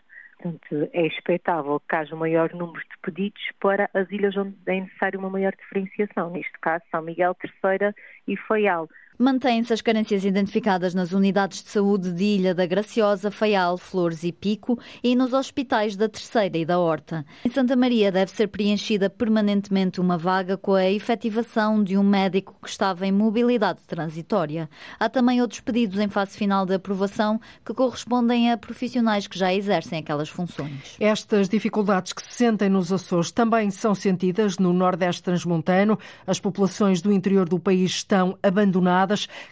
Portanto, 0.43 0.91
é 0.93 1.07
expectável 1.07 1.81
que 1.89 1.95
haja 1.95 2.17
um 2.17 2.19
maior 2.19 2.53
número 2.53 2.81
de 2.81 2.99
pedidos 3.01 3.41
para 3.61 3.89
as 3.95 4.11
ilhas 4.11 4.37
onde 4.37 4.57
é 4.67 4.81
necessário 4.81 5.21
uma 5.21 5.31
maior 5.31 5.55
diferenciação, 5.55 6.31
neste 6.31 6.59
caso 6.61 6.85
São 6.91 7.01
Miguel, 7.01 7.35
Terceira 7.35 7.95
e 8.27 8.37
Faial. 8.37 8.89
Mantêm-se 9.19 9.73
as 9.73 9.83
carências 9.83 10.25
identificadas 10.25 10.95
nas 10.95 11.13
unidades 11.13 11.63
de 11.63 11.69
saúde 11.69 12.13
de 12.13 12.25
Ilha 12.25 12.55
da 12.55 12.65
Graciosa, 12.65 13.31
Faial, 13.31 13.77
Flores 13.77 14.25
e 14.25 14.33
Pico 14.33 14.79
e 15.05 15.15
nos 15.15 15.35
hospitais 15.35 15.95
da 15.95 16.09
Terceira 16.09 16.57
e 16.57 16.65
da 16.65 16.79
Horta. 16.79 17.25
Em 17.45 17.51
Santa 17.51 17.77
Maria 17.77 18.11
deve 18.11 18.31
ser 18.31 18.49
preenchida 18.49 19.11
permanentemente 19.11 20.01
uma 20.01 20.17
vaga 20.17 20.57
com 20.57 20.73
a 20.73 20.91
efetivação 20.91 21.85
de 21.85 21.97
um 21.97 22.03
médico 22.03 22.57
que 22.63 22.69
estava 22.69 23.07
em 23.07 23.13
mobilidade 23.13 23.81
transitória. 23.87 24.69
Há 24.99 25.11
também 25.11 25.43
outros 25.43 25.61
pedidos 25.61 25.99
em 25.99 26.09
fase 26.09 26.37
final 26.37 26.65
de 26.65 26.75
aprovação 26.75 27.39
que 27.65 27.75
correspondem 27.75 28.51
a 28.51 28.57
profissionais 28.57 29.27
que 29.27 29.39
já 29.39 29.53
exercem 29.53 29.99
aquelas 29.99 30.31
funções. 30.31 30.97
Estas 30.99 31.51
dificuldades 31.51 32.15
que 32.15 32.23
se 32.23 32.33
sentem 32.33 32.71
nos 32.71 32.91
Açores 32.91 33.31
também 33.31 33.71
são 33.71 33.95
sentidas 33.95 34.59
no 34.59 34.73
Nordeste 34.73 35.23
Transmontano. 35.23 35.99
As 36.27 36.41
populações 36.41 37.03
do 37.03 37.13
interior 37.13 37.47
do 37.47 37.61
país 37.61 37.91
estão 37.93 38.39
abandonadas 38.43 39.02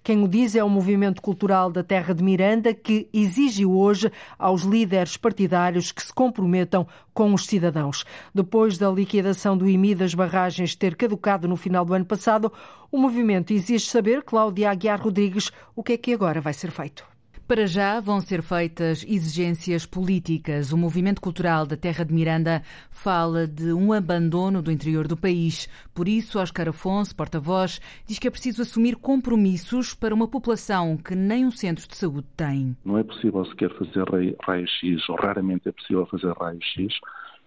quem 0.03 0.23
o 0.23 0.29
diz 0.29 0.55
é 0.55 0.63
o 0.63 0.69
movimento 0.69 1.21
cultural 1.23 1.71
da 1.71 1.83
Terra 1.83 2.15
de 2.15 2.23
Miranda, 2.23 2.73
que 2.73 3.09
exige 3.13 3.65
hoje 3.67 4.11
aos 4.39 4.63
líderes 4.63 5.17
partidários 5.17 5.93
que 5.93 6.03
se 6.03 6.13
comprometam 6.13 6.87
com 7.13 7.35
os 7.35 7.47
cidadãos. 7.47 8.05
Depois 8.35 8.79
da 8.79 8.91
liquidação 8.91 9.57
do 9.57 9.69
IMI 9.69 9.95
das 9.95 10.15
barragens 10.15 10.75
ter 10.75 10.97
caducado 10.97 11.49
no 11.49 11.57
final 11.57 11.85
do 11.85 11.95
ano 11.95 12.05
passado, 12.05 12.53
o 12.91 12.99
movimento 12.99 13.53
exige 13.53 13.87
saber, 13.87 14.23
Cláudia 14.23 14.71
Aguiar 14.71 15.01
Rodrigues, 15.01 15.51
o 15.77 15.83
que 15.83 15.93
é 15.93 15.97
que 15.97 16.13
agora 16.13 16.41
vai 16.41 16.53
ser 16.53 16.71
feito. 16.71 17.11
Para 17.51 17.67
já 17.67 17.99
vão 17.99 18.21
ser 18.21 18.43
feitas 18.43 19.03
exigências 19.03 19.85
políticas. 19.85 20.73
O 20.73 20.79
movimento 20.79 21.21
cultural 21.21 21.67
da 21.67 21.77
Terra 21.77 22.05
de 22.05 22.15
Miranda 22.15 22.63
fala 22.93 23.45
de 23.45 23.73
um 23.73 23.93
abandono 23.93 24.63
do 24.63 24.71
interior 24.71 25.09
do 25.09 25.17
país. 25.17 25.69
Por 25.93 26.07
isso, 26.07 26.39
Oscar 26.39 26.69
Afonso, 26.69 27.17
porta-voz, 27.17 27.81
diz 28.07 28.21
que 28.21 28.29
é 28.29 28.31
preciso 28.31 28.63
assumir 28.63 28.95
compromissos 28.95 29.93
para 29.95 30.15
uma 30.15 30.29
população 30.29 30.97
que 30.97 31.17
nem 31.17 31.45
um 31.45 31.51
centro 31.51 31.89
de 31.89 31.97
saúde 31.97 32.29
tem. 32.37 32.77
Não 32.85 32.97
é 32.97 33.03
possível 33.03 33.45
sequer 33.47 33.77
fazer 33.77 34.05
raio-x, 34.47 35.09
ou 35.09 35.17
raramente 35.17 35.69
é 35.69 35.73
possível 35.73 36.07
fazer 36.07 36.33
raio-x, 36.35 36.95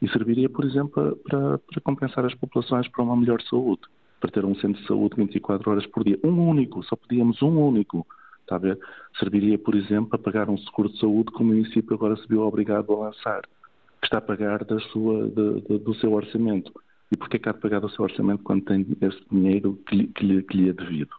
e 0.02 0.10
serviria, 0.10 0.50
por 0.50 0.66
exemplo, 0.66 1.18
para, 1.24 1.60
para 1.60 1.82
compensar 1.82 2.26
as 2.26 2.36
populações 2.36 2.89
para 2.89 3.06
uma 3.06 3.16
melhor 3.16 3.42
saúde, 3.44 3.84
para 4.20 4.30
ter 4.30 4.44
um 4.44 4.54
centro 4.56 4.82
de 4.82 4.86
saúde 4.86 5.16
24 5.16 5.72
horas 5.72 5.86
por 5.86 6.04
dia. 6.04 6.20
Um 6.22 6.50
único, 6.50 6.84
só 6.84 6.98
pedíamos 6.98 7.42
um 7.42 7.58
único 7.58 8.06
Está 8.43 8.58
a 8.58 8.60
ver? 8.60 8.79
Serviria, 9.17 9.58
por 9.58 9.73
exemplo, 9.73 10.10
para 10.10 10.19
pagar 10.19 10.49
um 10.49 10.58
seguro 10.58 10.89
de 10.89 10.99
saúde 10.99 11.32
que 11.32 11.41
o 11.41 11.45
município 11.45 11.95
agora 11.95 12.15
se 12.15 12.27
viu 12.27 12.41
obrigado 12.41 12.93
a 12.93 13.06
lançar, 13.06 13.41
que 13.41 14.06
está 14.06 14.17
a 14.17 14.21
pagar 14.21 14.63
da 14.65 14.79
sua, 14.79 15.29
de, 15.29 15.62
de, 15.62 15.79
do 15.79 15.95
seu 15.95 16.13
orçamento. 16.13 16.71
E 17.12 17.17
porquê 17.17 17.39
que 17.39 17.47
há 17.47 17.53
de 17.53 17.60
pagar 17.60 17.79
do 17.79 17.89
seu 17.89 18.03
orçamento 18.03 18.43
quando 18.43 18.65
tem 18.65 18.86
esse 19.01 19.21
dinheiro 19.32 19.79
que 19.88 19.95
lhe, 19.95 20.08
que 20.08 20.25
lhe, 20.25 20.43
que 20.43 20.58
lhe 20.58 20.69
é 20.69 20.73
devido? 20.73 21.12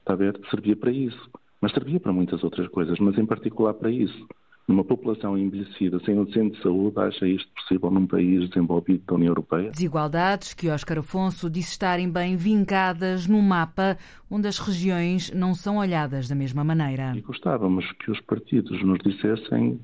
Está 0.00 0.12
a 0.12 0.16
ver? 0.16 0.38
Servia 0.50 0.76
para 0.76 0.90
isso. 0.90 1.30
Mas 1.60 1.72
servia 1.72 1.98
para 1.98 2.12
muitas 2.12 2.44
outras 2.44 2.68
coisas, 2.68 2.98
mas 2.98 3.16
em 3.16 3.24
particular 3.24 3.74
para 3.74 3.90
isso 3.90 4.26
numa 4.68 4.84
população 4.84 5.38
envelhecida 5.38 6.00
sem 6.00 6.18
um 6.18 6.26
centro 6.32 6.56
de 6.56 6.62
saúde, 6.62 6.98
acha 6.98 7.26
isto 7.26 7.48
possível 7.54 7.90
num 7.90 8.06
país 8.06 8.48
desenvolvido 8.48 9.02
da 9.06 9.14
União 9.14 9.30
Europeia? 9.30 9.70
Desigualdades 9.70 10.54
que 10.54 10.68
Óscar 10.68 10.98
Afonso 10.98 11.48
disse 11.48 11.70
estarem 11.70 12.10
bem 12.10 12.36
vincadas 12.36 13.26
no 13.28 13.40
mapa 13.40 13.96
onde 14.30 14.48
as 14.48 14.58
regiões 14.58 15.30
não 15.32 15.54
são 15.54 15.76
olhadas 15.76 16.28
da 16.28 16.34
mesma 16.34 16.64
maneira. 16.64 17.12
E 17.16 17.20
gostávamos 17.20 17.90
que 17.92 18.10
os 18.10 18.20
partidos 18.22 18.82
nos 18.82 18.98
dissessem 18.98 19.78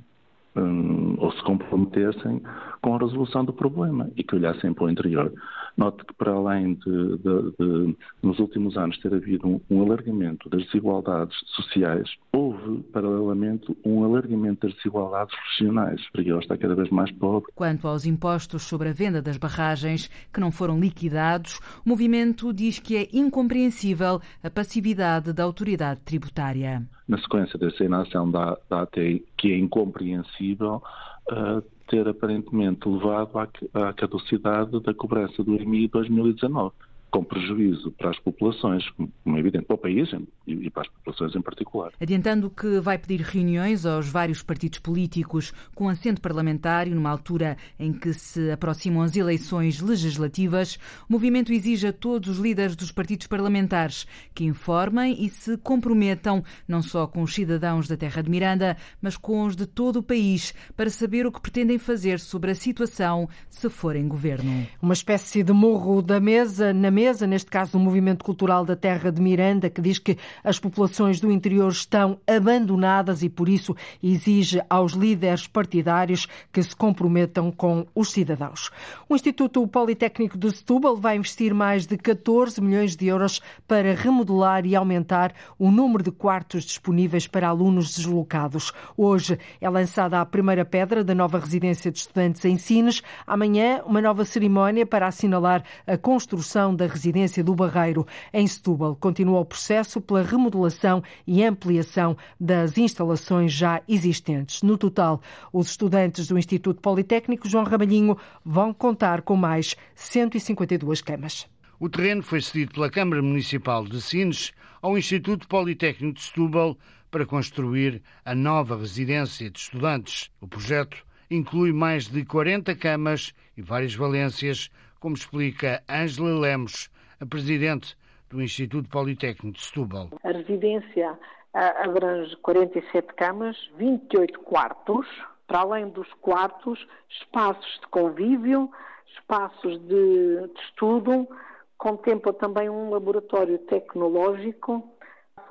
um, 0.56 1.14
ou 1.18 1.32
se 1.32 1.42
comprometessem 1.44 2.42
com 2.80 2.94
a 2.94 2.98
resolução 2.98 3.44
do 3.44 3.52
problema 3.52 4.10
e 4.16 4.24
que 4.24 4.34
olhassem 4.34 4.72
para 4.74 4.84
o 4.84 4.90
interior. 4.90 5.32
Note 5.76 6.04
que, 6.04 6.14
para 6.14 6.32
além 6.32 6.74
de, 6.74 7.18
de, 7.18 7.52
de 7.58 7.96
nos 8.22 8.38
últimos 8.38 8.76
anos, 8.76 8.98
ter 8.98 9.14
havido 9.14 9.46
um, 9.46 9.60
um, 9.70 9.82
alargamento 9.82 10.48
das 10.48 10.64
desigualdades 10.64 11.36
sociais, 11.46 12.08
houve, 12.32 12.82
paralelamente, 12.92 13.76
um 13.84 14.04
alargamento 14.04 14.66
das 14.66 14.76
desigualdades 14.76 15.34
regionais. 15.50 16.00
Rio 16.14 16.38
está 16.38 16.56
cada 16.56 16.74
vez 16.74 16.90
mais 16.90 17.10
pobre. 17.12 17.50
Quanto 17.54 17.88
aos 17.88 18.06
impostos 18.06 18.62
sobre 18.62 18.90
a 18.90 18.92
venda 18.92 19.22
das 19.22 19.36
barragens 19.36 20.10
que 20.32 20.40
não 20.40 20.52
foram 20.52 20.78
liquidados, 20.78 21.58
o 21.84 21.88
movimento 21.88 22.52
diz 22.52 22.78
que 22.78 22.96
é 22.96 23.08
incompreensível 23.12 24.20
a 24.42 24.50
passividade 24.50 25.32
da 25.32 25.44
autoridade 25.44 26.00
tributária. 26.04 26.82
Na 27.08 27.18
sequência 27.18 27.58
dessa 27.58 27.84
inação 27.84 28.30
da, 28.30 28.56
da 28.68 28.82
ATI, 28.82 29.24
que 29.36 29.52
é 29.52 29.58
incompreensível, 29.58 30.82
uh, 31.30 31.62
ter 31.92 32.08
aparentemente 32.08 32.88
levado 32.88 33.38
à, 33.74 33.92
caducidade 33.92 34.80
da 34.80 34.94
cobrança 34.94 35.44
do 35.44 35.54
IMI 35.54 35.88
2019 35.88 36.72
com 37.12 37.22
prejuízo 37.22 37.92
para 37.92 38.10
as 38.10 38.18
populações, 38.18 38.88
como 38.90 39.36
é 39.36 39.38
evidente, 39.38 39.66
para 39.66 39.74
o 39.74 39.78
país 39.78 40.08
e 40.46 40.70
para 40.70 40.82
as 40.82 40.88
populações 40.88 41.36
em 41.36 41.42
particular. 41.42 41.92
Adiantando 42.00 42.48
que 42.48 42.80
vai 42.80 42.96
pedir 42.96 43.20
reuniões 43.20 43.84
aos 43.84 44.08
vários 44.08 44.42
partidos 44.42 44.78
políticos 44.78 45.52
com 45.74 45.90
assento 45.90 46.22
parlamentar 46.22 46.86
numa 46.86 47.10
altura 47.10 47.58
em 47.78 47.92
que 47.92 48.14
se 48.14 48.50
aproximam 48.50 49.02
as 49.02 49.14
eleições 49.14 49.78
legislativas, 49.80 50.78
o 51.06 51.12
movimento 51.12 51.52
exige 51.52 51.86
a 51.86 51.92
todos 51.92 52.30
os 52.30 52.38
líderes 52.38 52.74
dos 52.74 52.90
partidos 52.90 53.26
parlamentares 53.26 54.06
que 54.34 54.44
informem 54.44 55.22
e 55.22 55.28
se 55.28 55.58
comprometam 55.58 56.42
não 56.66 56.80
só 56.80 57.06
com 57.06 57.22
os 57.22 57.34
cidadãos 57.34 57.86
da 57.86 57.96
Terra 57.96 58.22
de 58.22 58.30
Miranda, 58.30 58.74
mas 59.02 59.18
com 59.18 59.44
os 59.44 59.54
de 59.54 59.66
todo 59.66 59.98
o 59.98 60.02
país 60.02 60.54
para 60.74 60.88
saber 60.88 61.26
o 61.26 61.32
que 61.32 61.42
pretendem 61.42 61.76
fazer 61.76 62.18
sobre 62.18 62.52
a 62.52 62.54
situação 62.54 63.28
se 63.50 63.68
forem 63.68 64.08
governo. 64.08 64.66
Uma 64.80 64.94
espécie 64.94 65.42
de 65.42 65.52
morro 65.52 66.00
da 66.00 66.18
mesa 66.18 66.72
na 66.72 66.90
mesa 66.90 67.01
mesa, 67.02 67.26
neste 67.26 67.50
caso 67.50 67.72
do 67.72 67.80
Movimento 67.80 68.24
Cultural 68.24 68.64
da 68.64 68.76
Terra 68.76 69.10
de 69.10 69.20
Miranda, 69.20 69.68
que 69.68 69.82
diz 69.82 69.98
que 69.98 70.16
as 70.44 70.60
populações 70.60 71.18
do 71.18 71.32
interior 71.32 71.68
estão 71.68 72.20
abandonadas 72.28 73.24
e, 73.24 73.28
por 73.28 73.48
isso, 73.48 73.74
exige 74.00 74.62
aos 74.70 74.92
líderes 74.92 75.48
partidários 75.48 76.28
que 76.52 76.62
se 76.62 76.76
comprometam 76.76 77.50
com 77.50 77.84
os 77.92 78.12
cidadãos. 78.12 78.70
O 79.08 79.16
Instituto 79.16 79.66
Politécnico 79.66 80.38
de 80.38 80.52
Setúbal 80.52 80.96
vai 80.96 81.16
investir 81.16 81.52
mais 81.52 81.88
de 81.88 81.98
14 81.98 82.60
milhões 82.60 82.94
de 82.94 83.08
euros 83.08 83.42
para 83.66 83.94
remodelar 83.94 84.64
e 84.64 84.76
aumentar 84.76 85.34
o 85.58 85.72
número 85.72 86.04
de 86.04 86.12
quartos 86.12 86.62
disponíveis 86.62 87.26
para 87.26 87.48
alunos 87.48 87.96
deslocados. 87.96 88.72
Hoje 88.96 89.40
é 89.60 89.68
lançada 89.68 90.20
a 90.20 90.24
primeira 90.24 90.64
pedra 90.64 91.02
da 91.02 91.16
nova 91.16 91.40
residência 91.40 91.90
de 91.90 91.98
estudantes 91.98 92.44
em 92.44 92.56
Sines. 92.56 93.02
Amanhã, 93.26 93.82
uma 93.84 94.00
nova 94.00 94.24
cerimónia 94.24 94.86
para 94.86 95.08
assinalar 95.08 95.64
a 95.84 95.98
construção 95.98 96.76
da 96.76 96.91
residência 96.92 97.42
do 97.42 97.54
Barreiro, 97.54 98.06
em 98.32 98.46
Setúbal. 98.46 98.94
Continua 98.96 99.40
o 99.40 99.44
processo 99.44 100.00
pela 100.00 100.22
remodelação 100.22 101.02
e 101.26 101.44
ampliação 101.44 102.16
das 102.38 102.78
instalações 102.78 103.52
já 103.52 103.82
existentes. 103.88 104.62
No 104.62 104.78
total, 104.78 105.20
os 105.52 105.68
estudantes 105.68 106.26
do 106.28 106.38
Instituto 106.38 106.80
Politécnico 106.80 107.48
João 107.48 107.64
Ramalhinho 107.64 108.16
vão 108.44 108.72
contar 108.72 109.22
com 109.22 109.36
mais 109.36 109.76
152 109.94 111.00
camas. 111.00 111.46
O 111.80 111.88
terreno 111.88 112.22
foi 112.22 112.40
cedido 112.40 112.74
pela 112.74 112.90
Câmara 112.90 113.20
Municipal 113.20 113.84
de 113.84 114.00
Sines 114.00 114.52
ao 114.80 114.96
Instituto 114.96 115.48
Politécnico 115.48 116.14
de 116.14 116.22
Setúbal 116.22 116.78
para 117.10 117.26
construir 117.26 118.00
a 118.24 118.34
nova 118.34 118.76
residência 118.76 119.50
de 119.50 119.58
estudantes. 119.58 120.30
O 120.40 120.46
projeto 120.46 121.04
inclui 121.30 121.72
mais 121.72 122.06
de 122.06 122.24
40 122.24 122.74
camas 122.76 123.32
e 123.56 123.62
várias 123.62 123.94
valências 123.94 124.70
como 125.02 125.16
explica 125.16 125.82
Ângela 125.88 126.38
Lemos, 126.38 126.88
a 127.20 127.26
presidente 127.26 127.98
do 128.30 128.40
Instituto 128.40 128.88
Politécnico 128.88 129.58
de 129.58 129.60
Setúbal. 129.60 130.10
A 130.22 130.30
residência 130.30 131.18
abrange 131.52 132.36
47 132.36 133.12
camas, 133.14 133.56
28 133.76 134.38
quartos, 134.38 135.04
para 135.48 135.58
além 135.58 135.88
dos 135.88 136.06
quartos, 136.14 136.86
espaços 137.10 137.80
de 137.80 137.88
convívio, 137.88 138.70
espaços 139.12 139.80
de, 139.88 140.46
de 140.54 140.60
estudo, 140.60 141.28
contempla 141.76 142.32
também 142.32 142.70
um 142.70 142.88
laboratório 142.90 143.58
tecnológico 143.58 144.88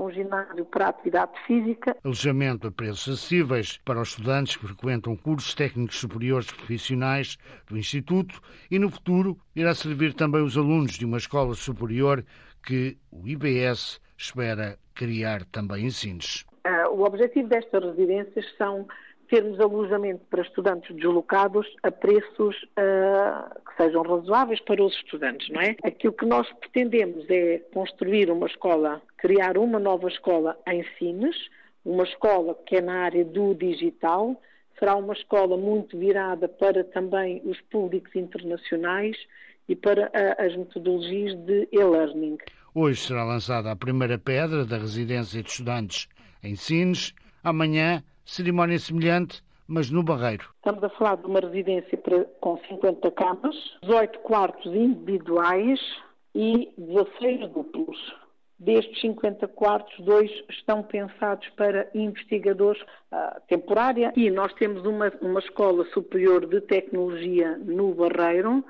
um 0.02 0.12
ginásio 0.12 0.66
para 0.66 0.88
atividade 0.88 1.32
física. 1.46 1.96
Alojamento 2.04 2.68
a 2.68 2.72
preços 2.72 3.14
acessíveis 3.14 3.78
para 3.86 4.02
os 4.02 4.10
estudantes 4.10 4.56
que 4.56 4.66
frequentam 4.66 5.16
cursos 5.16 5.54
técnicos 5.54 6.00
superiores 6.00 6.52
profissionais 6.52 7.38
do 7.68 7.78
Instituto 7.78 8.42
e, 8.70 8.80
no 8.80 8.90
futuro, 8.90 9.38
irá 9.56 9.74
servir 9.76 10.14
também 10.14 10.42
os 10.42 10.58
alunos 10.58 10.94
de 10.94 11.06
uma 11.06 11.18
escola 11.18 11.54
superior 11.54 12.26
que 12.66 12.98
o 13.12 13.28
IBS 13.28 14.00
espera 14.18 14.78
criar 14.96 15.46
também 15.46 15.86
ensinos. 15.86 16.46
Uh, 16.66 16.90
o 16.92 17.04
objetivo 17.04 17.48
destas 17.48 17.84
residências 17.84 18.46
são 18.58 18.88
termos 19.30 19.60
alojamento 19.60 20.24
para 20.30 20.42
estudantes 20.42 20.96
deslocados 20.96 21.66
a 21.84 21.90
preços 21.90 22.56
uh, 22.78 23.62
sejam 23.82 24.04
razoáveis 24.04 24.60
para 24.62 24.84
os 24.84 24.94
estudantes, 24.94 25.50
não 25.50 25.60
é? 25.60 25.76
Aquilo 25.84 26.14
que 26.14 26.26
nós 26.26 26.48
pretendemos 26.60 27.26
é 27.30 27.60
construir 27.74 28.30
uma 28.30 28.46
escola, 28.46 29.02
criar 29.18 29.58
uma 29.58 29.80
nova 29.80 30.08
escola 30.08 30.58
em 30.68 30.86
Sines, 30.98 31.36
uma 31.84 32.04
escola 32.04 32.56
que 32.68 32.76
é 32.76 32.82
na 32.82 33.02
área 33.02 33.26
do 33.26 33.56
digital, 33.56 34.40
será 34.78 34.96
uma 34.96 35.14
escola 35.14 35.58
muito 35.58 35.98
virada 35.98 36.48
para 36.48 36.84
também 36.84 37.42
os 37.44 37.60
públicos 37.62 38.16
internacionais 38.16 39.18
e 39.68 39.76
para 39.76 40.08
uh, 40.08 40.46
as 40.46 40.56
metodologias 40.56 41.36
de 41.46 41.68
e-learning. 41.72 42.38
Hoje 42.74 43.02
será 43.02 43.24
lançada 43.24 43.72
a 43.72 43.76
primeira 43.76 44.18
pedra 44.18 44.64
da 44.64 44.78
residência 44.78 45.42
de 45.42 45.50
estudantes 45.50 46.08
em 46.44 46.56
Sines. 46.56 47.14
Amanhã 47.44 48.04
cerimónia 48.24 48.78
semelhante, 48.80 49.44
mas 49.68 49.90
no 49.90 50.04
Barreiro. 50.04 50.50
Estamos 50.58 50.84
a 50.84 50.90
falar 50.90 51.18
de 51.18 51.26
uma 51.26 51.40
residência 51.40 52.00
com 52.40 52.58
50 52.58 53.12
camas, 53.12 53.56
18 53.84 54.20
quartos 54.20 54.74
individuais 54.74 55.80
e 56.36 56.72
16 56.78 57.50
duplos. 57.52 57.98
Destes 58.60 59.02
50 59.02 59.48
quartos, 59.48 60.06
dois 60.06 60.30
estão 60.48 60.84
pensados 60.84 61.50
para 61.58 61.90
investigadores 61.96 62.80
uh, 62.82 63.42
temporária 63.48 64.14
e 64.16 64.30
nós 64.30 64.54
temos 64.54 64.86
uma, 64.86 65.12
uma 65.20 65.40
escola 65.40 65.84
superior 65.86 66.46
de 66.46 66.62
tecnologia 66.62 67.58
no 67.58 67.96
Barreiro. 67.96 68.64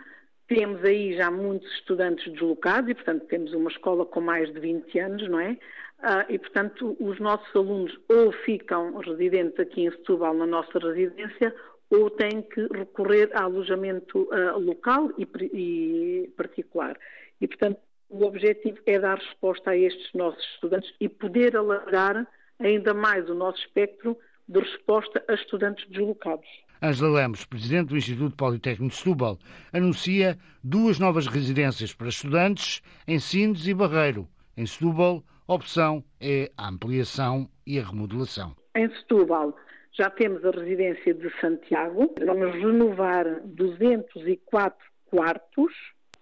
Temos 0.53 0.83
aí 0.83 1.15
já 1.15 1.31
muitos 1.31 1.71
estudantes 1.75 2.29
deslocados 2.33 2.89
e, 2.89 2.93
portanto, 2.93 3.25
temos 3.27 3.53
uma 3.53 3.69
escola 3.69 4.05
com 4.05 4.19
mais 4.19 4.51
de 4.51 4.59
20 4.59 4.99
anos, 4.99 5.29
não 5.29 5.39
é? 5.39 5.57
Ah, 5.99 6.25
e, 6.27 6.37
portanto, 6.37 6.97
os 6.99 7.17
nossos 7.21 7.55
alunos 7.55 7.97
ou 8.09 8.33
ficam 8.33 8.97
residentes 8.97 9.57
aqui 9.57 9.85
em 9.85 9.91
Setúbal, 9.91 10.33
na 10.33 10.45
nossa 10.45 10.77
residência, 10.77 11.55
ou 11.89 12.09
têm 12.09 12.41
que 12.41 12.67
recorrer 12.67 13.29
a 13.33 13.43
alojamento 13.43 14.23
uh, 14.23 14.59
local 14.59 15.09
e, 15.17 15.25
e, 15.53 16.27
particular. 16.35 16.99
E, 17.39 17.47
portanto, 17.47 17.79
o 18.09 18.25
objetivo 18.25 18.77
é 18.85 18.99
dar 18.99 19.19
resposta 19.19 19.69
a 19.69 19.77
estes 19.77 20.13
nossos 20.13 20.43
estudantes 20.55 20.93
e 20.99 21.07
poder 21.07 21.55
alargar 21.55 22.27
ainda 22.59 22.93
mais 22.93 23.29
o 23.29 23.33
nosso 23.33 23.59
espectro 23.59 24.17
de 24.49 24.59
resposta 24.59 25.23
a 25.29 25.33
estudantes 25.33 25.87
deslocados. 25.87 26.49
Angela 26.81 27.19
Lemos, 27.19 27.45
presidente 27.45 27.89
do 27.89 27.97
Instituto 27.97 28.35
Politécnico 28.35 28.89
de 28.91 28.97
Setúbal, 28.97 29.37
anuncia 29.71 30.35
duas 30.63 30.97
novas 30.97 31.27
residências 31.27 31.93
para 31.93 32.09
estudantes 32.09 32.81
em 33.07 33.19
Sines 33.19 33.67
e 33.67 33.73
Barreiro. 33.73 34.27
Em 34.57 34.65
Setúbal, 34.65 35.23
a 35.47 35.53
opção 35.53 36.03
é 36.19 36.51
a 36.57 36.69
ampliação 36.69 37.47
e 37.67 37.77
a 37.77 37.83
remodelação. 37.83 38.55
Em 38.75 38.89
Setúbal, 38.95 39.55
já 39.91 40.09
temos 40.09 40.43
a 40.43 40.49
residência 40.49 41.13
de 41.13 41.29
Santiago. 41.39 42.15
Vamos 42.25 42.55
renovar 42.55 43.25
204 43.45 44.79
quartos 45.05 45.73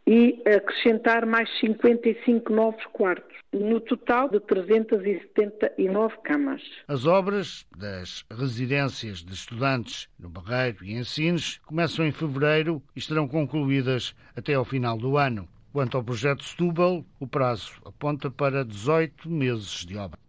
e 0.10 0.42
acrescentar 0.44 1.24
mais 1.24 1.48
55 1.60 2.52
novos 2.52 2.84
quartos, 2.88 3.38
no 3.54 3.80
total 3.80 4.28
de 4.28 4.40
379 4.40 6.18
camas. 6.24 6.64
As 6.88 7.06
obras 7.06 7.68
das 7.78 8.26
residências 8.32 9.20
de 9.20 9.32
estudantes 9.32 10.10
no 10.20 10.28
Barreiro 10.28 10.84
e 10.84 10.94
em 10.94 11.04
Sines 11.04 11.60
começam 11.60 12.04
em 12.04 12.12
fevereiro 12.12 12.82
e 12.96 13.00
estarão 13.00 13.28
concluídas 13.28 14.16
até 14.36 14.56
ao 14.56 14.66
final 14.66 14.98
do 14.98 15.16
ano. 15.16 15.48
Quanto 15.72 15.96
ao 15.96 16.04
projeto 16.04 16.44
Setúbal, 16.44 17.06
o 17.20 17.28
prazo 17.28 17.80
aponta 17.86 18.32
para 18.32 18.66
18 18.66 19.30
meses 19.30 19.86
de 19.86 19.96
obra. 19.96 20.20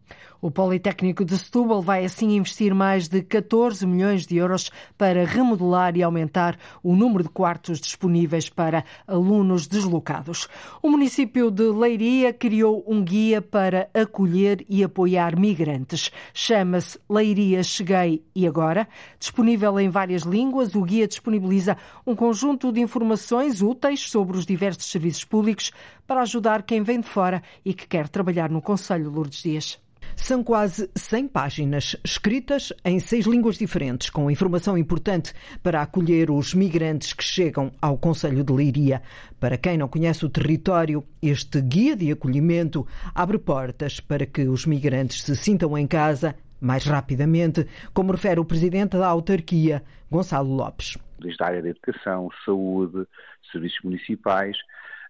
O 0.42 0.50
Politécnico 0.50 1.22
de 1.22 1.36
Setúbal 1.36 1.82
vai 1.82 2.02
assim 2.02 2.36
investir 2.36 2.74
mais 2.74 3.08
de 3.08 3.20
14 3.20 3.86
milhões 3.86 4.26
de 4.26 4.38
euros 4.38 4.70
para 4.96 5.26
remodelar 5.26 5.98
e 5.98 6.02
aumentar 6.02 6.58
o 6.82 6.96
número 6.96 7.24
de 7.24 7.28
quartos 7.28 7.78
disponíveis 7.78 8.48
para 8.48 8.82
alunos 9.06 9.66
deslocados. 9.66 10.48
O 10.82 10.88
município 10.88 11.50
de 11.50 11.64
Leiria 11.64 12.32
criou 12.32 12.82
um 12.88 13.04
guia 13.04 13.42
para 13.42 13.90
acolher 13.92 14.64
e 14.66 14.82
apoiar 14.82 15.38
migrantes. 15.38 16.10
Chama-se 16.32 16.98
Leiria 17.08 17.62
Cheguei 17.62 18.24
e 18.34 18.46
Agora. 18.46 18.88
Disponível 19.18 19.78
em 19.78 19.90
várias 19.90 20.22
línguas, 20.22 20.74
o 20.74 20.82
guia 20.82 21.06
disponibiliza 21.06 21.76
um 22.06 22.16
conjunto 22.16 22.72
de 22.72 22.80
informações 22.80 23.60
úteis 23.60 24.08
sobre 24.08 24.38
os 24.38 24.46
diversos 24.46 24.90
serviços 24.90 25.24
públicos 25.24 25.70
para 26.06 26.22
ajudar 26.22 26.62
quem 26.62 26.82
vem 26.82 27.00
de 27.00 27.08
fora 27.08 27.42
e 27.62 27.74
que 27.74 27.86
quer 27.86 28.08
trabalhar 28.08 28.48
no 28.48 28.62
Conselho 28.62 29.10
Lourdes 29.10 29.42
Dias. 29.42 29.89
São 30.16 30.44
quase 30.44 30.90
100 30.94 31.28
páginas, 31.28 31.96
escritas 32.04 32.72
em 32.84 32.98
seis 33.00 33.26
línguas 33.26 33.56
diferentes, 33.56 34.10
com 34.10 34.30
informação 34.30 34.76
importante 34.76 35.32
para 35.62 35.82
acolher 35.82 36.30
os 36.30 36.54
migrantes 36.54 37.12
que 37.12 37.24
chegam 37.24 37.72
ao 37.80 37.98
Conselho 37.98 38.44
de 38.44 38.52
Leiria. 38.52 39.02
Para 39.38 39.56
quem 39.56 39.78
não 39.78 39.88
conhece 39.88 40.24
o 40.24 40.30
território, 40.30 41.04
este 41.22 41.60
guia 41.60 41.96
de 41.96 42.12
acolhimento 42.12 42.86
abre 43.14 43.38
portas 43.38 44.00
para 44.00 44.26
que 44.26 44.42
os 44.42 44.66
migrantes 44.66 45.22
se 45.22 45.34
sintam 45.34 45.76
em 45.76 45.86
casa 45.86 46.34
mais 46.60 46.84
rapidamente, 46.84 47.66
como 47.94 48.12
refere 48.12 48.38
o 48.38 48.44
presidente 48.44 48.98
da 48.98 49.06
autarquia, 49.06 49.82
Gonçalo 50.10 50.54
Lopes. 50.54 50.98
Desde 51.18 51.42
a 51.42 51.46
área 51.46 51.62
da 51.62 51.70
educação, 51.70 52.28
saúde, 52.44 53.06
serviços 53.50 53.78
municipais, 53.82 54.56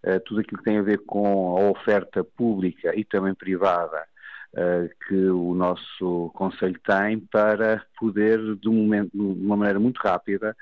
eh, 0.03 0.19
tudo 0.21 0.41
aquilo 0.41 0.59
que 0.59 0.65
tem 0.65 0.79
a 0.79 0.83
ver 0.83 0.99
com 1.07 1.59
a 1.59 1.71
oferta 1.71 2.25
pública 2.25 2.95
e 2.97 3.05
também 3.05 3.35
privada 3.35 4.05
que 5.07 5.15
o 5.15 5.55
nosso 5.55 6.31
Conselho 6.35 6.79
tem 6.81 7.21
para 7.21 7.85
poder, 7.99 8.57
de, 8.57 8.69
um 8.69 8.75
momento, 8.75 9.11
de 9.15 9.21
uma 9.21 9.57
maneira 9.57 9.79
muito 9.79 9.99
rápida, 9.99 10.57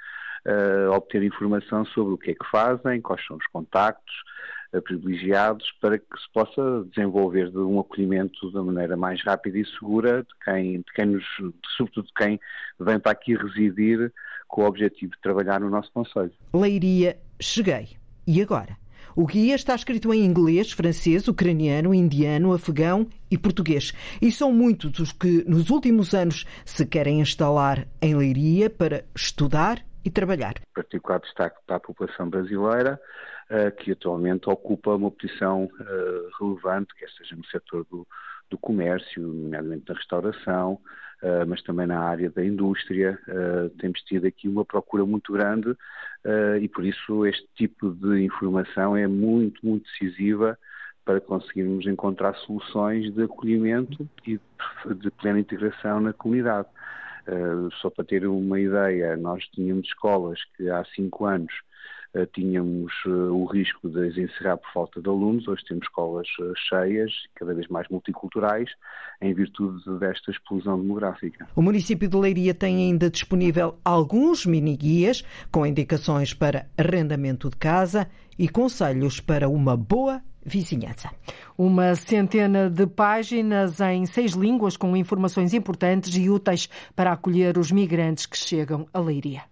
uh, 0.47 0.91
obter 0.93 1.23
informação 1.23 1.85
sobre 1.87 2.15
o 2.15 2.19
que 2.19 2.33
é 2.33 2.35
que 2.35 2.51
fazem, 2.51 3.01
quais 3.01 3.25
são 3.27 3.37
os 3.37 3.47
contactos 3.47 4.15
uh, 4.73 4.83
privilegiados, 4.83 5.71
para 5.81 5.99
que 5.99 6.05
se 6.05 6.33
possa 6.33 6.85
desenvolver 6.95 7.51
de 7.51 7.59
um 7.59 7.81
acolhimento 7.81 8.51
da 8.53 8.63
maneira 8.63 8.97
mais 8.97 9.23
rápida 9.25 9.59
e 9.59 9.67
segura 9.67 10.23
de 10.23 10.45
quem, 10.45 10.79
de 10.79 10.93
quem 10.95 11.07
nos, 11.07 11.25
sobretudo 11.77 12.07
de 12.07 12.15
quem 12.15 12.41
vem 12.79 12.99
para 12.99 13.13
aqui 13.13 13.37
residir 13.37 14.13
com 14.47 14.63
o 14.63 14.67
objetivo 14.67 15.13
de 15.13 15.21
trabalhar 15.21 15.61
no 15.61 15.71
nosso 15.71 15.91
Conselho. 15.93 16.33
Leiria, 16.55 17.19
cheguei. 17.41 17.97
E 18.27 18.43
agora? 18.43 18.77
O 19.21 19.27
guia 19.27 19.57
está 19.57 19.75
escrito 19.75 20.15
em 20.15 20.25
inglês, 20.25 20.71
francês, 20.71 21.27
ucraniano, 21.27 21.93
indiano, 21.93 22.53
afegão 22.53 23.05
e 23.29 23.37
português. 23.37 23.93
E 24.23 24.31
são 24.31 24.53
muitos 24.53 24.97
os 25.01 25.11
que, 25.11 25.43
nos 25.45 25.71
últimos 25.71 26.15
anos, 26.15 26.45
se 26.65 26.87
querem 26.87 27.19
instalar 27.19 27.85
em 28.01 28.15
Leiria 28.15 28.71
para 28.71 29.05
estudar 29.17 29.85
e 30.05 30.09
trabalhar. 30.09 30.55
Particular 30.73 31.19
destaque 31.19 31.57
para 31.67 31.79
a 31.79 31.81
população 31.81 32.31
brasileira, 32.31 33.01
eh, 33.51 33.73
que 33.73 33.91
atualmente 33.91 34.49
ocupa 34.49 34.95
uma 34.95 35.11
posição 35.11 35.69
eh, 35.81 36.29
relevante, 36.39 36.95
quer 36.95 37.11
seja 37.11 37.35
no 37.35 37.45
setor 37.47 37.85
do, 37.91 38.07
do 38.51 38.59
comércio, 38.59 39.23
nomeadamente 39.23 39.85
na 39.89 39.95
restauração, 39.95 40.75
uh, 41.23 41.47
mas 41.47 41.63
também 41.63 41.87
na 41.87 42.01
área 42.01 42.31
da 42.31 42.45
indústria. 42.45 43.19
Uh, 43.29 43.71
temos 43.79 44.01
tido 44.03 44.27
aqui 44.27 44.49
uma 44.49 44.65
procura 44.65 45.05
muito 45.05 45.33
grande 45.33 45.71
uh, 45.71 46.57
e 46.61 46.69
por 46.69 46.85
isso 46.85 47.27
este 47.27 47.47
tipo 47.55 47.91
de 47.91 48.23
informação 48.23 48.97
é 48.97 49.07
muito, 49.07 49.65
muito 49.65 49.85
decisiva 49.85 50.59
para 51.05 51.21
conseguirmos 51.21 51.87
encontrar 51.87 52.35
soluções 52.37 53.13
de 53.15 53.23
acolhimento 53.23 54.09
e 54.27 54.39
de 54.95 55.11
plena 55.13 55.41
integração 55.41 56.01
na 56.01 56.13
comunidade. 56.13 56.69
só 57.81 57.89
para 57.89 58.05
ter 58.05 58.27
uma 58.27 58.61
ideia, 58.61 59.17
nós 59.17 59.43
tínhamos 59.55 59.87
escolas 59.87 60.39
que 60.55 60.69
há 60.69 60.85
cinco 60.95 61.25
anos 61.25 61.53
tínhamos 62.33 62.93
eh, 63.07 63.11
o 63.11 63.45
risco 63.45 63.89
de 63.89 64.09
as 64.09 64.17
encerrar 64.17 64.57
por 64.57 64.73
falta 64.73 65.01
de 65.01 65.09
alunos. 65.09 65.47
Hoje 65.47 65.65
temos 65.67 65.85
escolas 65.85 66.27
eh, 66.41 66.53
cheias, 66.69 67.13
cada 67.35 67.55
vez 67.55 67.69
mais 67.69 67.89
multiculturais, 67.89 68.71
em 69.21 69.35
virtude 69.35 69.83
desta 69.99 70.31
explosão 70.31 70.81
demográfica. 70.81 71.47
O 71.55 71.63
município 71.63 72.09
de 72.09 72.17
Leiria 72.17 72.55
tem 72.55 72.77
ainda 72.77 73.11
disponível 73.11 73.79
alguns 73.85 74.47
mini-guias 74.47 75.23
com 75.51 75.67
indicações 75.67 76.33
para 76.33 76.67
arrendamento 76.77 77.51
de 77.51 77.57
casa 77.57 78.09
e 78.39 78.49
conselhos 78.49 79.21
para 79.21 79.49
uma 79.49 79.77
boa 79.77 80.23
vizinhança. 80.45 81.11
Uma 81.57 81.95
centena 81.95 82.71
de 82.71 82.87
páginas 82.87 83.81
em 83.81 84.07
seis 84.07 84.33
línguas 84.33 84.77
com 84.77 84.97
informações 84.97 85.53
importantes 85.53 86.17
e 86.17 86.31
úteis 86.31 86.69
para 86.97 87.13
acolher 87.13 87.59
os 87.59 87.71
migrantes 87.71 88.25
que 88.25 88.37
chegam 88.37 88.87
a 88.93 88.99
Leiria. 88.99 89.43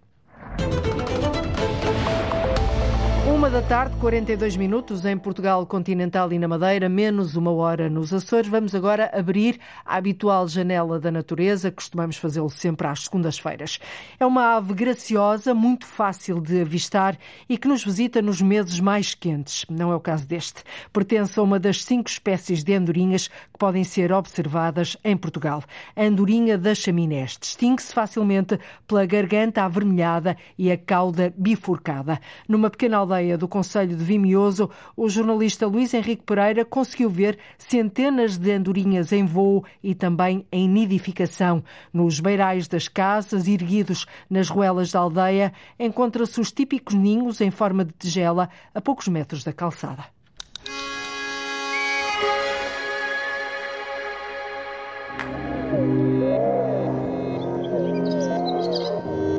Uma 3.47 3.61
da 3.61 3.65
tarde, 3.65 3.95
42 4.01 4.57
minutos 4.57 5.05
em 5.05 5.17
Portugal 5.17 5.65
continental 5.65 6.33
e 6.33 6.37
na 6.37 6.49
Madeira, 6.49 6.89
menos 6.89 7.37
uma 7.37 7.49
hora 7.49 7.89
nos 7.89 8.13
Açores. 8.13 8.49
Vamos 8.49 8.75
agora 8.75 9.09
abrir 9.13 9.57
a 9.85 9.95
habitual 9.95 10.49
janela 10.49 10.99
da 10.99 11.09
natureza, 11.09 11.71
costumamos 11.71 12.17
fazê-lo 12.17 12.49
sempre 12.49 12.87
às 12.87 13.05
segundas-feiras. 13.05 13.79
É 14.19 14.25
uma 14.25 14.57
ave 14.57 14.73
graciosa, 14.73 15.53
muito 15.53 15.85
fácil 15.85 16.41
de 16.41 16.59
avistar 16.59 17.17
e 17.47 17.57
que 17.57 17.69
nos 17.69 17.85
visita 17.85 18.21
nos 18.21 18.41
meses 18.41 18.81
mais 18.81 19.15
quentes. 19.15 19.65
Não 19.69 19.93
é 19.93 19.95
o 19.95 20.01
caso 20.01 20.27
deste. 20.27 20.61
Pertence 20.91 21.39
a 21.39 21.43
uma 21.43 21.57
das 21.57 21.85
cinco 21.85 22.09
espécies 22.09 22.65
de 22.65 22.73
andorinhas 22.73 23.29
que 23.29 23.57
podem 23.57 23.85
ser 23.85 24.11
observadas 24.11 24.97
em 25.05 25.15
Portugal. 25.15 25.63
A 25.95 26.03
andorinha 26.03 26.57
das 26.57 26.79
chaminés 26.79 27.37
distingue-se 27.39 27.93
facilmente 27.93 28.59
pela 28.85 29.05
garganta 29.05 29.63
avermelhada 29.63 30.35
e 30.57 30.69
a 30.69 30.77
cauda 30.77 31.33
bifurcada. 31.37 32.19
Numa 32.45 32.69
pequena 32.69 32.97
aldeia 32.97 33.36
do 33.37 33.47
Conselho 33.47 33.95
de 33.95 34.03
Vimioso, 34.03 34.69
o 34.95 35.07
jornalista 35.07 35.67
Luís 35.67 35.93
Henrique 35.93 36.23
Pereira 36.23 36.65
conseguiu 36.65 37.09
ver 37.09 37.37
centenas 37.57 38.37
de 38.37 38.51
andorinhas 38.51 39.11
em 39.11 39.25
voo 39.25 39.63
e 39.81 39.95
também 39.95 40.45
em 40.51 40.67
nidificação. 40.67 41.63
Nos 41.93 42.19
beirais 42.19 42.67
das 42.67 42.87
casas, 42.87 43.47
erguidos 43.47 44.05
nas 44.29 44.49
ruelas 44.49 44.91
da 44.91 44.99
aldeia, 44.99 45.53
encontra-se 45.79 46.41
os 46.41 46.51
típicos 46.51 46.95
ninhos 46.95 47.39
em 47.39 47.51
forma 47.51 47.85
de 47.85 47.93
tigela 47.93 48.49
a 48.73 48.81
poucos 48.81 49.07
metros 49.07 49.43
da 49.43 49.53
calçada. 49.53 50.05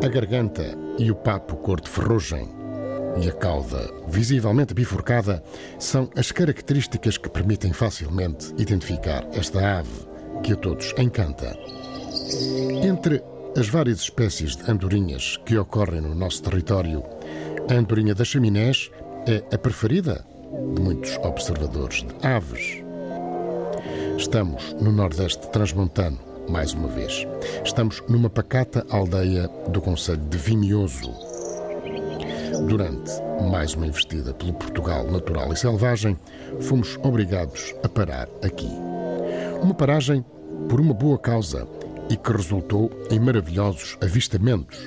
A 0.03 0.09
garganta 0.09 0.63
e 0.99 1.11
o 1.11 1.15
papo 1.15 1.57
cor 1.57 1.81
de 1.81 1.89
ferrugem 1.89 2.58
e 3.21 3.29
a 3.29 3.33
cauda, 3.33 3.91
visivelmente 4.07 4.75
bifurcada, 4.75 5.43
são 5.79 6.09
as 6.17 6.31
características 6.31 7.17
que 7.17 7.29
permitem 7.29 7.73
facilmente 7.73 8.55
identificar 8.59 9.27
esta 9.33 9.79
ave 9.79 10.09
que 10.43 10.53
a 10.53 10.57
todos 10.57 10.95
encanta. 10.99 11.57
Entre 12.83 13.23
as 13.57 13.69
várias 13.69 14.01
espécies 14.01 14.57
de 14.57 14.71
andorinhas 14.71 15.37
que 15.45 15.57
ocorrem 15.57 16.01
no 16.01 16.15
nosso 16.15 16.43
território, 16.43 17.03
a 17.71 17.75
andorinha 17.75 18.15
das 18.15 18.29
chaminés 18.29 18.91
é 19.27 19.43
a 19.55 19.59
preferida 19.59 20.25
de 20.75 20.81
muitos 20.81 21.17
observadores 21.19 22.05
de 22.05 22.27
aves. 22.27 22.83
Estamos 24.17 24.75
no 24.81 24.93
Nordeste 24.93 25.49
Transmontano, 25.51 26.19
mais 26.49 26.73
uma 26.73 26.89
vez. 26.89 27.27
Estamos 27.65 28.03
numa 28.09 28.31
pacata 28.31 28.87
aldeia 28.91 29.49
do 29.69 29.81
Conselho 29.81 30.23
de 30.29 30.39
Vimioso, 30.39 31.13
Durante 32.67 33.11
mais 33.51 33.75
uma 33.75 33.87
investida 33.87 34.33
pelo 34.35 34.55
Portugal 34.55 35.05
natural 35.11 35.53
e 35.53 35.57
selvagem, 35.57 36.17
fomos 36.61 36.99
obrigados 37.03 37.75
a 37.83 37.89
parar 37.89 38.29
aqui. 38.43 38.71
Uma 39.63 39.75
paragem 39.75 40.25
por 40.69 40.81
uma 40.81 40.95
boa 40.95 41.19
causa 41.19 41.69
e 42.11 42.17
que 42.17 42.33
resultou 42.33 42.91
em 43.11 43.21
maravilhosos 43.21 43.97
avistamentos. 44.01 44.79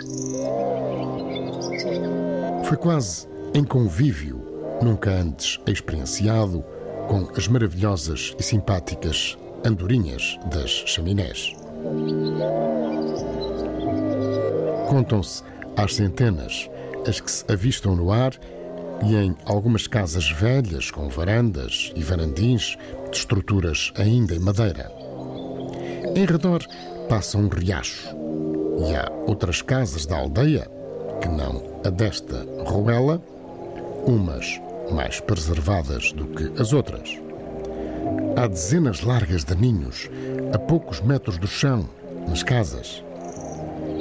Foi 2.66 2.78
quase 2.78 3.28
em 3.54 3.64
convívio, 3.64 4.42
nunca 4.82 5.12
antes 5.12 5.60
experienciado, 5.68 6.64
com 7.08 7.28
as 7.36 7.48
maravilhosas 7.48 8.36
e 8.40 8.44
simpáticas 8.44 9.38
andorinhas 9.66 10.40
das 10.46 10.70
chaminés. 10.70 11.54
Contam-se 14.88 15.44
às 15.76 15.96
centenas 15.96 16.70
as 17.08 17.20
que 17.20 17.32
se 17.32 17.46
avistam 17.52 17.96
no 17.96 18.12
ar 18.12 18.34
e 19.04 19.16
em 19.16 19.36
algumas 19.46 19.88
casas 19.88 20.30
velhas 20.32 20.92
com 20.92 21.10
varandas 21.10 21.92
e 21.96 22.04
varandins 22.04 22.78
de 23.10 23.18
estruturas 23.18 23.92
ainda 23.98 24.36
em 24.36 24.40
madeira. 24.40 24.92
Em 26.16 26.26
redor 26.26 26.66
passa 27.10 27.38
um 27.38 27.48
riacho 27.48 28.16
e 28.88 28.96
há 28.96 29.12
outras 29.28 29.62
casas 29.62 30.06
da 30.06 30.18
aldeia, 30.18 30.70
que 31.22 31.28
não 31.28 31.64
a 31.86 31.90
desta 31.90 32.46
Ruela, 32.66 33.22
umas 34.06 34.60
mais 34.92 35.20
preservadas 35.20 36.12
do 36.14 36.28
que 36.28 36.62
as 36.62 36.74
outras. 36.74 37.18
Há 38.36 38.48
dezenas 38.48 39.02
largas 39.02 39.44
de 39.44 39.56
ninhos, 39.56 40.10
a 40.54 40.58
poucos 40.58 41.02
metros 41.02 41.38
do 41.38 41.48
chão, 41.48 41.90
nas 42.28 42.44
casas. 42.44 43.04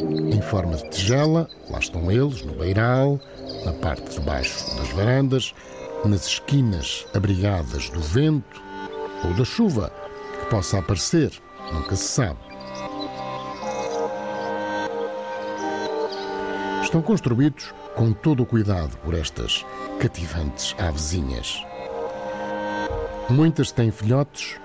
Em 0.00 0.40
forma 0.40 0.76
de 0.76 0.88
tigela, 0.88 1.48
lá 1.68 1.78
estão 1.78 2.10
eles, 2.10 2.42
no 2.42 2.54
beiral, 2.54 3.20
na 3.64 3.72
parte 3.74 4.18
de 4.18 4.20
baixo 4.20 4.74
das 4.76 4.88
varandas, 4.90 5.54
nas 6.04 6.26
esquinas 6.26 7.06
abrigadas 7.14 7.90
do 7.90 8.00
vento 8.00 8.62
ou 9.24 9.34
da 9.34 9.44
chuva 9.44 9.92
que 10.40 10.46
possa 10.46 10.78
aparecer, 10.78 11.30
nunca 11.72 11.94
se 11.94 12.04
sabe. 12.04 12.38
Estão 16.82 17.02
construídos 17.02 17.74
com 17.94 18.12
todo 18.12 18.42
o 18.42 18.46
cuidado 18.46 18.96
por 19.04 19.14
estas 19.14 19.64
cativantes 20.00 20.74
avezinhas. 20.78 21.62
Muitas 23.28 23.70
têm 23.70 23.90
filhotes, 23.90 24.56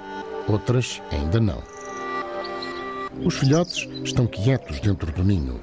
outras 0.48 1.02
ainda 1.12 1.40
não. 1.40 1.75
Os 3.24 3.36
filhotes 3.36 3.88
estão 4.04 4.28
quietos 4.28 4.80
dentro 4.80 5.12
do 5.12 5.24
ninho, 5.24 5.60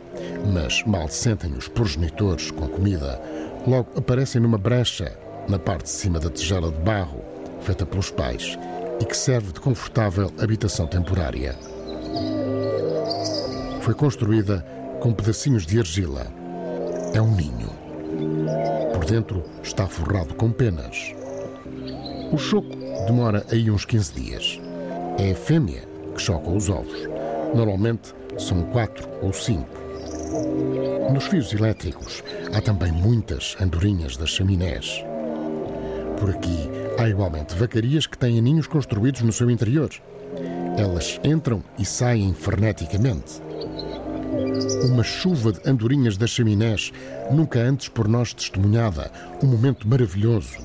mas 0.53 0.83
mal 0.85 1.09
sentem 1.09 1.53
os 1.53 1.69
progenitores 1.69 2.51
com 2.51 2.67
comida, 2.69 3.21
logo 3.67 3.89
aparecem 3.97 4.41
numa 4.41 4.59
brecha 4.59 5.17
na 5.49 5.59
parte 5.59 5.85
de 5.85 5.91
cima 5.91 6.19
da 6.19 6.31
tigela 6.31 6.71
de 6.71 6.79
barro 6.81 7.23
feita 7.61 7.87
pelos 7.87 8.11
pais 8.11 8.59
e 9.01 9.05
que 9.05 9.17
serve 9.17 9.53
de 9.53 9.61
confortável 9.61 10.33
habitação 10.39 10.87
temporária. 10.87 11.57
Foi 13.81 13.95
construída 13.95 14.65
com 15.01 15.13
pedacinhos 15.13 15.67
de 15.67 15.79
argila. 15.79 16.27
É 17.15 17.21
um 17.21 17.35
ninho. 17.35 17.71
Por 18.93 19.05
dentro 19.05 19.43
está 19.63 19.87
forrado 19.87 20.35
com 20.35 20.51
penas. 20.53 21.13
O 22.33 22.39
choco 22.39 22.77
demora 23.07 23.45
aí 23.51 23.71
uns 23.71 23.85
15 23.85 24.15
dias. 24.15 24.61
É 25.19 25.33
a 25.33 25.35
fêmea 25.35 25.83
que 26.15 26.23
choca 26.23 26.51
os 26.51 26.69
ovos. 26.69 27.12
Normalmente 27.55 28.15
são 28.39 28.63
quatro 28.65 29.09
ou 29.21 29.33
cinco. 29.33 29.83
Nos 31.13 31.25
fios 31.25 31.53
elétricos 31.53 32.25
há 32.55 32.61
também 32.61 32.91
muitas 32.91 33.57
andorinhas 33.61 34.17
das 34.17 34.31
chaminés. 34.31 35.05
Por 36.19 36.31
aqui 36.31 36.71
há 36.99 37.09
igualmente 37.09 37.55
vacarias 37.55 38.07
que 38.07 38.17
têm 38.17 38.41
ninhos 38.41 38.67
construídos 38.67 39.23
no 39.23 39.33
seu 39.33 39.51
interior. 39.51 39.91
Elas 40.79 41.21
entram 41.23 41.63
e 41.79 41.85
saem 41.85 42.33
freneticamente. 42.33 43.43
Uma 44.91 45.03
chuva 45.03 45.53
de 45.53 45.61
andorinhas 45.69 46.17
das 46.17 46.31
chaminés, 46.31 46.91
nunca 47.31 47.59
antes 47.61 47.89
por 47.89 48.09
nós 48.09 48.33
testemunhada, 48.33 49.11
um 49.43 49.47
momento 49.47 49.87
maravilhoso. 49.87 50.57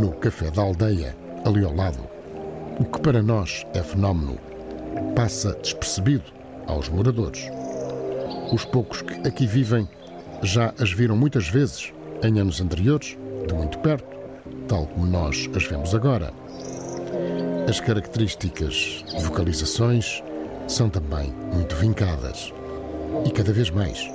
No 0.00 0.12
café 0.20 0.50
da 0.50 0.62
aldeia, 0.62 1.16
ali 1.44 1.64
ao 1.64 1.74
lado, 1.74 1.98
o 2.78 2.84
que 2.84 3.00
para 3.00 3.22
nós 3.22 3.64
é 3.74 3.82
fenómeno, 3.82 4.38
passa 5.14 5.52
despercebido 5.62 6.24
aos 6.66 6.88
moradores. 6.88 7.50
Os 8.52 8.64
poucos 8.64 9.02
que 9.02 9.28
aqui 9.28 9.46
vivem 9.46 9.88
já 10.42 10.72
as 10.80 10.92
viram 10.92 11.16
muitas 11.16 11.48
vezes, 11.48 11.92
em 12.22 12.40
anos 12.40 12.60
anteriores, 12.60 13.16
de 13.46 13.54
muito 13.54 13.78
perto, 13.78 14.06
tal 14.68 14.86
como 14.86 15.06
nós 15.06 15.48
as 15.54 15.64
vemos 15.64 15.94
agora. 15.94 16.32
As 17.68 17.80
características 17.80 19.04
vocalizações 19.22 20.22
são 20.66 20.88
também 20.88 21.32
muito 21.52 21.74
vincadas. 21.76 22.52
E 23.24 23.30
cada 23.30 23.52
vez 23.52 23.70
mais. 23.70 24.10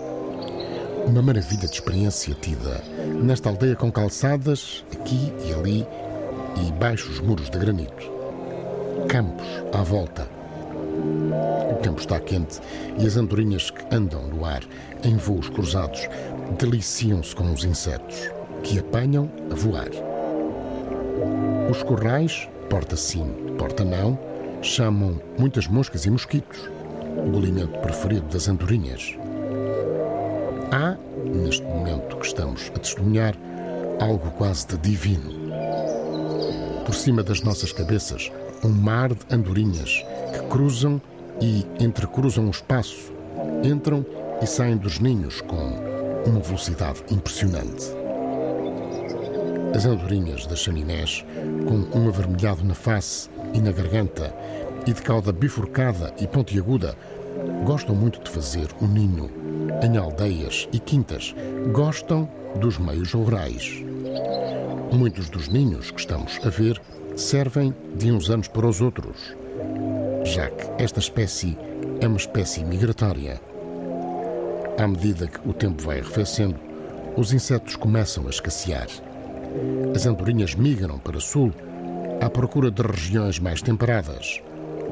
Uma 1.05 1.21
maravilha 1.21 1.67
de 1.67 1.73
experiência 1.73 2.35
tida 2.35 2.83
nesta 3.23 3.49
aldeia 3.49 3.75
com 3.75 3.91
calçadas, 3.91 4.83
aqui 4.91 5.33
e 5.45 5.53
ali, 5.53 5.87
e 6.67 6.71
baixos 6.73 7.19
muros 7.19 7.49
de 7.49 7.57
granito. 7.57 8.11
Campos 9.07 9.45
à 9.73 9.81
volta. 9.81 10.27
O 11.71 11.75
tempo 11.81 11.99
está 11.99 12.19
quente 12.19 12.59
e 12.97 13.05
as 13.05 13.15
andorinhas 13.15 13.71
que 13.71 13.95
andam 13.95 14.27
no 14.27 14.45
ar 14.45 14.61
em 15.03 15.15
voos 15.15 15.49
cruzados 15.49 16.07
deliciam-se 16.57 17.35
com 17.35 17.51
os 17.53 17.63
insetos 17.63 18.29
que 18.63 18.79
apanham 18.79 19.29
a 19.51 19.55
voar. 19.55 19.89
Os 21.69 21.83
corrais 21.83 22.49
porta 22.69 22.95
sim, 22.95 23.25
porta 23.57 23.83
não, 23.83 24.17
chamam 24.61 25.19
muitas 25.37 25.67
moscas 25.67 26.05
e 26.05 26.11
mosquitos, 26.11 26.69
o 27.33 27.37
alimento 27.37 27.79
preferido 27.79 28.27
das 28.27 28.47
andorinhas. 28.47 29.17
Há, 30.71 30.95
neste 31.25 31.63
momento 31.63 32.17
que 32.17 32.27
estamos 32.27 32.71
a 32.75 32.79
testemunhar, 32.79 33.35
algo 33.99 34.29
quase 34.31 34.67
de 34.67 34.77
divino. 34.77 35.38
Por 36.89 36.95
cima 36.95 37.21
das 37.21 37.41
nossas 37.41 37.71
cabeças, 37.71 38.31
um 38.63 38.69
mar 38.69 39.09
de 39.09 39.19
andorinhas 39.31 40.03
que 40.33 40.39
cruzam 40.49 40.99
e 41.39 41.63
entrecruzam 41.79 42.47
o 42.47 42.49
espaço, 42.49 43.13
entram 43.63 44.03
e 44.41 44.47
saem 44.47 44.75
dos 44.75 44.97
ninhos 44.97 45.39
com 45.39 45.55
uma 46.25 46.39
velocidade 46.39 47.03
impressionante. 47.11 47.85
As 49.75 49.85
andorinhas 49.85 50.47
das 50.47 50.61
chaminés, 50.61 51.23
com 51.67 51.95
um 51.95 52.09
avermelhado 52.09 52.65
na 52.65 52.73
face 52.73 53.29
e 53.53 53.61
na 53.61 53.71
garganta 53.71 54.35
e 54.87 54.91
de 54.91 55.01
cauda 55.03 55.31
bifurcada 55.31 56.11
e 56.19 56.25
pontiaguda, 56.25 56.97
gostam 57.65 57.93
muito 57.93 58.19
de 58.23 58.31
fazer 58.31 58.67
o 58.81 58.85
um 58.85 58.87
ninho 58.87 59.29
em 59.83 59.95
aldeias 59.95 60.67
e 60.73 60.79
quintas. 60.79 61.35
Gostam 61.71 62.27
dos 62.59 62.79
meios 62.79 63.13
rurais. 63.13 63.83
Muitos 64.91 65.29
dos 65.29 65.47
ninhos 65.47 65.91
que 65.91 65.99
estamos 65.99 66.39
a 66.43 66.49
ver 66.49 66.81
servem 67.15 67.73
de 67.95 68.11
uns 68.11 68.29
anos 68.29 68.47
para 68.47 68.67
os 68.67 68.81
outros, 68.81 69.35
já 70.23 70.49
que 70.49 70.83
esta 70.83 70.99
espécie 70.99 71.57
é 72.01 72.07
uma 72.07 72.17
espécie 72.17 72.63
migratória. 72.63 73.39
À 74.77 74.87
medida 74.87 75.27
que 75.27 75.47
o 75.47 75.53
tempo 75.53 75.83
vai 75.83 75.99
arrefecendo, 75.99 76.59
os 77.15 77.33
insetos 77.33 77.75
começam 77.75 78.25
a 78.27 78.29
escassear. 78.29 78.87
As 79.95 80.05
andorinhas 80.05 80.55
migram 80.55 80.97
para 80.97 81.19
sul 81.19 81.53
à 82.21 82.29
procura 82.29 82.71
de 82.71 82.81
regiões 82.81 83.39
mais 83.39 83.61
temperadas, 83.61 84.41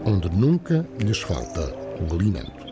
onde 0.05 0.29
nunca 0.29 0.85
lhes 0.99 1.21
falta 1.21 1.73
o 1.99 2.13
alimento. 2.13 2.67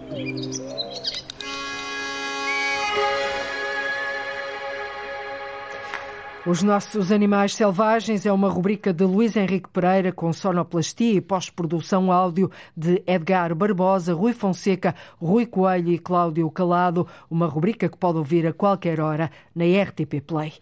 Os 6.47 6.61
Nossos 6.61 7.11
Animais 7.11 7.55
Selvagens 7.55 8.23
é 8.23 8.31
uma 8.31 8.47
rubrica 8.47 8.93
de 8.93 9.03
Luís 9.03 9.35
Henrique 9.35 9.67
Pereira 9.67 10.11
com 10.11 10.31
sonoplastia 10.31 11.13
e 11.13 11.19
pós-produção 11.19 12.11
áudio 12.11 12.51
de 12.77 13.01
Edgar 13.07 13.55
Barbosa, 13.55 14.13
Rui 14.13 14.31
Fonseca, 14.31 14.93
Rui 15.19 15.47
Coelho 15.47 15.91
e 15.91 15.97
Cláudio 15.97 16.47
Calado, 16.51 17.07
uma 17.31 17.47
rubrica 17.47 17.89
que 17.89 17.97
pode 17.97 18.19
ouvir 18.19 18.45
a 18.45 18.53
qualquer 18.53 18.99
hora 18.99 19.31
na 19.55 19.65
RTP 19.65 20.21
Play. 20.21 20.53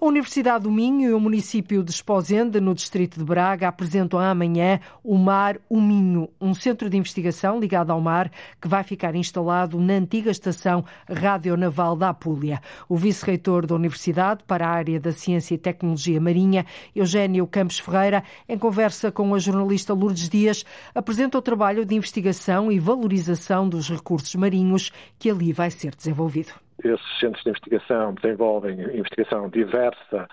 A 0.00 0.06
Universidade 0.06 0.62
do 0.62 0.70
Minho 0.70 1.10
e 1.10 1.12
o 1.12 1.18
município 1.18 1.82
de 1.82 1.90
Esposende, 1.90 2.60
no 2.60 2.72
distrito 2.72 3.18
de 3.18 3.24
Braga, 3.24 3.66
apresentam 3.66 4.20
amanhã 4.20 4.78
o 5.02 5.16
Mar 5.18 5.58
o 5.68 5.80
Minho, 5.80 6.28
um 6.40 6.54
centro 6.54 6.88
de 6.88 6.96
investigação 6.96 7.58
ligado 7.58 7.90
ao 7.90 8.00
mar 8.00 8.30
que 8.62 8.68
vai 8.68 8.84
ficar 8.84 9.16
instalado 9.16 9.80
na 9.80 9.94
antiga 9.94 10.30
estação 10.30 10.84
radionaval 11.10 11.96
da 11.96 12.10
Apulia. 12.10 12.60
O 12.88 12.94
vice-reitor 12.96 13.66
da 13.66 13.74
Universidade 13.74 14.44
para 14.46 14.68
a 14.68 14.70
área 14.70 15.00
da 15.00 15.10
Ciência 15.10 15.56
e 15.56 15.58
Tecnologia 15.58 16.20
Marinha, 16.20 16.64
Eugênio 16.94 17.44
Campos 17.48 17.80
Ferreira, 17.80 18.22
em 18.48 18.56
conversa 18.56 19.10
com 19.10 19.34
a 19.34 19.38
jornalista 19.40 19.94
Lourdes 19.94 20.28
Dias, 20.28 20.64
apresenta 20.94 21.38
o 21.38 21.42
trabalho 21.42 21.84
de 21.84 21.96
investigação 21.96 22.70
e 22.70 22.78
valorização 22.78 23.68
dos 23.68 23.90
recursos 23.90 24.32
marinhos 24.36 24.92
que 25.18 25.28
ali 25.28 25.52
vai 25.52 25.72
ser 25.72 25.92
desenvolvido 25.92 26.67
esses 26.84 27.18
centros 27.18 27.42
de 27.42 27.50
investigação 27.50 28.14
desenvolvem 28.14 28.80
investigação 28.80 29.48
diversa 29.48 30.28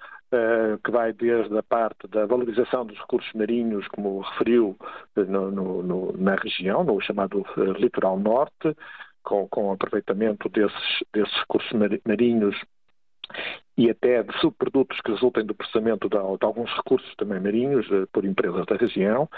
que 0.84 0.92
vai 0.92 1.14
desde 1.14 1.58
a 1.58 1.64
parte 1.64 2.08
da 2.08 2.26
valorização 2.26 2.86
dos 2.86 2.98
recursos 2.98 3.32
marinhos, 3.34 3.88
como 3.90 4.20
referiu 4.22 4.76
no, 5.16 5.52
no, 5.84 6.18
na 6.18 6.36
região, 6.36 6.84
no 6.84 7.00
chamado 7.00 7.46
litoral 7.78 8.20
norte, 8.20 8.76
com, 9.24 9.48
com 9.48 9.72
aproveitamento 9.72 10.50
desses, 10.50 11.04
desses 11.14 11.34
recursos 11.40 11.72
marinhos 12.06 12.56
e 13.78 13.90
até 13.90 14.24
de 14.24 14.38
subprodutos 14.40 15.00
que 15.02 15.12
resultem 15.12 15.46
do 15.46 15.56
processamento 15.56 16.08
de, 16.08 16.18
de 16.18 16.46
alguns 16.46 16.72
recursos 16.76 17.14
também 17.16 17.40
marinhos 17.40 17.88
por 18.12 18.24
empresas 18.24 18.66
da 18.66 18.76
região, 18.76 19.30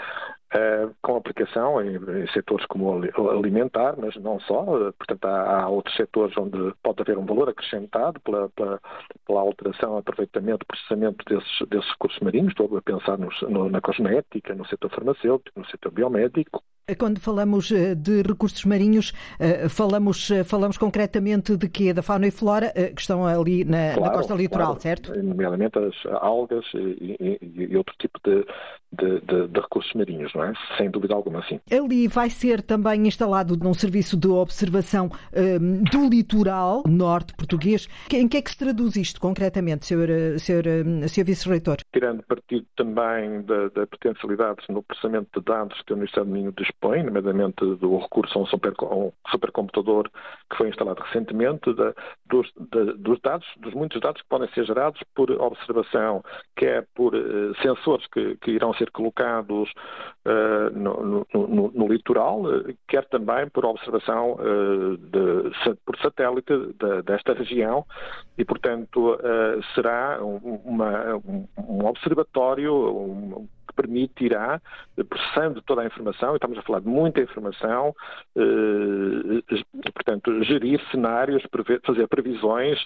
uh, 0.54 0.94
com 1.02 1.16
aplicação 1.16 1.80
em, 1.82 1.96
em, 1.96 2.26
setores 2.32 2.64
como 2.66 3.02
alimentar, 3.30 3.94
mas 3.98 4.16
não 4.16 4.40
só. 4.40 4.62
Uh, 4.62 4.92
portanto, 4.92 5.24
há, 5.26 5.62
há, 5.62 5.68
outros 5.68 5.96
setores 5.96 6.36
onde 6.36 6.72
pode 6.82 7.00
haver 7.02 7.18
um 7.18 7.26
valor 7.26 7.48
acrescentado 7.48 8.20
pela, 8.20 8.48
pela, 8.50 8.80
pela 9.26 9.40
alteração, 9.40 9.96
aproveitamento, 9.96 10.66
processamento 10.66 11.24
desses, 11.26 11.68
desses 11.68 11.90
recursos 11.90 12.20
marinhos. 12.20 12.50
Estou 12.50 12.76
a 12.76 12.82
pensar 12.82 13.18
nos, 13.18 13.40
no, 13.42 13.68
na 13.68 13.80
cosmética, 13.80 14.54
no 14.54 14.66
setor 14.66 14.90
farmacêutico, 14.90 15.58
no 15.58 15.66
setor 15.66 15.92
biomédico. 15.92 16.62
Quando 16.98 17.20
falamos 17.20 17.70
de 17.70 18.22
recursos 18.22 18.64
marinhos, 18.64 19.12
falamos, 19.68 20.30
falamos 20.46 20.78
concretamente 20.78 21.54
de 21.54 21.68
quê? 21.68 21.92
Da 21.92 22.00
fauna 22.00 22.28
e 22.28 22.30
flora 22.30 22.72
que 22.72 23.02
estão 23.02 23.26
ali 23.26 23.62
na, 23.62 23.92
claro. 23.92 24.00
na 24.00 24.10
costa 24.10 24.34
litoral, 24.34 24.68
claro, 24.68 24.80
certo? 24.80 25.22
Nomeadamente 25.22 25.78
as 25.78 25.94
algas 26.22 26.64
e, 26.72 27.38
e, 27.42 27.64
e 27.64 27.76
outro 27.76 27.94
tipo 27.98 28.18
de, 28.24 28.42
de, 28.92 29.20
de, 29.20 29.48
de, 29.48 29.60
recursos 29.60 29.92
marinhos, 29.92 30.32
não 30.38 30.44
é? 30.44 30.52
Sem 30.76 30.90
dúvida 30.90 31.14
alguma, 31.14 31.42
sim. 31.46 31.60
Ali 31.70 32.06
vai 32.08 32.30
ser 32.30 32.62
também 32.62 33.06
instalado 33.06 33.58
um 33.60 33.74
serviço 33.74 34.16
de 34.16 34.28
observação 34.28 35.10
um, 35.34 35.82
do 35.82 36.08
litoral 36.08 36.84
norte 36.86 37.34
português. 37.34 37.88
Em 38.12 38.28
que 38.28 38.36
é 38.36 38.42
que 38.42 38.50
se 38.50 38.58
traduz 38.58 38.96
isto 38.96 39.20
concretamente, 39.20 39.86
Sr. 39.86 40.38
Sr. 40.38 41.08
Sr. 41.08 41.24
Vice-Reitor? 41.24 41.78
Tirando 41.92 42.22
partido 42.22 42.66
também 42.76 43.42
da, 43.42 43.68
da 43.68 43.86
potencialidade 43.86 44.62
no 44.68 44.82
processamento 44.82 45.40
de 45.40 45.44
dados 45.44 45.80
que 45.82 45.92
o 45.92 45.96
Ministério 45.96 46.28
do 46.28 46.32
Minho 46.32 46.52
dispõe, 46.52 47.02
nomeadamente 47.02 47.64
do 47.76 47.98
recurso 47.98 48.38
a 48.38 48.42
um, 48.42 48.46
super, 48.46 48.72
a 48.80 48.94
um 48.94 49.12
supercomputador 49.30 50.08
que 50.50 50.56
foi 50.56 50.68
instalado 50.68 51.02
recentemente, 51.02 51.72
da, 51.74 51.92
dos, 52.26 52.50
da, 52.56 52.92
dos 52.92 53.20
dados, 53.20 53.46
dos 53.58 53.74
muitos 53.74 54.00
dados 54.00 54.22
que 54.22 54.28
podem 54.28 54.48
ser 54.52 54.64
gerados 54.64 55.00
por 55.14 55.30
observação, 55.30 56.22
quer 56.56 56.86
por 56.94 57.14
uh, 57.14 57.54
sensores 57.62 58.06
que, 58.08 58.36
que, 58.36 58.52
irão 58.52 58.72
ser 58.74 58.90
colocados 58.90 59.70
no, 60.74 61.02
no, 61.04 61.26
no, 61.34 61.72
no, 61.72 61.88
litoral, 61.88 62.42
uh, 62.42 62.74
quer 62.86 63.04
também 63.06 63.48
por 63.48 63.64
observação 63.64 64.36
de, 64.98 65.76
por 65.84 65.96
satélite 65.98 66.52
de, 66.78 67.02
desta 67.02 67.32
região 67.32 67.84
e, 68.36 68.44
portanto, 68.44 69.18
será 69.74 70.18
uma, 70.22 71.16
um, 71.16 71.86
observatório, 71.86 72.72
um, 72.74 73.48
permitirá, 73.78 74.60
processando 75.08 75.62
toda 75.62 75.82
a 75.82 75.86
informação, 75.86 76.34
estamos 76.34 76.58
a 76.58 76.62
falar 76.62 76.80
de 76.80 76.88
muita 76.88 77.20
informação, 77.20 77.94
eh, 78.36 79.90
portanto, 79.92 80.42
gerir 80.42 80.80
cenários, 80.90 81.44
fazer 81.86 82.08
previsões, 82.08 82.78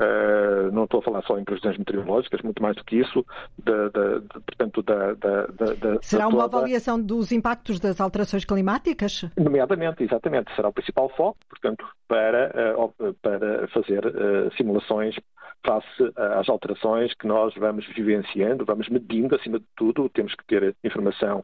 eh, 0.00 0.70
não 0.72 0.84
estou 0.84 1.00
a 1.00 1.02
falar 1.02 1.22
só 1.22 1.38
em 1.38 1.44
previsões 1.44 1.76
meteorológicas, 1.76 2.40
muito 2.42 2.62
mais 2.62 2.74
do 2.74 2.84
que 2.84 2.96
isso, 2.96 3.24
da, 3.58 3.88
da, 3.88 4.18
de, 4.18 4.40
portanto, 4.40 4.82
da, 4.82 5.12
da 5.14 6.02
Será 6.02 6.26
uma 6.26 6.42
toda... 6.42 6.56
avaliação 6.56 7.00
dos 7.00 7.30
impactos 7.32 7.78
das 7.78 8.00
alterações 8.00 8.44
climáticas? 8.44 9.26
Nomeadamente, 9.36 10.02
exatamente, 10.02 10.54
será 10.56 10.68
o 10.68 10.72
principal 10.72 11.10
foco, 11.10 11.38
portanto, 11.48 11.86
para, 12.08 12.50
eh, 12.54 13.12
para 13.20 13.68
fazer 13.68 14.02
simulações 14.56 15.16
face 15.64 16.12
às 16.16 16.48
alterações 16.48 17.12
que 17.14 17.26
nós 17.26 17.54
vamos 17.54 17.86
vivenciando, 17.94 18.64
vamos 18.64 18.88
medindo, 18.88 19.34
acima 19.34 19.58
de 19.58 19.66
tudo, 19.76 20.08
temos 20.08 20.34
que 20.34 20.44
ter 20.46 20.74
informação 20.82 21.38
uh, 21.38 21.42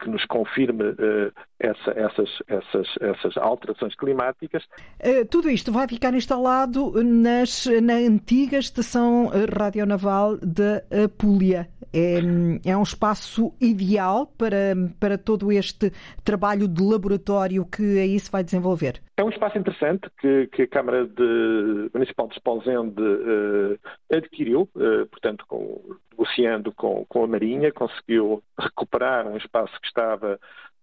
que 0.00 0.08
nos 0.08 0.24
confirme 0.26 0.90
uh, 0.90 1.32
essa, 1.60 1.90
essas, 1.92 2.30
essas, 2.48 2.88
essas 3.00 3.36
alterações 3.36 3.94
climáticas. 3.94 4.64
Uh, 5.00 5.24
tudo 5.30 5.48
isto 5.48 5.70
vai 5.72 5.86
ficar 5.86 6.12
instalado 6.14 6.92
nas, 7.02 7.66
na 7.82 7.94
antiga 7.94 8.58
estação 8.58 9.30
radionaval 9.56 10.36
da 10.38 10.82
Apulia. 11.04 11.68
É, 11.92 12.70
é 12.70 12.76
um 12.76 12.82
espaço 12.82 13.54
ideal 13.60 14.26
para, 14.26 14.74
para 14.98 15.18
todo 15.18 15.52
este 15.52 15.92
trabalho 16.24 16.66
de 16.66 16.82
laboratório 16.82 17.66
que 17.66 17.98
aí 17.98 18.18
se 18.18 18.30
vai 18.30 18.42
desenvolver? 18.42 19.00
É 19.16 19.22
um 19.22 19.28
espaço 19.28 19.58
interessante 19.58 20.08
que, 20.18 20.46
que 20.48 20.62
a 20.62 20.68
Câmara 20.68 21.06
de, 21.06 21.90
Municipal 21.92 22.28
de 22.28 22.34
Esposende 22.34 23.02
uh, 23.02 23.78
adquiriu, 24.10 24.62
uh, 24.74 25.06
portanto, 25.06 25.44
com, 25.46 25.96
negociando 26.10 26.72
com, 26.72 27.04
com 27.06 27.24
a 27.24 27.26
Marinha, 27.26 27.72
conseguiu 27.72 28.42
recuperar 28.58 29.26
um 29.26 29.36
espaço 29.36 29.72
que 29.80 29.86
estava 29.86 30.38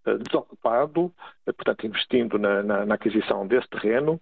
uh, 0.05 0.17
desocupado, 0.19 1.13
portanto, 1.45 1.87
investindo 1.87 2.37
na, 2.37 2.61
na, 2.61 2.85
na, 2.85 2.95
aquisição 2.95 3.47
desse 3.47 3.67
terreno. 3.69 4.19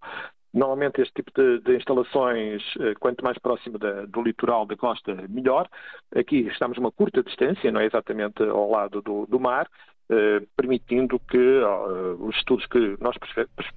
Normalmente 0.53 1.01
este 1.01 1.13
tipo 1.13 1.31
de, 1.35 1.59
de 1.59 1.75
instalações, 1.75 2.63
quanto 2.99 3.23
mais 3.23 3.37
próximo 3.37 3.77
da, 3.77 4.05
do 4.05 4.21
litoral 4.21 4.65
da 4.65 4.75
costa, 4.75 5.15
melhor. 5.29 5.69
Aqui 6.15 6.47
estamos 6.47 6.77
a 6.77 6.81
uma 6.81 6.91
curta 6.91 7.21
distância, 7.21 7.71
não 7.71 7.81
é 7.81 7.85
exatamente 7.85 8.41
ao 8.43 8.69
lado 8.69 9.01
do, 9.01 9.25
do 9.25 9.39
mar, 9.39 9.67
eh, 10.09 10.41
permitindo 10.55 11.19
que 11.19 11.37
uh, 11.37 12.25
os 12.25 12.37
estudos 12.37 12.65
que 12.67 12.95
nós 13.01 13.17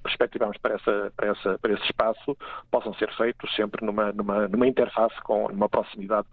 perspectivamos 0.01 0.57
para, 0.59 0.75
essa, 0.75 1.11
para, 1.13 1.27
essa, 1.27 1.59
para 1.59 1.73
esse 1.73 1.83
espaço 1.83 2.37
possam 2.71 2.93
ser 2.93 3.13
feitos 3.17 3.53
sempre 3.53 3.85
numa, 3.85 4.13
numa, 4.13 4.47
numa 4.47 4.65
interface, 4.65 5.21
com 5.23 5.47
uma 5.47 5.67
proximidade 5.67 6.27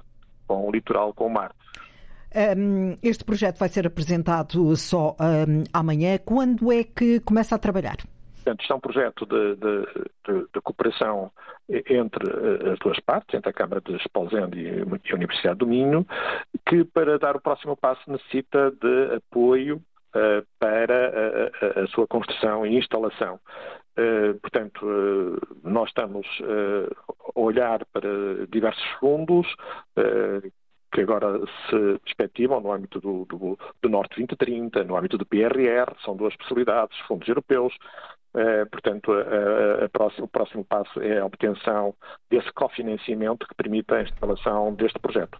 com 0.46 0.68
o 0.68 0.70
litoral, 0.70 1.12
com 1.12 1.26
o 1.26 1.30
mar. 1.30 1.52
Um, 2.56 2.96
este 3.02 3.24
projeto 3.24 3.58
vai 3.58 3.68
ser 3.68 3.88
apresentado 3.88 4.76
só 4.76 5.16
um, 5.18 5.64
amanhã. 5.72 6.16
Quando 6.24 6.70
é 6.70 6.84
que 6.84 7.18
começa 7.18 7.56
a 7.56 7.58
trabalhar? 7.58 7.96
Portanto, 8.48 8.62
isto 8.62 8.72
é 8.72 8.76
um 8.76 8.80
projeto 8.80 9.26
de, 9.26 9.56
de, 9.56 10.48
de, 10.54 10.60
cooperação 10.62 11.30
entre 11.68 12.24
eh, 12.30 12.72
as 12.72 12.78
duas 12.78 12.98
partes, 13.00 13.34
entre 13.34 13.50
a 13.50 13.52
Câmara 13.52 13.82
de 13.82 13.94
Esposende 13.96 14.58
e 14.58 15.12
a 15.12 15.14
Universidade 15.14 15.58
do 15.58 15.66
Minho, 15.66 16.06
que 16.66 16.82
para 16.82 17.18
dar 17.18 17.36
o 17.36 17.40
próximo 17.42 17.76
passo 17.76 18.10
necessita 18.10 18.70
de 18.70 19.16
apoio 19.16 19.76
uh, 19.76 20.46
para 20.58 20.94
a, 21.08 21.80
a, 21.80 21.84
a, 21.84 21.86
sua 21.88 22.06
construção 22.06 22.64
e 22.64 22.78
instalação. 22.78 23.38
Uh, 23.98 24.38
portanto, 24.40 24.86
uh, 24.86 25.38
nós 25.62 25.90
estamos 25.90 26.26
a 26.42 27.38
olhar 27.38 27.84
para 27.92 28.46
diversos 28.50 28.86
fundos 28.98 29.46
que 30.92 31.02
agora 31.02 31.38
se 31.68 31.98
perspectivam 32.04 32.60
no 32.60 32.72
âmbito 32.72 33.00
do, 33.00 33.24
do, 33.26 33.58
do 33.82 33.88
Norte 33.88 34.16
2030, 34.16 34.84
no 34.84 34.96
âmbito 34.96 35.18
do 35.18 35.26
PRR, 35.26 35.94
são 36.04 36.16
duas 36.16 36.34
possibilidades, 36.36 36.96
fundos 37.06 37.28
europeus, 37.28 37.74
eh, 37.74 38.17
portanto, 38.70 39.12
a, 39.12 39.84
a 39.84 39.88
próximo, 39.88 40.24
o 40.24 40.28
próximo 40.28 40.64
passo 40.64 41.00
é 41.00 41.18
a 41.18 41.26
obtenção 41.26 41.94
desse 42.30 42.52
cofinanciamento 42.52 43.46
que 43.46 43.54
permita 43.54 43.96
a 43.96 44.02
instalação 44.02 44.74
deste 44.74 44.98
projeto. 44.98 45.38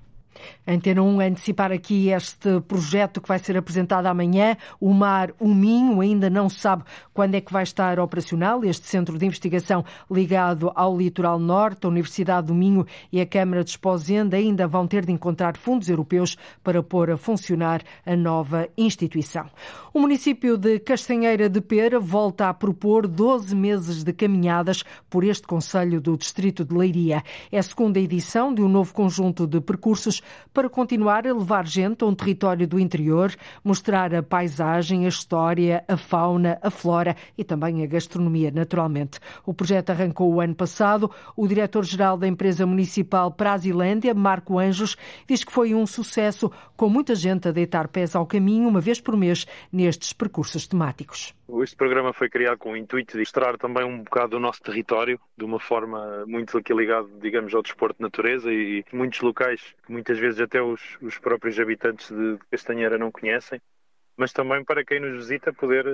Antena 0.67 1.03
1 1.03 1.21
antecipar 1.21 1.73
aqui 1.73 2.11
este 2.11 2.61
projeto 2.63 3.21
que 3.21 3.29
vai 3.29 3.39
ser 3.39 3.57
apresentado 3.57 4.07
amanhã, 4.07 4.57
o 4.81 4.93
Mar 4.93 5.33
o 5.39 5.49
Minho, 5.55 6.01
ainda 6.01 6.29
não 6.29 6.49
se 6.49 6.61
sabe 6.61 6.85
quando 7.15 7.35
é 7.35 7.41
que 7.41 7.53
vai 7.53 7.63
estar 7.63 7.99
operacional 7.99 8.65
este 8.65 8.87
centro 8.87 9.19
de 9.19 9.27
investigação 9.27 9.85
ligado 10.11 10.71
ao 10.75 10.97
litoral 10.97 11.39
norte, 11.39 11.85
a 11.87 11.89
Universidade 11.89 12.49
do 12.49 12.55
Minho 12.55 12.87
e 13.13 13.21
a 13.21 13.27
Câmara 13.27 13.65
de 13.65 13.71
Esposende 13.71 14.37
ainda 14.37 14.67
vão 14.67 14.87
ter 14.87 15.05
de 15.05 15.13
encontrar 15.13 15.57
fundos 15.57 15.89
europeus 15.89 16.37
para 16.63 16.83
pôr 16.83 17.11
a 17.11 17.17
funcionar 17.17 17.83
a 18.05 18.17
nova 18.17 18.69
instituição. 18.77 19.47
O 19.93 20.01
município 20.01 20.57
de 20.57 20.79
Castanheira 20.79 21.49
de 21.49 21.61
Pera 21.61 21.99
volta 21.99 22.49
a 22.49 22.55
propor 22.55 23.07
12 23.07 23.55
meses 23.57 24.05
de 24.05 24.13
caminhadas 24.13 24.85
por 25.11 25.25
este 25.25 25.47
Conselho 25.47 26.01
do 26.01 26.17
Distrito 26.17 26.65
de 26.65 26.75
Leiria. 26.75 27.23
É 27.51 27.59
a 27.59 27.63
segunda 27.63 27.99
edição 27.99 28.55
de 28.55 28.63
um 28.63 28.69
novo 28.69 28.93
conjunto 28.93 29.47
de 29.47 29.61
percursos 29.61 30.23
para 30.53 30.69
continuar 30.69 31.27
a 31.27 31.33
levar 31.33 31.67
gente 31.67 32.03
a 32.03 32.07
um 32.07 32.15
território 32.15 32.67
do 32.67 32.79
interior, 32.79 33.35
mostrar 33.63 34.15
a 34.15 34.23
paisagem, 34.23 35.05
a 35.05 35.09
história, 35.09 35.85
a 35.87 35.97
fauna, 35.97 36.59
a 36.63 36.71
flora 36.71 37.17
e 37.37 37.45
também 37.45 37.83
a 37.83 37.87
gastronomia, 37.87 38.51
naturalmente. 38.51 39.21
O 39.45 39.55
projeto 39.55 39.91
arrancou 39.91 40.33
o 40.33 40.41
ano 40.41 40.55
passado. 40.55 41.11
O 41.37 41.47
diretor-geral 41.47 42.17
da 42.17 42.27
empresa 42.27 42.67
municipal 42.67 43.31
Prasilândia, 43.31 44.15
Marco 44.15 44.59
Anjos, 44.59 44.97
diz 45.27 45.45
que 45.45 45.53
foi 45.53 45.75
um 45.75 45.87
sucesso, 45.87 46.51
com 46.77 46.89
muita 46.89 47.15
gente 47.15 47.49
a 47.49 47.53
deitar 47.53 47.89
pés 47.89 48.15
ao 48.15 48.27
caminho 48.27 48.69
uma 48.69 48.81
vez 48.81 49.01
por 49.01 49.17
mês 49.17 49.47
nestes 49.73 50.13
percursos 50.13 50.67
temáticos. 50.67 51.35
Este 51.63 51.77
programa 51.77 52.13
foi 52.13 52.29
criado 52.29 52.59
com 52.59 52.73
o 52.73 52.77
intuito 52.77 53.13
de 53.13 53.21
mostrar 53.21 53.57
também 53.57 53.83
um 53.83 54.03
bocado 54.03 54.33
do 54.33 54.39
nosso 54.39 54.63
território, 54.63 55.19
de 55.37 55.45
uma 55.45 55.59
forma 55.59 56.25
muito 56.27 56.59
aqui 56.59 56.75
ligado, 56.75 57.09
digamos, 57.23 57.55
ao 57.55 57.63
desporto 57.63 57.97
de 57.97 58.03
natureza 58.03 58.53
e 58.53 58.85
muitos 58.93 59.21
locais 59.21 59.61
que 59.87 59.93
muitas 60.09 60.19
vezes 60.19 60.41
até 60.41 60.63
os, 60.63 60.81
os 61.03 61.19
próprios 61.19 61.61
habitantes 61.61 62.11
de 62.11 62.39
Castanheira 62.51 62.97
não 62.97 63.13
conhecem. 63.13 63.61
mas 64.17 64.33
também 64.33 64.65
para 64.65 64.85
quem 64.85 64.99
nos 64.99 65.17
visita 65.17 65.53
poder 65.53 65.85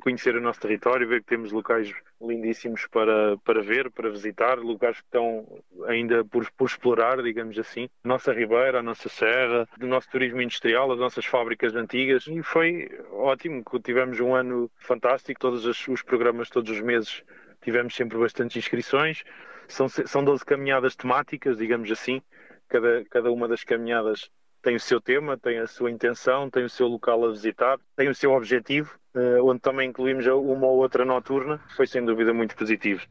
conhecer 0.00 0.34
o 0.34 0.40
nosso 0.40 0.60
território, 0.60 1.06
ver 1.06 1.20
que 1.20 1.28
temos 1.28 1.52
locais 1.52 1.94
lindíssimos 2.20 2.86
para, 2.88 3.36
para 3.44 3.62
ver, 3.62 3.90
para 3.90 4.08
visitar, 4.10 4.58
lugares 4.58 4.98
que 4.98 5.04
estão 5.04 5.46
ainda 5.86 6.24
por, 6.24 6.50
por 6.52 6.66
explorar, 6.66 7.22
digamos 7.22 7.56
assim. 7.58 7.88
Nossa 8.02 8.32
Ribeira, 8.32 8.80
a 8.80 8.82
nossa 8.82 9.08
Serra, 9.08 9.68
do 9.78 9.86
nosso 9.86 10.08
turismo 10.10 10.40
industrial, 10.40 10.90
as 10.90 10.98
nossas 10.98 11.26
fábricas 11.26 11.76
antigas 11.76 12.26
e 12.26 12.42
foi 12.42 12.88
ótimo, 13.12 13.62
tivemos 13.84 14.18
um 14.20 14.34
ano 14.34 14.70
fantástico, 14.78 15.38
todos 15.38 15.64
os 15.66 16.02
programas 16.02 16.48
todos 16.48 16.70
os 16.70 16.80
meses 16.80 17.22
tivemos 17.62 17.94
sempre 17.94 18.16
bastantes 18.16 18.56
inscrições, 18.56 19.22
são, 19.68 19.86
são 19.88 20.24
12 20.24 20.44
caminhadas 20.44 20.96
temáticas, 20.96 21.58
digamos 21.58 21.90
assim, 21.92 22.22
cada, 22.70 23.04
cada 23.10 23.30
uma 23.30 23.46
das 23.48 23.64
caminhadas 23.64 24.30
tem 24.62 24.76
o 24.76 24.80
seu 24.80 25.00
tema, 25.00 25.36
tem 25.36 25.58
a 25.58 25.66
sua 25.66 25.90
intenção, 25.90 26.48
tem 26.48 26.64
o 26.64 26.70
seu 26.70 26.86
local 26.86 27.24
a 27.24 27.30
visitar, 27.30 27.78
tem 27.96 28.08
o 28.08 28.14
seu 28.14 28.32
objetivo, 28.32 28.94
eh, 29.14 29.40
onde 29.42 29.60
também 29.60 29.88
incluímos 29.88 30.26
uma 30.26 30.66
ou 30.66 30.78
outra 30.78 31.04
noturna, 31.04 31.60
foi 31.76 31.86
sem 31.86 32.04
dúvida 32.04 32.32
muito 32.32 32.54
positivo. 32.54 33.02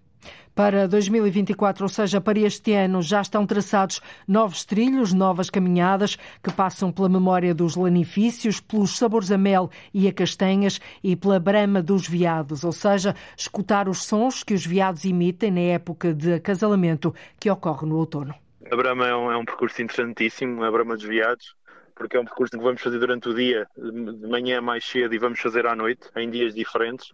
Para 0.53 0.87
2024, 0.87 1.85
ou 1.85 1.89
seja, 1.89 2.19
para 2.19 2.37
este 2.37 2.73
ano, 2.73 3.01
já 3.01 3.21
estão 3.21 3.45
traçados 3.45 4.01
novos 4.27 4.65
trilhos, 4.65 5.13
novas 5.13 5.49
caminhadas 5.49 6.17
que 6.43 6.51
passam 6.51 6.91
pela 6.91 7.07
memória 7.07 7.55
dos 7.55 7.75
lanifícios, 7.75 8.59
pelos 8.59 8.97
sabores 8.97 9.31
a 9.31 9.37
mel 9.37 9.69
e 9.93 10.07
a 10.07 10.13
castanhas 10.13 10.81
e 11.01 11.15
pela 11.15 11.39
brama 11.39 11.81
dos 11.81 12.07
veados, 12.07 12.65
ou 12.65 12.73
seja, 12.73 13.15
escutar 13.37 13.87
os 13.87 14.03
sons 14.03 14.43
que 14.43 14.53
os 14.53 14.65
veados 14.65 15.05
emitem 15.05 15.51
na 15.51 15.61
época 15.61 16.13
de 16.13 16.33
acasalamento 16.33 17.15
que 17.39 17.49
ocorre 17.49 17.87
no 17.87 17.95
outono. 17.95 18.35
A 18.71 18.75
Brama 18.75 19.07
é 19.07 19.15
um, 19.15 19.31
é 19.31 19.37
um 19.37 19.45
percurso 19.45 19.81
interessantíssimo, 19.81 20.63
a 20.63 20.71
Brama 20.71 20.95
dos 20.95 21.03
Viados, 21.05 21.55
porque 21.95 22.15
é 22.15 22.19
um 22.19 22.25
percurso 22.25 22.55
que 22.55 22.63
vamos 22.63 22.81
fazer 22.81 22.99
durante 22.99 23.27
o 23.27 23.33
dia, 23.33 23.67
de 23.75 24.27
manhã 24.27 24.61
mais 24.61 24.85
cedo 24.85 25.13
e 25.13 25.17
vamos 25.17 25.39
fazer 25.39 25.65
à 25.65 25.75
noite, 25.75 26.07
em 26.15 26.29
dias 26.29 26.53
diferentes. 26.53 27.11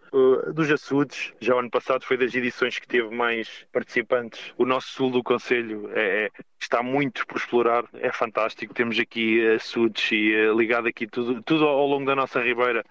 Dos 0.52 0.70
açudes, 0.70 1.32
já 1.40 1.54
o 1.56 1.58
ano 1.58 1.70
passado 1.70 2.04
foi 2.04 2.18
das 2.18 2.34
edições 2.34 2.78
que 2.78 2.86
teve 2.86 3.08
mais 3.08 3.66
participantes. 3.72 4.52
O 4.58 4.66
nosso 4.66 4.88
sul 4.88 5.10
do 5.10 5.22
Conselho 5.22 5.90
é, 5.94 6.26
é 6.26 6.30
está 6.60 6.82
muito 6.82 7.26
por 7.26 7.38
explorar, 7.38 7.84
é 7.94 8.12
fantástico. 8.12 8.74
Temos 8.74 8.98
aqui 8.98 9.46
açudes 9.48 10.12
e 10.12 10.36
uh, 10.36 10.56
ligado 10.56 10.86
aqui 10.88 11.06
tudo, 11.06 11.42
tudo 11.42 11.66
ao 11.66 11.86
longo 11.86 12.04
da 12.04 12.14
nossa 12.14 12.42
ribeira. 12.42 12.84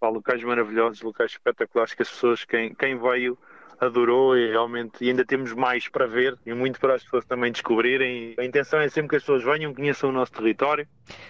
Há 0.00 0.08
locais 0.08 0.42
maravilhosos, 0.42 1.02
locais 1.02 1.32
espetaculares 1.32 1.92
que 1.92 2.02
as 2.02 2.10
pessoas, 2.10 2.44
quem, 2.44 2.74
quem 2.74 2.98
veio 2.98 3.38
adorou 3.80 4.36
e 4.36 4.50
realmente 4.50 5.04
e 5.04 5.10
ainda 5.10 5.24
temos 5.24 5.52
mais 5.52 5.88
para 5.88 6.06
ver 6.06 6.36
e 6.44 6.52
muito 6.52 6.80
para 6.80 6.94
as 6.94 7.04
pessoas 7.04 7.24
também 7.24 7.52
descobrirem. 7.52 8.34
A 8.38 8.44
intenção 8.44 8.80
é 8.80 8.88
sempre 8.88 9.10
que 9.10 9.16
as 9.16 9.22
pessoas 9.22 9.44
venham, 9.44 9.74
conheçam 9.74 10.10
o 10.10 10.12
nosso 10.12 10.32
território. 10.32 10.86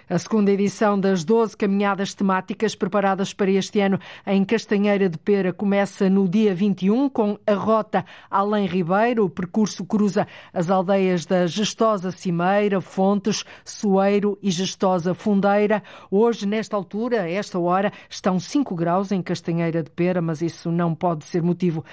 A 0.08 0.18
segunda 0.18 0.50
edição 0.50 0.98
das 0.98 1.24
12 1.24 1.56
caminhadas 1.56 2.14
temáticas 2.14 2.74
preparadas 2.74 3.34
para 3.34 3.50
este 3.50 3.80
ano 3.80 3.98
em 4.26 4.44
Castanheira 4.44 5.08
de 5.08 5.18
Pera 5.18 5.52
começa 5.52 6.08
no 6.08 6.28
dia 6.28 6.54
21 6.54 7.08
com 7.08 7.38
a 7.46 7.54
rota 7.54 8.04
Além 8.30 8.66
Ribeiro. 8.66 9.24
O 9.24 9.30
percurso 9.30 9.84
cruza 9.84 10.26
as 10.52 10.70
aldeias 10.70 11.26
da 11.26 11.46
Gestosa 11.46 12.10
Cimeira, 12.10 12.80
Fontes, 12.80 13.44
Soeiro 13.64 14.38
e 14.42 14.50
Gestosa 14.50 15.12
Fundeira. 15.12 15.82
Hoje, 16.10 16.46
nesta 16.46 16.76
altura, 16.76 17.22
a 17.22 17.30
esta 17.30 17.58
hora, 17.58 17.92
estão 18.08 18.38
5 18.38 18.74
graus 18.74 19.12
em 19.12 19.20
Castanheira 19.20 19.82
de 19.82 19.90
Pera, 19.90 20.22
mas 20.22 20.40
isso 20.40 20.70
não 20.70 20.94
pode 20.94 21.24
ser 21.24 21.42
motivo 21.42 21.84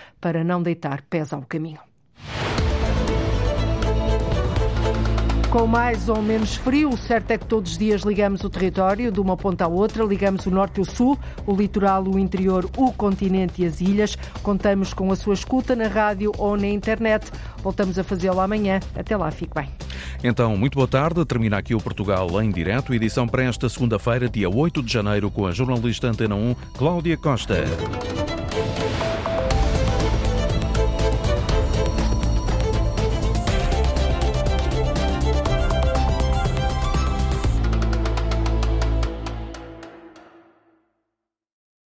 para 0.43 0.47
não 0.49 0.61
deitar 0.61 1.01
pés 1.03 1.31
ao 1.31 1.41
caminho. 1.43 1.79
Com 5.49 5.67
mais 5.67 6.09
ou 6.09 6.19
menos 6.19 6.55
frio, 6.55 6.89
o 6.89 6.97
certo 6.97 7.29
é 7.29 7.37
que 7.37 7.45
todos 7.45 7.73
os 7.73 7.77
dias 7.77 8.01
ligamos 8.01 8.43
o 8.43 8.49
território 8.49 9.11
de 9.11 9.21
uma 9.21 9.37
ponta 9.37 9.65
à 9.65 9.67
outra, 9.67 10.03
ligamos 10.03 10.47
o 10.47 10.51
norte 10.51 10.79
e 10.79 10.81
o 10.81 10.85
sul, 10.85 11.17
o 11.45 11.55
litoral, 11.55 12.03
o 12.03 12.17
interior, 12.17 12.67
o 12.75 12.91
continente 12.91 13.61
e 13.61 13.65
as 13.65 13.79
ilhas. 13.79 14.17
Contamos 14.41 14.93
com 14.93 15.11
a 15.11 15.15
sua 15.15 15.35
escuta 15.35 15.75
na 15.75 15.87
rádio 15.87 16.31
ou 16.39 16.57
na 16.57 16.67
internet. 16.67 17.31
Voltamos 17.59 17.99
a 17.99 18.03
fazê-lo 18.03 18.41
amanhã. 18.41 18.79
Até 18.95 19.15
lá, 19.15 19.29
fique 19.29 19.53
bem. 19.53 19.69
Então, 20.23 20.57
muito 20.57 20.75
boa 20.75 20.87
tarde. 20.87 21.23
Termina 21.23 21.59
aqui 21.59 21.75
o 21.75 21.79
Portugal 21.79 22.41
em 22.41 22.49
direto, 22.49 22.93
edição 22.93 23.27
para 23.27 23.43
esta 23.43 23.69
segunda-feira, 23.69 24.27
dia 24.27 24.49
8 24.49 24.81
de 24.81 24.91
janeiro, 24.91 25.29
com 25.29 25.45
a 25.45 25.51
jornalista 25.51 26.07
Antena 26.07 26.35
1, 26.35 26.55
Cláudia 26.73 27.15
Costa. 27.15 27.63